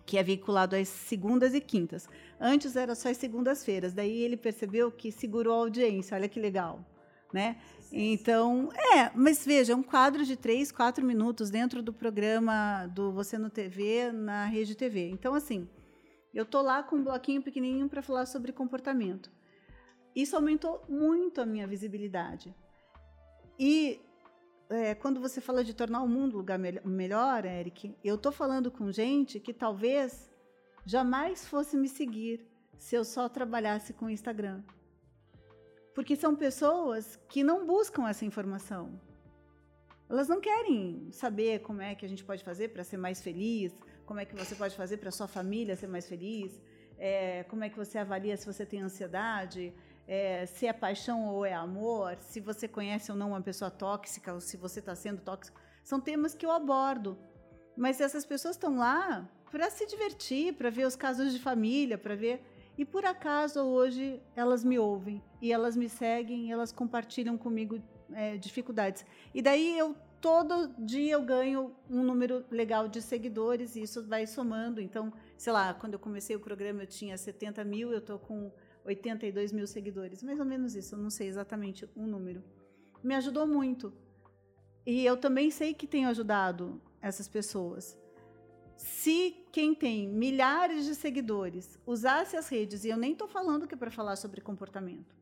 [0.04, 2.06] que é veiculado às segundas e quintas.
[2.38, 6.84] Antes era só às segundas-feiras, daí ele percebeu que segurou a audiência, olha que legal,
[7.32, 7.56] né?
[7.90, 13.38] Então, é, mas veja, um quadro de três, quatro minutos dentro do programa do Você
[13.38, 15.08] no TV, na Rede TV.
[15.08, 15.66] Então, assim,
[16.34, 19.30] eu tô lá com um bloquinho pequenininho para falar sobre comportamento.
[20.14, 22.54] Isso aumentou muito a minha visibilidade.
[23.58, 24.00] E
[24.68, 28.32] é, quando você fala de tornar o mundo um lugar mel- melhor, Eric, eu tô
[28.32, 30.32] falando com gente que talvez
[30.84, 32.46] jamais fosse me seguir
[32.78, 34.62] se eu só trabalhasse com Instagram.
[35.94, 39.00] Porque são pessoas que não buscam essa informação.
[40.08, 43.72] Elas não querem saber como é que a gente pode fazer para ser mais feliz,
[44.06, 46.60] como é que você pode fazer para sua família ser mais feliz,
[46.98, 49.74] é, como é que você avalia se você tem ansiedade,
[50.06, 54.32] é, se é paixão ou é amor, se você conhece ou não uma pessoa tóxica,
[54.32, 55.60] ou se você está sendo tóxico.
[55.82, 57.18] São temas que eu abordo.
[57.76, 62.14] Mas essas pessoas estão lá para se divertir, para ver os casos de família, para
[62.14, 62.42] ver.
[62.76, 67.80] E por acaso hoje elas me ouvem e elas me seguem, e elas compartilham comigo
[68.12, 69.04] é, dificuldades.
[69.32, 74.26] E daí eu todo dia eu ganho um número legal de seguidores e isso vai
[74.26, 74.80] somando.
[74.80, 78.50] Então, sei lá, quando eu comecei o programa eu tinha 70 mil, eu estou com
[78.86, 80.94] 82 mil seguidores, mais ou menos isso.
[80.94, 82.42] Eu não sei exatamente o número.
[83.02, 83.92] Me ajudou muito.
[84.86, 87.94] E eu também sei que tenho ajudado essas pessoas.
[88.78, 93.74] Se quem tem milhares de seguidores usasse as redes, e eu nem estou falando que
[93.74, 95.14] é para falar sobre comportamento,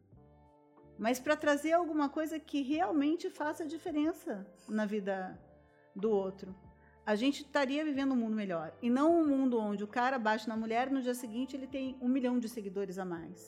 [1.03, 5.15] mas para trazer alguma coisa que realmente faça diferença na vida
[6.03, 6.55] do outro,
[7.05, 8.73] a gente estaria vivendo um mundo melhor.
[8.81, 11.67] E não um mundo onde o cara bate na mulher e no dia seguinte ele
[11.67, 13.39] tem um milhão de seguidores a mais.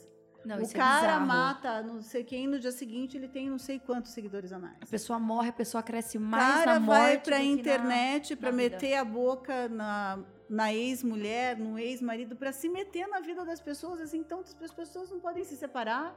[0.43, 1.25] Não, o é cara bizarro.
[1.27, 4.77] mata não sei quem, no dia seguinte ele tem não sei quantos seguidores a mais.
[4.81, 7.43] A pessoa morre, a pessoa cresce O mais cara na morte vai do pra que
[7.45, 10.19] na- internet para meter a boca na,
[10.49, 13.99] na ex-mulher, no ex-marido, para se meter na vida das pessoas.
[14.01, 16.13] Assim, então, as pessoas não podem se separar.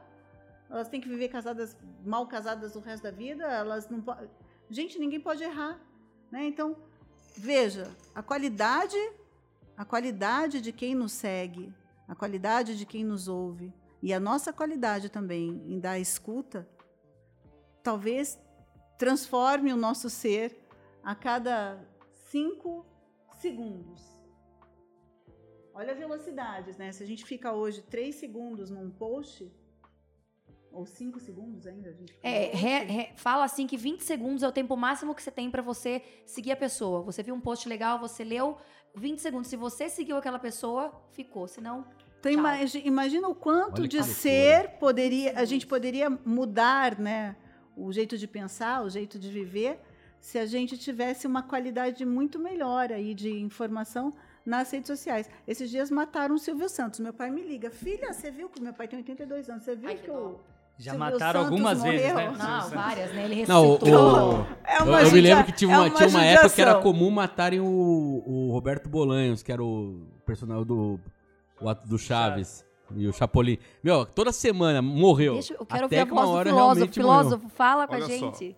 [0.69, 1.75] Elas têm que viver casadas,
[2.05, 3.43] mal casadas o resto da vida.
[3.45, 4.29] Elas não podem.
[4.69, 5.81] Gente, ninguém pode errar,
[6.31, 6.45] né?
[6.45, 6.77] Então,
[7.35, 8.97] veja, a qualidade,
[9.75, 11.73] a qualidade de quem nos segue,
[12.07, 16.67] a qualidade de quem nos ouve e a nossa qualidade também em dar escuta,
[17.83, 18.39] talvez
[18.97, 20.55] transforme o nosso ser
[21.03, 21.83] a cada
[22.29, 22.85] cinco
[23.39, 24.03] segundos.
[25.73, 26.91] Olha a velocidades, né?
[26.91, 29.51] Se a gente fica hoje três segundos num post,
[30.71, 34.47] ou cinco segundos ainda, a gente É, re- re- fala assim que 20 segundos é
[34.47, 37.01] o tempo máximo que você tem pra você seguir a pessoa.
[37.01, 38.57] Você viu um post legal, você leu,
[38.95, 39.47] 20 segundos.
[39.49, 41.47] Se você seguiu aquela pessoa, ficou.
[41.47, 41.85] Senão,
[42.19, 42.39] Então Tchau.
[42.39, 44.17] imagi- imagina o quanto Olha de loucura.
[44.17, 47.35] ser poderia a gente poderia mudar, né?
[47.75, 49.79] O jeito de pensar, o jeito de viver,
[50.19, 54.13] se a gente tivesse uma qualidade muito melhor aí de informação
[54.45, 55.29] nas redes sociais.
[55.47, 56.99] Esses dias mataram o Silvio Santos.
[56.99, 59.63] Meu pai me liga, filha, você viu que meu pai tem 82 anos?
[59.63, 60.39] Você viu Ai, que que o
[60.79, 62.13] Já Silvio mataram Santos algumas vezes, né?
[62.29, 62.31] morreu?
[62.37, 63.25] Não, várias, né?
[63.25, 64.39] Ele Não, o, ressuscitou.
[64.39, 66.49] o- É eu, uma eu me lembro que tinha é uma, uma tinha uma época
[66.51, 70.97] que era comum matarem o, o Roberto Bolanhos, que era o personagem do,
[71.59, 72.65] o ato do Chaves.
[72.95, 73.59] E o Chapolin.
[73.83, 75.33] Meu, toda semana morreu.
[75.33, 76.75] Deixa, eu quero Até ouvir a que uma voz do hora filósofo.
[76.75, 77.19] realmente morreu.
[77.19, 78.11] Filósofo, fala com a Olha só.
[78.11, 78.55] gente.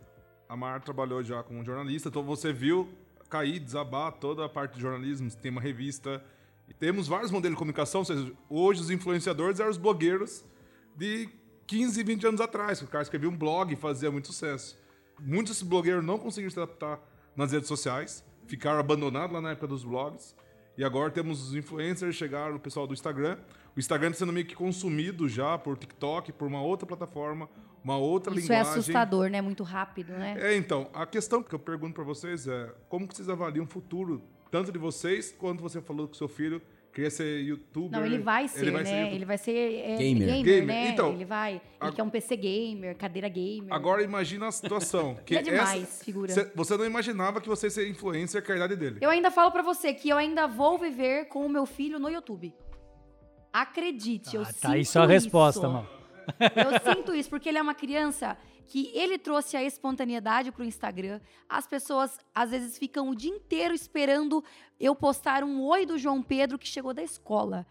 [0.47, 2.87] A Mar trabalhou já como jornalista, então você viu
[3.29, 6.23] cair, desabar toda a parte de jornalismo, tem uma revista.
[6.69, 10.45] E temos vários modelos de comunicação, ou seja, hoje os influenciadores eram os blogueiros
[10.95, 11.27] de
[11.71, 12.81] 15, 20 anos atrás.
[12.81, 14.77] O cara escrevia um blog e fazia muito sucesso.
[15.17, 16.99] Muitos desses blogueiros não conseguiram se adaptar
[17.33, 20.35] nas redes sociais, ficaram abandonados lá na época dos blogs.
[20.77, 23.37] E agora temos os influencers, chegaram o pessoal do Instagram.
[23.73, 27.49] O Instagram está sendo meio que consumido já por TikTok, por uma outra plataforma,
[27.81, 28.79] uma outra Isso é linguagem.
[28.79, 29.39] assustador, né?
[29.39, 30.35] Muito rápido, né?
[30.41, 33.67] É, então, a questão que eu pergunto pra vocês é como que vocês avaliam o
[33.67, 34.21] futuro,
[34.51, 36.61] tanto de vocês, quanto você falou que seu filho
[36.93, 37.99] queria ser youtuber.
[37.99, 39.01] Não, ele vai ser, vai né?
[39.03, 40.27] youtu- ele vai ser é, Gamer.
[40.27, 40.65] gamer, Gamer.
[40.65, 40.87] né?
[40.89, 41.53] Então, ele vai.
[41.53, 43.73] Ele a- quer um PC gamer, cadeira gamer.
[43.73, 45.15] Agora imagina a situação.
[45.25, 46.31] que Ele é demais, essa- figura.
[46.31, 48.97] cê- Você não imaginava que você ia ser influencer com a idade dele.
[49.01, 52.09] Eu ainda falo pra você que eu ainda vou viver com o meu filho no
[52.09, 52.53] YouTube.
[53.53, 55.69] Acredite, eu Ah, sinto tá aí sua resposta, isso.
[55.69, 55.87] mano.
[56.39, 61.19] Eu sinto isso, porque ele é uma criança que ele trouxe a espontaneidade pro Instagram.
[61.49, 64.43] As pessoas, às vezes, ficam o dia inteiro esperando
[64.79, 67.65] eu postar um oi do João Pedro que chegou da escola.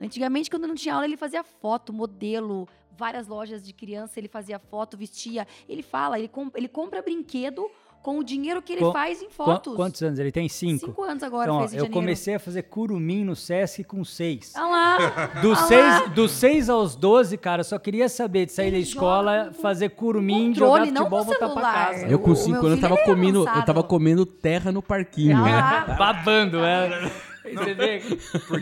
[0.00, 4.58] Antigamente, quando não tinha aula, ele fazia foto, modelo, várias lojas de criança, ele fazia
[4.58, 5.46] foto, vestia.
[5.68, 7.70] Ele fala, ele, com- ele compra brinquedo
[8.02, 9.76] com o dinheiro que ele Qu- faz em Qu- fotos.
[9.76, 10.18] Quantos anos?
[10.18, 10.86] Ele tem cinco.
[10.86, 11.90] Cinco anos agora Então, ó, eu janeiro.
[11.92, 14.52] comecei a fazer curumim no Sesc com seis.
[14.56, 15.26] Olha lá.
[15.42, 18.76] Dos Ah seis, dos seis aos 12, cara, eu só queria saber de sair Ele
[18.76, 22.06] da escola, fazer curumim, controle, jogar não futebol, voltar pra casa.
[22.06, 24.72] Eu com O- o 5 meu anos eu tava é comendo, eu tava comendo terra
[24.72, 25.36] no parquinho.
[25.36, 25.94] Ah né?
[25.98, 27.10] Babando, é.
[27.42, 28.02] Você vê?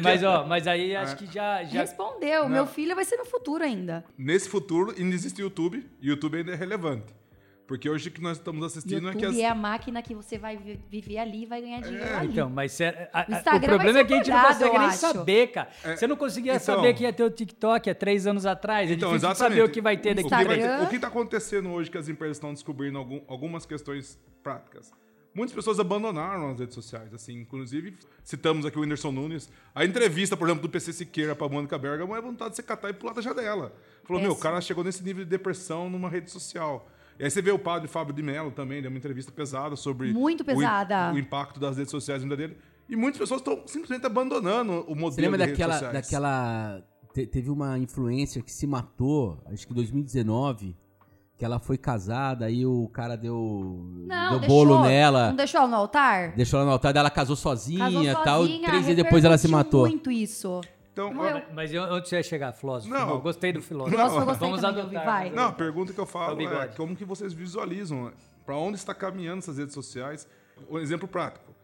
[0.02, 0.96] Mas, ó, mas aí É.
[0.96, 1.62] acho que já...
[1.64, 1.80] já...
[1.80, 2.48] Respondeu.
[2.48, 4.04] Meu filho vai ser meu futuro ainda.
[4.16, 7.12] Nesse futuro, ainda existe YouTube, e o YouTube ainda é relevante.
[7.68, 9.38] Porque hoje o que nós estamos assistindo é que YouTube as...
[9.38, 12.32] é a máquina que você vai vi- viver ali e vai ganhar dinheiro É, ali.
[12.32, 15.46] Então, mas cê- a- a- O problema é que a gente não consegue nem saber,
[15.48, 15.70] cara.
[15.94, 18.90] Você não conseguia então- saber que ia ter o TikTok há três anos atrás.
[18.90, 19.58] É Então, difícil exatamente.
[19.58, 20.82] saber o que vai ter daqui Instagram.
[20.82, 24.90] O que está acontecendo hoje que as empresas estão descobrindo algum- algumas questões práticas?
[25.34, 29.52] Muitas pessoas abandonaram as redes sociais, assim, inclusive citamos aqui o Whindersson Nunes.
[29.74, 32.88] A entrevista, por exemplo, do PC Siqueira para Mônica Bergamo é vontade de você catar
[32.88, 33.74] e pular da janela.
[34.04, 36.88] Falou, meu, o cara chegou nesse nível de depressão numa rede social.
[37.18, 40.12] E aí você vê o padre Fábio de Mello também, deu uma entrevista pesada sobre
[40.12, 41.12] Muito o pesada.
[41.12, 42.58] O, impacto das redes sociais na vida dele.
[42.88, 45.94] E muitas pessoas estão simplesmente abandonando o modelo Você lembra de redes daquela, sociais.
[46.06, 46.82] daquela.
[47.12, 50.76] te- teve uma influencer que se matou, acho que em 2019,
[51.36, 54.56] que ela foi casada, aí o cara deu, Não, deu deixou.
[54.66, 56.34] bolo nela, Não deixou ela no altar?
[56.36, 58.40] deixou ela no altar, daí ela casou sozinha Casou e tal.
[58.42, 59.80] sozinha, Três dias depois ela se matou.
[59.86, 60.60] muito isso.
[60.98, 61.42] Então, Morreu.
[61.54, 62.92] Mas eu- onde você ia chegar, filósofo?
[62.92, 63.10] Não.
[63.10, 63.96] eu gostei do filósofo.
[63.96, 65.04] Filósofo eu gostei Vamos também, eu adotar.
[65.04, 65.30] vai.
[65.30, 68.12] Não, a pergunta que eu falo é como que vocês visualizam,
[68.44, 70.26] para onde está caminhando essas redes sociais?
[70.68, 71.54] Um exemplo prático.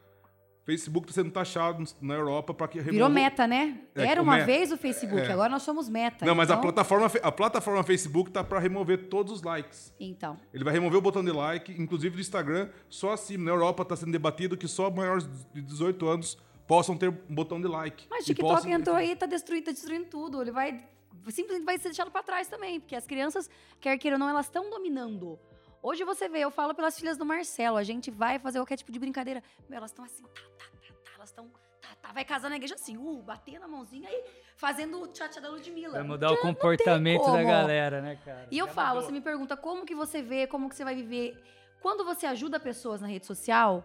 [0.65, 3.81] Facebook está sendo taxado na Europa para que Virou remova- meta, né?
[3.95, 4.47] É, Era uma meta.
[4.47, 5.31] vez o Facebook, É.
[5.31, 6.25] agora nós somos meta.
[6.25, 6.63] Não, mas a então...
[6.63, 9.93] plataforma, a plataforma Facebook tá para remover todos os likes.
[10.01, 13.45] Então, Ele vai remover o botão de like, inclusive do Instagram, só acima.
[13.45, 17.61] Na Europa está sendo debatido que só maiores de 18 anos possam ter um botão
[17.61, 18.07] de like.
[18.11, 20.41] mas o TikTok possam- entrou aí, tá destruindo, tá destruindo tudo.
[20.43, 20.89] Ele vai
[21.31, 23.49] simplesmente vai ser deixado pra trás também, porque as crianças,
[23.81, 25.39] quer queira ou não, elas estão dominando.
[25.83, 28.91] Hoje você vê, eu falo pelas filhas do Marcelo, a gente vai fazer qualquer tipo
[28.91, 29.43] de brincadeira.
[29.69, 31.51] Meu, elas estão assim, tá, tá, tá, tá, elas estão,
[31.81, 34.25] tá, tá, vai casar na igreja assim, uh, batendo a mãozinha e
[34.57, 35.93] fazendo o tchatcha da Ludmilla.
[35.93, 38.49] Vai mudar o Já comportamento da galera, né, cara?
[38.51, 41.39] E eu falo, você me pergunta como que você vê, como que você vai viver.
[41.83, 43.85] Quando você ajuda pessoas na rede social,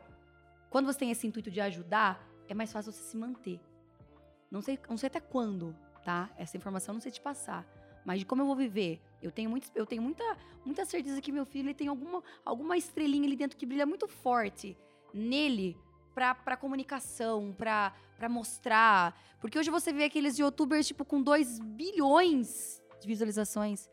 [0.70, 3.60] quando você tem esse intuito de ajudar, é mais fácil você se manter.
[4.52, 6.30] Não sei, não sei até quando, tá?
[6.38, 7.66] Essa informação eu não sei te passar.
[8.04, 10.24] Mas de como eu vou viver, eu tenho, muito, eu tenho muita,
[10.66, 14.08] muita certeza que meu filho ele tem alguma, alguma estrelinha ali dentro que brilha muito
[14.08, 14.76] forte
[15.14, 15.78] nele
[16.14, 17.94] pra comunicação, pra
[18.30, 19.16] mostrar.
[19.40, 23.90] Porque hoje você vê aqueles youtubers, tipo, com 2 bilhões de visualizações.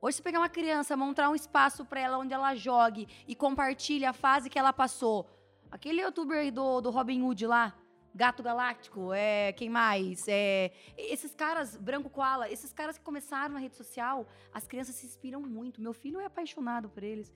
[0.00, 4.04] Hoje, se pegar uma criança, montar um espaço pra ela onde ela jogue e compartilhe
[4.04, 5.28] a fase que ela passou.
[5.70, 7.74] Aquele youtuber do, do Robin Hood lá,
[8.16, 10.26] Gato Galáctico, é, quem mais?
[10.26, 15.04] É, esses caras, Branco Koala, esses caras que começaram na rede social, as crianças se
[15.04, 15.82] inspiram muito.
[15.82, 17.30] Meu filho é apaixonado por eles.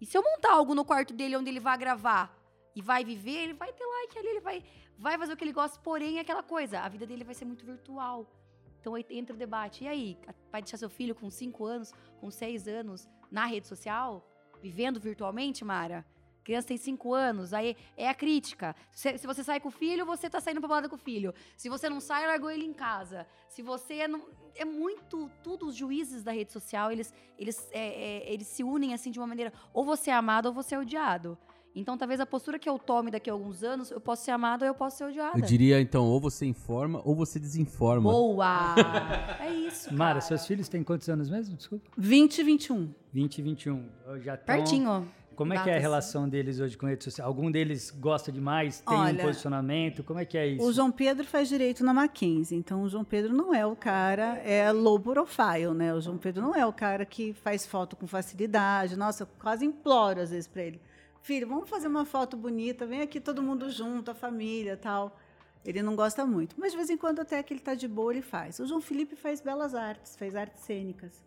[0.00, 2.32] E se eu montar algo no quarto dele onde ele vai gravar
[2.76, 4.64] e vai viver, ele vai ter like ali, ele vai,
[4.96, 7.44] vai fazer o que ele gosta, porém é aquela coisa, a vida dele vai ser
[7.44, 8.32] muito virtual.
[8.80, 9.82] Então entra o debate.
[9.82, 10.16] E aí,
[10.52, 14.24] vai deixar seu filho com 5 anos, com 6 anos, na rede social,
[14.62, 16.06] vivendo virtualmente, Mara?
[16.50, 18.74] Criança tem 5 anos, aí é a crítica.
[18.90, 21.32] Se, se você sai com o filho, você tá saindo pra balada com o filho.
[21.56, 23.24] Se você não sai, largou ele em casa.
[23.48, 24.20] Se você não.
[24.56, 25.30] É muito.
[25.44, 29.20] Tudo, os juízes da rede social, eles, eles, é, é, eles se unem assim de
[29.20, 29.52] uma maneira.
[29.72, 31.38] Ou você é amado ou você é odiado.
[31.72, 34.62] Então, talvez a postura que eu tome daqui a alguns anos, eu posso ser amado
[34.62, 35.38] ou eu posso ser odiada.
[35.38, 38.10] Eu diria, então, ou você informa ou você desinforma.
[38.10, 38.74] Boa!
[39.38, 39.94] é isso.
[39.94, 40.20] Mara, cara.
[40.22, 41.56] seus filhos têm quantos anos mesmo?
[41.56, 41.88] Desculpa.
[41.96, 42.92] 20 e 21.
[43.12, 43.88] 20 e 21.
[44.04, 45.19] Eu Já tão- Pertinho.
[45.40, 47.26] Como é que é a relação deles hoje com rede social?
[47.26, 48.80] Algum deles gosta demais?
[48.80, 50.04] Tem Olha, um posicionamento?
[50.04, 50.62] Como é que é isso?
[50.62, 54.36] O João Pedro faz direito na Mackenzie, então o João Pedro não é o cara,
[54.44, 55.94] é low profile, né?
[55.94, 58.96] O João Pedro não é o cara que faz foto com facilidade.
[58.96, 60.78] Nossa, eu quase imploro às vezes para ele.
[61.22, 65.18] Filho, vamos fazer uma foto bonita, vem aqui todo mundo junto, a família tal.
[65.64, 68.12] Ele não gosta muito, mas de vez em quando até que ele está de boa,
[68.12, 68.58] ele faz.
[68.58, 71.24] O João Felipe faz belas artes, faz artes cênicas.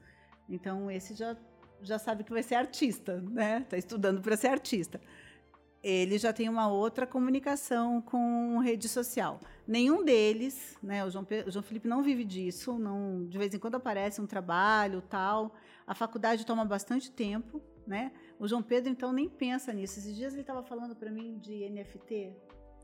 [0.48, 1.36] Então esse já
[1.84, 3.60] já sabe que vai ser artista, né?
[3.64, 5.00] Está estudando para ser artista
[5.84, 9.42] ele já tem uma outra comunicação com rede social.
[9.68, 13.60] Nenhum deles, né, o João, o João Felipe não vive disso, não, de vez em
[13.60, 15.54] quando aparece um trabalho, tal.
[15.86, 18.14] A faculdade toma bastante tempo, né?
[18.40, 20.00] O João Pedro então nem pensa nisso.
[20.00, 22.34] Esses dias ele estava falando para mim de NFT.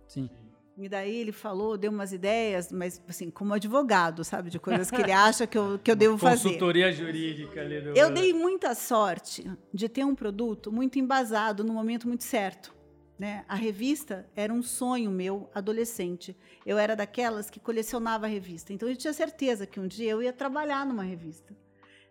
[0.05, 0.29] Sim.
[0.81, 5.01] E daí ele falou, deu umas ideias, mas assim, como advogado, sabe, de coisas que
[5.01, 6.43] ele acha que eu, que eu devo fazer.
[6.43, 7.89] Consultoria jurídica ali do...
[7.89, 12.73] Eu dei muita sorte de ter um produto muito embasado no momento muito certo.
[13.19, 13.43] Né?
[13.49, 16.33] A revista era um sonho meu, adolescente.
[16.65, 18.71] Eu era daquelas que colecionava revista.
[18.71, 21.53] Então eu tinha certeza que um dia eu ia trabalhar numa revista.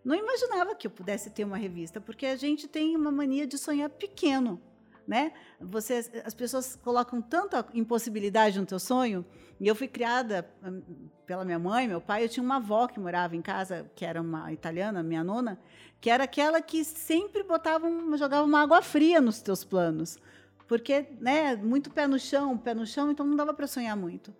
[0.05, 3.57] Não imaginava que eu pudesse ter uma revista, porque a gente tem uma mania de
[3.57, 4.61] sonhar pequeno.
[5.09, 5.31] Né?
[5.59, 9.25] Você, as pessoas colocam tanta impossibilidade no teu sonho.
[9.59, 12.23] E eu fui criada hum, pela minha mãe, meu pai.
[12.23, 15.59] Eu tinha uma avó que morava em casa, que era uma italiana, minha nona,
[15.99, 20.19] que era aquela que sempre botava, um, jogava uma água fria nos teus planos,
[20.67, 24.31] porque, né, muito pé no chão, pé no chão, então não dava para sonhar muito.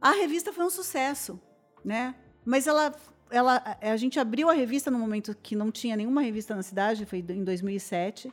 [0.00, 1.40] A revista foi um sucesso,
[1.84, 2.14] né?
[2.44, 2.94] Mas ela
[3.28, 7.04] ela, a gente abriu a revista no momento que não tinha nenhuma revista na cidade,
[7.04, 8.32] foi em 2007.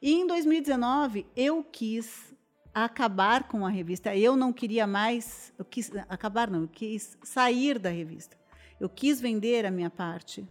[0.00, 2.34] E em 2019 eu quis
[2.74, 4.14] acabar com a revista.
[4.16, 8.36] Eu não queria mais, eu quis acabar não, eu quis sair da revista.
[8.80, 10.46] Eu quis vender a minha parte,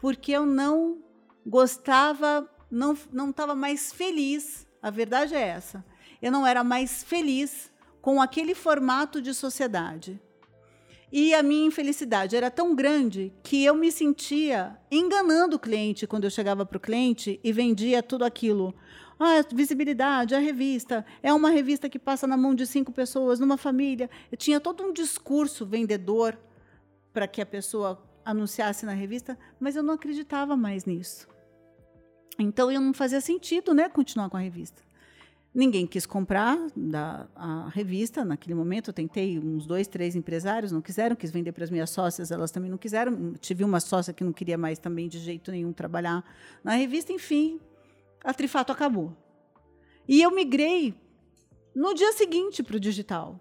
[0.00, 1.02] porque eu não
[1.46, 4.66] gostava, não não estava mais feliz.
[4.82, 5.84] A verdade é essa.
[6.22, 7.70] Eu não era mais feliz
[8.00, 10.20] com aquele formato de sociedade.
[11.12, 16.24] E a minha infelicidade era tão grande que eu me sentia enganando o cliente quando
[16.24, 18.74] eu chegava para o cliente e vendia tudo aquilo.
[19.18, 21.04] Ah, visibilidade, a revista.
[21.22, 24.08] É uma revista que passa na mão de cinco pessoas, numa família.
[24.30, 26.38] Eu tinha todo um discurso vendedor
[27.12, 31.28] para que a pessoa anunciasse na revista, mas eu não acreditava mais nisso.
[32.38, 34.82] Então, eu não fazia sentido né, continuar com a revista.
[35.52, 38.90] Ninguém quis comprar da, a revista naquele momento.
[38.90, 42.52] Eu tentei uns dois, três empresários, não quiseram, quis vender para as minhas sócias, elas
[42.52, 43.34] também não quiseram.
[43.40, 46.24] Tive uma sócia que não queria mais também de jeito nenhum trabalhar
[46.62, 47.12] na revista.
[47.12, 47.58] Enfim,
[48.22, 49.16] a Trifato acabou.
[50.06, 50.94] E eu migrei
[51.74, 53.40] no dia seguinte para o digital.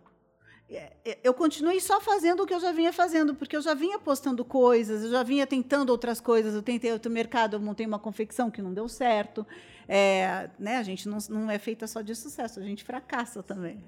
[0.71, 3.73] É, é, eu continuei só fazendo o que eu já vinha fazendo, porque eu já
[3.73, 6.53] vinha postando coisas, eu já vinha tentando outras coisas.
[6.53, 9.45] Eu tentei outro mercado, eu montei uma confecção que não deu certo.
[9.87, 13.83] É, né, a gente não, não é feita só de sucesso, a gente fracassa também.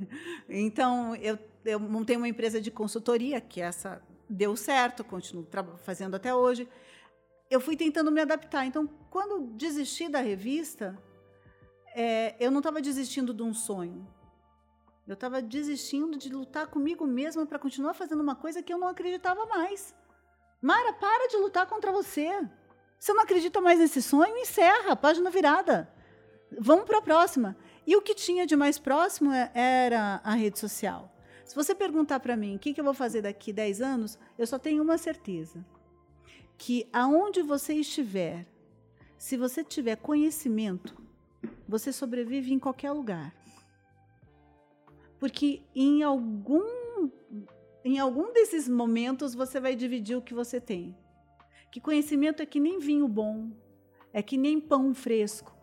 [0.49, 5.47] Então, eu, eu montei uma empresa de consultoria, que essa deu certo, continuo
[5.83, 6.67] fazendo até hoje.
[7.49, 8.65] Eu fui tentando me adaptar.
[8.65, 10.97] Então, quando desisti da revista,
[11.93, 14.07] é, eu não estava desistindo de um sonho
[15.07, 18.87] eu estava desistindo de lutar comigo mesma para continuar fazendo uma coisa que eu não
[18.87, 19.93] acreditava mais.
[20.61, 22.29] Mara, para de lutar contra você.
[22.99, 24.37] Você não acredita mais nesse sonho?
[24.37, 25.91] Encerra, página virada.
[26.59, 27.57] Vamos para a próxima.
[27.85, 31.11] E o que tinha de mais próximo é, era a rede social.
[31.43, 34.45] Se você perguntar para mim o que, que eu vou fazer daqui 10 anos, eu
[34.45, 35.65] só tenho uma certeza:
[36.57, 38.45] que aonde você estiver,
[39.17, 40.95] se você tiver conhecimento,
[41.67, 43.33] você sobrevive em qualquer lugar.
[45.22, 47.07] Porque em algum,
[47.85, 50.98] em algum desses momentos você vai dividir o que você tem.
[51.72, 53.52] Que conhecimento é que nem vinho bom,
[54.11, 55.56] é que nem pão fresco,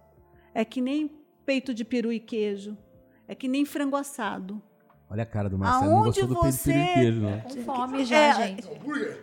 [0.55, 1.11] é que nem
[1.45, 2.79] peito de peru e queijo,
[3.27, 4.63] é que nem frango assado.
[5.11, 6.73] Olha a cara do Marcelo, aonde não gostou você...
[6.73, 7.41] do peito de peru e queijo, não.
[7.41, 8.69] Com fome já, é, gente.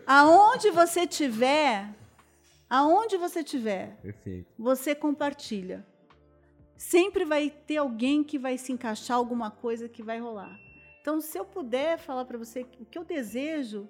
[0.05, 1.95] Aonde você tiver,
[2.69, 4.51] aonde você tiver, Perfeito.
[4.59, 5.85] você compartilha
[6.77, 10.59] sempre vai ter alguém que vai se encaixar alguma coisa que vai rolar.
[11.01, 13.87] Então, se eu puder falar para você, o que eu desejo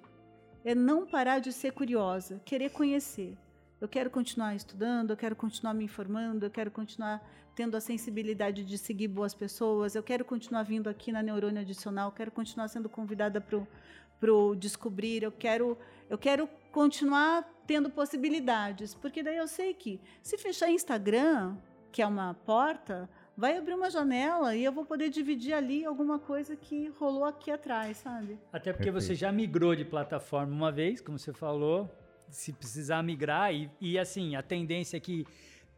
[0.64, 3.36] é não parar de ser curiosa, querer conhecer.
[3.80, 7.22] Eu quero continuar estudando, eu quero continuar me informando, eu quero continuar
[7.54, 12.08] tendo a sensibilidade de seguir boas pessoas, eu quero continuar vindo aqui na Neurônio Adicional,
[12.08, 15.78] eu quero continuar sendo convidada para o Descobrir, eu quero,
[16.10, 21.56] eu quero continuar tendo possibilidades, porque daí eu sei que se fechar Instagram,
[21.96, 26.18] que é uma porta, vai abrir uma janela e eu vou poder dividir ali alguma
[26.18, 28.38] coisa que rolou aqui atrás, sabe?
[28.52, 29.06] Até porque Perfeito.
[29.06, 31.90] você já migrou de plataforma uma vez, como você falou,
[32.28, 35.26] se precisar migrar e, e assim, a tendência é que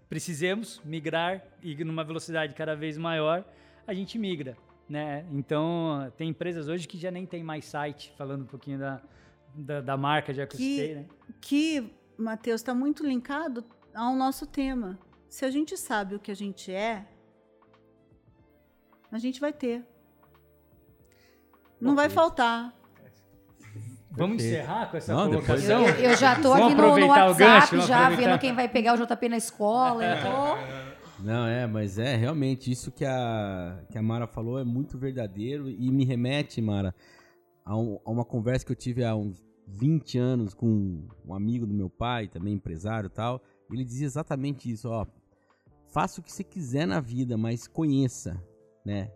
[0.09, 3.45] precisemos migrar e numa velocidade cada vez maior,
[3.86, 4.57] a gente migra,
[4.89, 5.24] né?
[5.31, 9.01] Então, tem empresas hoje que já nem tem mais site, falando um pouquinho da,
[9.55, 11.07] da, da marca, já que, que eu citei, né?
[11.40, 13.65] Que, Matheus, está muito linkado
[13.95, 17.06] ao nosso tema, se a gente sabe o que a gente é,
[19.10, 19.84] a gente vai ter.
[21.80, 22.74] Não vai faltar.
[24.10, 25.86] Vamos encerrar com essa Não, colocação?
[25.86, 28.30] Eu, eu, já estou aqui no, no WhatsApp, gancho, já aproveitar.
[28.30, 30.02] vendo quem vai pegar o JP na escola.
[30.20, 31.22] Tô...
[31.22, 35.68] Não, é, mas é realmente isso que a, que a Mara falou é muito verdadeiro
[35.68, 36.94] e me remete, Mara,
[37.64, 41.66] a, um, a uma conversa que eu tive há uns 20 anos com um amigo
[41.66, 43.40] do meu pai, também empresário e tal.
[43.70, 45.06] Ele dizia exatamente isso, ó
[45.93, 48.43] faça o que você quiser na vida, mas conheça,
[48.85, 49.10] né?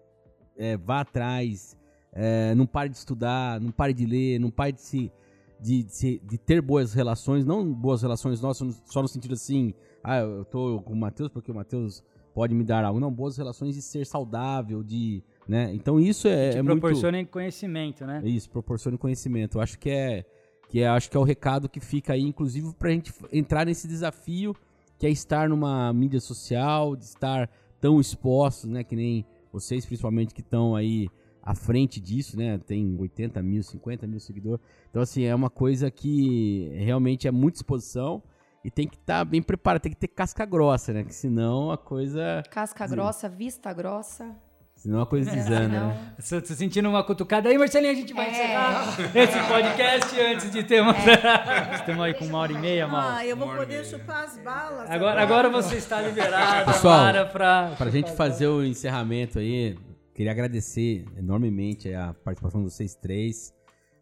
[0.57, 1.77] É, vá atrás,
[2.12, 5.12] é, não pare de estudar, não pare de ler, não pare de se
[5.61, 9.73] de, de, de, ter boas relações, não boas relações nossas só no sentido assim,
[10.03, 12.03] ah, eu tô com o Matheus porque o Matheus
[12.35, 15.73] pode me dar algo, não, boas relações de ser saudável, de, né?
[15.73, 17.31] Então isso é, é proporciona muito...
[17.31, 18.20] conhecimento, né?
[18.24, 19.59] Isso, proporciona conhecimento.
[19.59, 20.24] Eu acho que é
[20.69, 23.66] que é, acho que é o recado que fica aí, inclusive, para a gente entrar
[23.66, 24.57] nesse desafio
[25.03, 27.51] que é estar numa mídia social, de estar
[27.81, 28.85] tão expostos, né?
[28.85, 31.09] Que nem vocês, principalmente, que estão aí
[31.43, 32.57] à frente disso, né?
[32.57, 34.65] Tem 80 mil, 50 mil seguidores.
[34.89, 38.23] Então, assim, é uma coisa que realmente é muita exposição
[38.65, 41.03] e tem que estar tá bem preparado, tem que ter casca grossa, né?
[41.03, 42.45] Que senão a coisa.
[42.49, 44.37] Casca grossa, vista grossa.
[44.82, 46.14] Senão a coisa desanda, né?
[46.28, 48.30] Tô, tô sentindo uma cutucada aí, Marcelinho, a gente vai é.
[48.32, 50.90] encerrar esse podcast antes de ter uma...
[50.90, 51.76] É.
[51.78, 53.10] Estamos aí com uma hora e meia, mal.
[53.10, 54.90] Ah, eu vou poder chupar as balas.
[54.90, 57.76] Agora, agora você está liberado, Pessoal, Mara, pra...
[57.78, 59.78] Pra gente fazer o encerramento aí,
[60.16, 63.54] queria agradecer enormemente a participação de vocês três.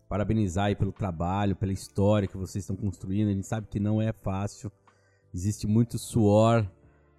[0.09, 3.29] Parabenizar aí pelo trabalho, pela história que vocês estão construindo.
[3.29, 4.73] A gente sabe que não é fácil.
[5.35, 6.67] Existe muito suor,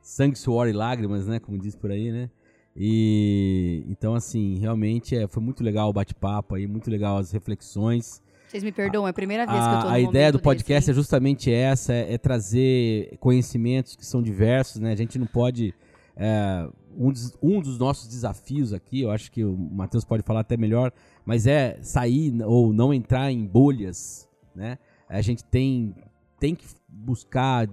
[0.01, 1.39] sangue, suor e lágrimas, né?
[1.39, 2.27] Como diz por aí, né?
[2.75, 8.21] E então, assim, realmente é, foi muito legal o bate-papo aí, muito legal as reflexões.
[8.47, 10.81] Vocês me perdoam, é a primeira vez a, que eu tô A ideia do podcast
[10.81, 10.91] desse.
[10.91, 14.91] é justamente essa, é, é, trazer conhecimentos que são diversos, né?
[14.91, 15.73] A gente não pode...
[16.17, 16.67] É,
[16.97, 20.57] um, dos, um dos nossos desafios aqui, eu acho que o Matheus pode falar até
[20.57, 20.91] melhor,
[21.25, 24.77] mas é sair ou não entrar em bolhas, né?
[25.07, 25.95] A gente tem,
[26.39, 27.69] tem que buscar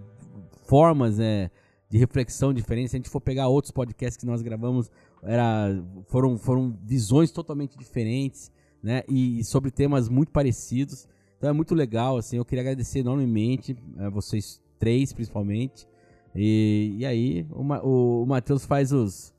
[0.67, 1.51] formas, né?
[1.91, 2.91] De reflexão diferente.
[2.91, 4.91] Se a gente for pegar outros podcasts que nós gravamos,
[5.23, 8.53] era, foram, foram visões totalmente diferentes,
[8.83, 9.03] né?
[9.09, 11.09] E, e sobre temas muito parecidos.
[11.37, 12.37] Então é muito legal, assim.
[12.37, 15.87] Eu queria agradecer enormemente a vocês três, principalmente.
[16.35, 19.35] E, e aí, o, o, o Matheus faz os.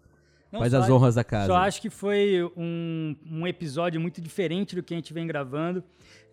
[0.51, 1.45] Não, faz as honras da casa.
[1.45, 5.83] Só acho que foi um, um episódio muito diferente do que a gente vem gravando.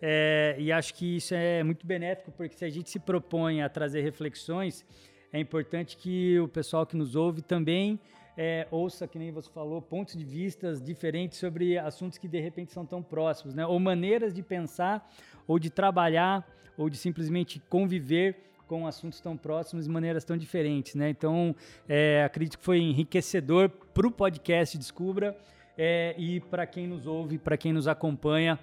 [0.01, 3.69] É, e acho que isso é muito benéfico, porque se a gente se propõe a
[3.69, 4.83] trazer reflexões,
[5.31, 7.99] é importante que o pessoal que nos ouve também
[8.37, 12.71] é, ouça, que nem você falou, pontos de vistas diferentes sobre assuntos que de repente
[12.71, 13.65] são tão próximos, né?
[13.65, 15.09] Ou maneiras de pensar,
[15.47, 16.47] ou de trabalhar,
[16.77, 18.35] ou de simplesmente conviver
[18.67, 21.09] com assuntos tão próximos de maneiras tão diferentes, né?
[21.09, 21.55] Então,
[21.89, 25.35] é, acredito que foi enriquecedor para o podcast Descubra
[25.75, 28.59] é, e para quem nos ouve, para quem nos acompanha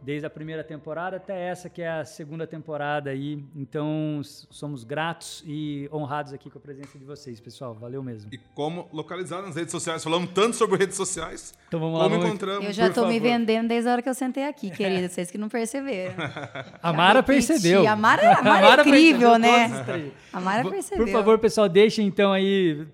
[0.00, 3.42] desde a primeira temporada até essa que é a segunda temporada aí.
[3.54, 7.74] Então, somos gratos e honrados aqui com a presença de vocês, pessoal.
[7.74, 8.30] Valeu mesmo.
[8.32, 10.02] E como localizar nas redes sociais?
[10.02, 11.54] Falamos tanto sobre redes sociais.
[11.66, 12.04] Então vamos lá.
[12.04, 15.08] Como encontramos, Eu já estou me vendendo desde a hora que eu sentei aqui, querida.
[15.08, 16.14] Vocês que não perceberam.
[16.82, 17.86] a Mara percebeu.
[17.86, 20.12] A Mara, a Mara, a Mara é incrível, né?
[20.32, 21.04] A Mara percebeu.
[21.04, 22.86] Por favor, pessoal, deixem então aí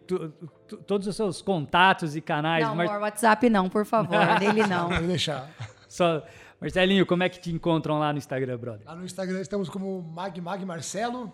[0.86, 2.66] todos os seus contatos e canais.
[2.66, 3.01] Não, Mar...
[3.01, 4.18] WhatsApp não, por favor.
[4.39, 4.89] Dele não.
[4.89, 5.48] Vou deixar.
[5.89, 6.22] Só
[6.64, 8.86] Marcelinho, como é que te encontram lá no Instagram, brother?
[8.86, 11.30] Lá no Instagram estamos como Mag Mag Marcelo.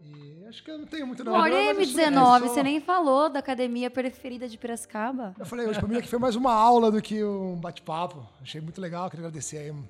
[0.00, 1.36] E acho que eu não tenho muito nada.
[1.36, 5.34] Olha, M19, você nem falou da academia preferida de Piracicaba.
[5.38, 8.26] Eu falei hoje pra mim que foi mais uma aula do que um bate-papo.
[8.40, 9.84] Achei muito legal, queria agradecer aí o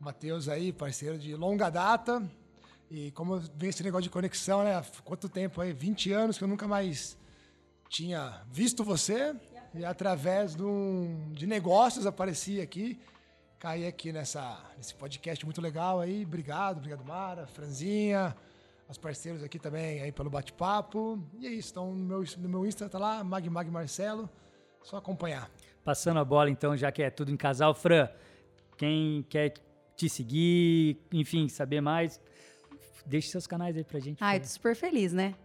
[0.00, 2.20] Matheus aí, parceiro de longa data.
[2.90, 4.82] E como vem esse negócio de conexão, né?
[5.04, 5.72] Quanto tempo aí?
[5.72, 7.16] 20 anos que eu nunca mais
[7.88, 9.32] tinha visto você.
[9.74, 12.98] E através de, um, de negócios apareci aqui
[13.62, 16.24] cair aqui nessa, nesse podcast muito legal aí.
[16.24, 18.36] Obrigado, obrigado, Mara, Franzinha,
[18.88, 21.24] os parceiros aqui também aí pelo bate-papo.
[21.38, 21.70] E é isso.
[21.70, 24.28] Então, no meu, no meu Insta tá lá, Mag Mag Marcelo.
[24.82, 25.48] Só acompanhar.
[25.84, 28.08] Passando a bola, então, já que é tudo em casal, Fran,
[28.76, 29.54] quem quer
[29.94, 32.20] te seguir, enfim, saber mais,
[33.06, 34.18] deixe seus canais aí pra gente.
[34.20, 35.36] Ai, tô super feliz, né?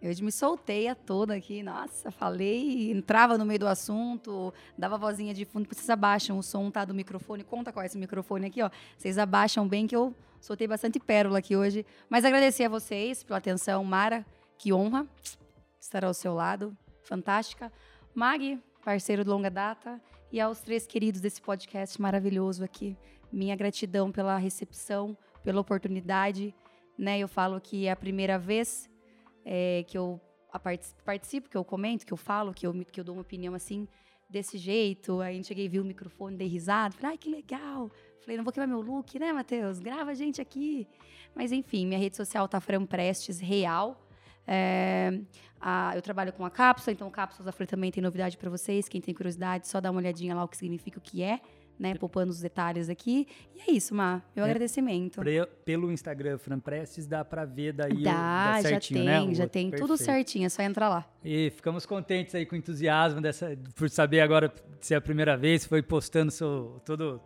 [0.00, 5.32] Eu me soltei a toda aqui, nossa, falei, entrava no meio do assunto, dava vozinha
[5.32, 8.62] de fundo, vocês abaixam o som tá do microfone, conta qual é esse microfone aqui,
[8.62, 8.70] ó.
[8.96, 11.84] Vocês abaixam bem que eu soltei bastante pérola aqui hoje.
[12.08, 14.24] Mas agradecer a vocês pela atenção, Mara,
[14.58, 15.06] que honra
[15.80, 17.72] estar ao seu lado, fantástica.
[18.14, 20.00] Mag, parceiro de longa data,
[20.30, 22.96] e aos três queridos desse podcast maravilhoso aqui.
[23.32, 26.54] Minha gratidão pela recepção, pela oportunidade,
[26.98, 27.18] né?
[27.18, 28.88] Eu falo que é a primeira vez
[29.46, 30.20] é, que eu
[31.04, 33.86] participo, que eu comento, que eu falo, que eu, que eu dou uma opinião assim,
[34.28, 35.20] desse jeito.
[35.20, 36.94] Aí cheguei, vi o microfone, dei risada.
[36.96, 37.90] Falei, ai, que legal.
[38.20, 39.78] Falei, não vou queimar meu look, né, Matheus?
[39.78, 40.88] Grava a gente aqui.
[41.32, 44.02] Mas enfim, minha rede social tá Fran Prestes Real.
[44.48, 45.20] É,
[45.60, 48.88] a, eu trabalho com a cápsula, então Cápsulas da Fran também tem novidade para vocês.
[48.88, 51.40] Quem tem curiosidade, só dá uma olhadinha lá o que significa o que é
[51.78, 51.94] né?
[51.94, 53.26] Poupando os detalhes aqui.
[53.54, 54.22] E é isso, Má.
[54.34, 55.20] Meu é, agradecimento.
[55.64, 59.34] Pelo Instagram Fran Prestes dá para ver daí dá, o, dá certinho, já tem, né?
[59.34, 59.88] já tem Perfeito.
[59.88, 61.06] tudo certinho, é só entrar lá.
[61.24, 65.36] E ficamos contentes aí com o entusiasmo dessa, por saber agora se é a primeira
[65.36, 67.20] vez, foi postando seu, todo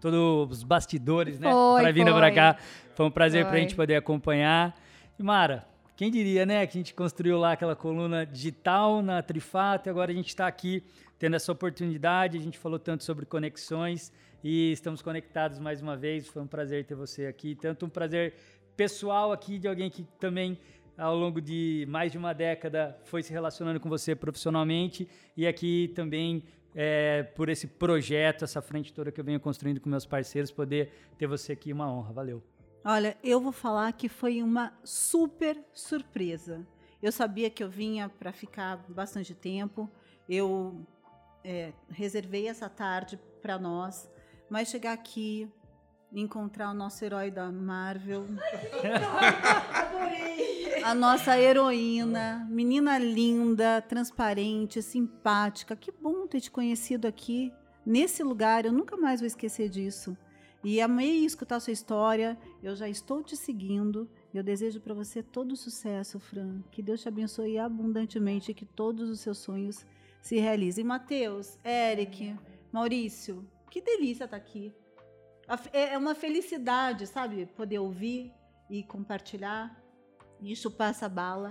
[0.00, 1.50] todos os bastidores, né?
[1.50, 2.56] Para vindo para cá.
[2.94, 4.74] Foi um prazer para a gente poder acompanhar.
[5.18, 5.66] E Mara,
[6.00, 10.10] quem diria, né, que a gente construiu lá aquela coluna digital na Trifato e agora
[10.10, 10.82] a gente está aqui
[11.18, 12.38] tendo essa oportunidade.
[12.38, 14.10] A gente falou tanto sobre conexões
[14.42, 16.26] e estamos conectados mais uma vez.
[16.26, 17.54] Foi um prazer ter você aqui.
[17.54, 18.32] Tanto um prazer
[18.74, 20.58] pessoal aqui de alguém que também
[20.96, 25.06] ao longo de mais de uma década foi se relacionando com você profissionalmente
[25.36, 26.44] e aqui também
[26.74, 30.90] é, por esse projeto, essa frente toda que eu venho construindo com meus parceiros, poder
[31.18, 32.10] ter você aqui uma honra.
[32.10, 32.49] Valeu.
[32.84, 36.66] Olha, eu vou falar que foi uma super surpresa.
[37.02, 39.90] Eu sabia que eu vinha para ficar bastante tempo.
[40.28, 40.86] Eu
[41.44, 44.08] é, reservei essa tarde para nós,
[44.48, 45.48] mas chegar aqui,
[46.12, 48.26] encontrar o nosso herói da Marvel,
[50.82, 55.76] a nossa heroína, menina linda, transparente, simpática.
[55.76, 57.52] Que bom ter te conhecido aqui
[57.84, 58.64] nesse lugar.
[58.64, 60.16] Eu nunca mais vou esquecer disso.
[60.62, 62.38] E amei escutar a sua história.
[62.62, 64.08] Eu já estou te seguindo.
[64.32, 66.62] Eu desejo para você todo sucesso, Fran.
[66.70, 69.86] Que Deus te abençoe abundantemente e que todos os seus sonhos
[70.20, 70.84] se realizem.
[70.84, 72.36] Matheus, Eric,
[72.70, 74.74] Maurício, que delícia estar aqui.
[75.72, 77.46] É, é uma felicidade, sabe?
[77.46, 78.32] Poder ouvir
[78.68, 79.79] e compartilhar.
[80.42, 81.50] Isso passa bala.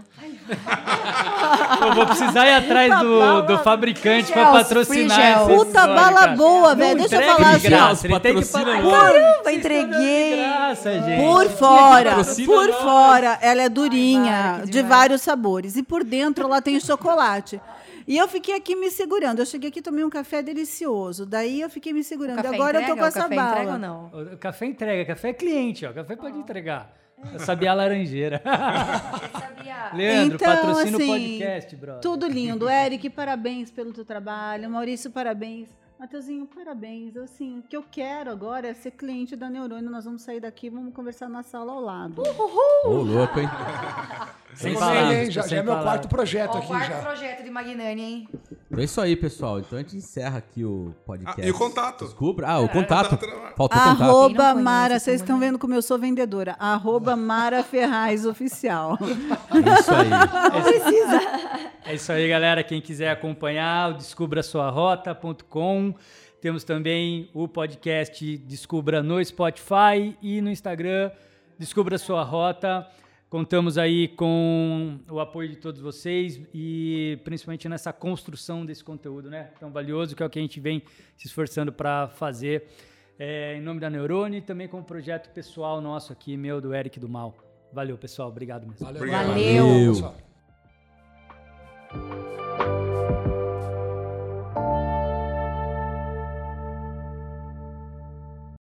[1.80, 6.99] Eu vou precisar ir atrás do, do fabricante para patrocinar essa Puta bala boa, velho.
[6.99, 7.70] Deixa eu falar assim.
[7.70, 10.38] Graça, ele tem que Caramba, entreguei.
[10.38, 15.76] Graça, por fora, por fora, ela é durinha, de vários sabores.
[15.76, 17.61] E por dentro ela tem chocolate.
[18.07, 19.38] E eu fiquei aqui me segurando.
[19.38, 21.28] Eu cheguei aqui tomei um café delicioso.
[21.28, 22.40] Daí eu fiquei me segurando.
[22.40, 23.52] Agora entrega, eu tô com essa café bala.
[23.52, 24.34] Entrega ou não?
[24.34, 25.94] O café entrega, café é cliente, ó.
[25.94, 26.98] Café pode entregar.
[27.23, 28.41] A laranjeira.
[28.45, 29.91] Sabia.
[29.93, 32.01] Leandro, Então, patrocina assim, o podcast, brother.
[32.01, 32.69] Tudo lindo.
[32.69, 34.69] Eric, parabéns pelo teu trabalho.
[34.69, 35.69] Maurício, parabéns.
[35.99, 37.17] Mateuzinho, parabéns.
[37.17, 39.89] Assim, o que eu quero agora é ser cliente da Neurônio.
[39.89, 42.23] Nós vamos sair daqui, vamos conversar na sala ao lado.
[42.85, 43.49] Ô, louco, hein?
[44.55, 45.31] Sem Gostei, palavras, hein?
[45.31, 46.99] Já, sem já é meu quarto projeto Ó, o aqui quarto já.
[47.01, 48.30] projeto de Magnani, hein?
[48.67, 49.59] Então é isso aí, pessoal.
[49.59, 51.41] Então a gente encerra aqui o Ah, podcast.
[51.41, 52.05] e o contato?
[52.05, 52.47] Descubra.
[52.47, 53.09] Ah, o contato.
[53.11, 54.01] contato na- Faltou o contato.
[54.01, 55.49] Arroba não conhece Mara, vocês estão mulher?
[55.51, 56.55] vendo como eu sou vendedora.
[56.59, 58.97] Arroba Mara Ferraz Oficial.
[59.80, 60.09] Isso aí.
[61.90, 62.64] É isso aí, galera.
[62.64, 65.95] Quem quiser acompanhar, o descubrasuarrota.com.
[66.40, 71.10] Temos também o podcast Descubra no Spotify e no Instagram,
[71.57, 72.88] Descubra Sua Rota.
[73.28, 79.49] Contamos aí com o apoio de todos vocês e principalmente nessa construção desse conteúdo, né?
[79.60, 80.84] Tão valioso, que é o que a gente vem
[81.18, 82.68] se esforçando para fazer
[83.18, 86.72] é, em nome da Neurone e também com o projeto pessoal nosso aqui, meu, do
[86.72, 87.36] Eric do Mal.
[87.74, 88.30] Valeu, pessoal.
[88.30, 88.86] Obrigado mesmo.
[88.86, 88.99] Valeu.
[88.99, 89.66] Valeu.
[89.66, 89.94] Valeu.
[89.94, 90.28] pessoal.
[91.91, 92.39] Thank you.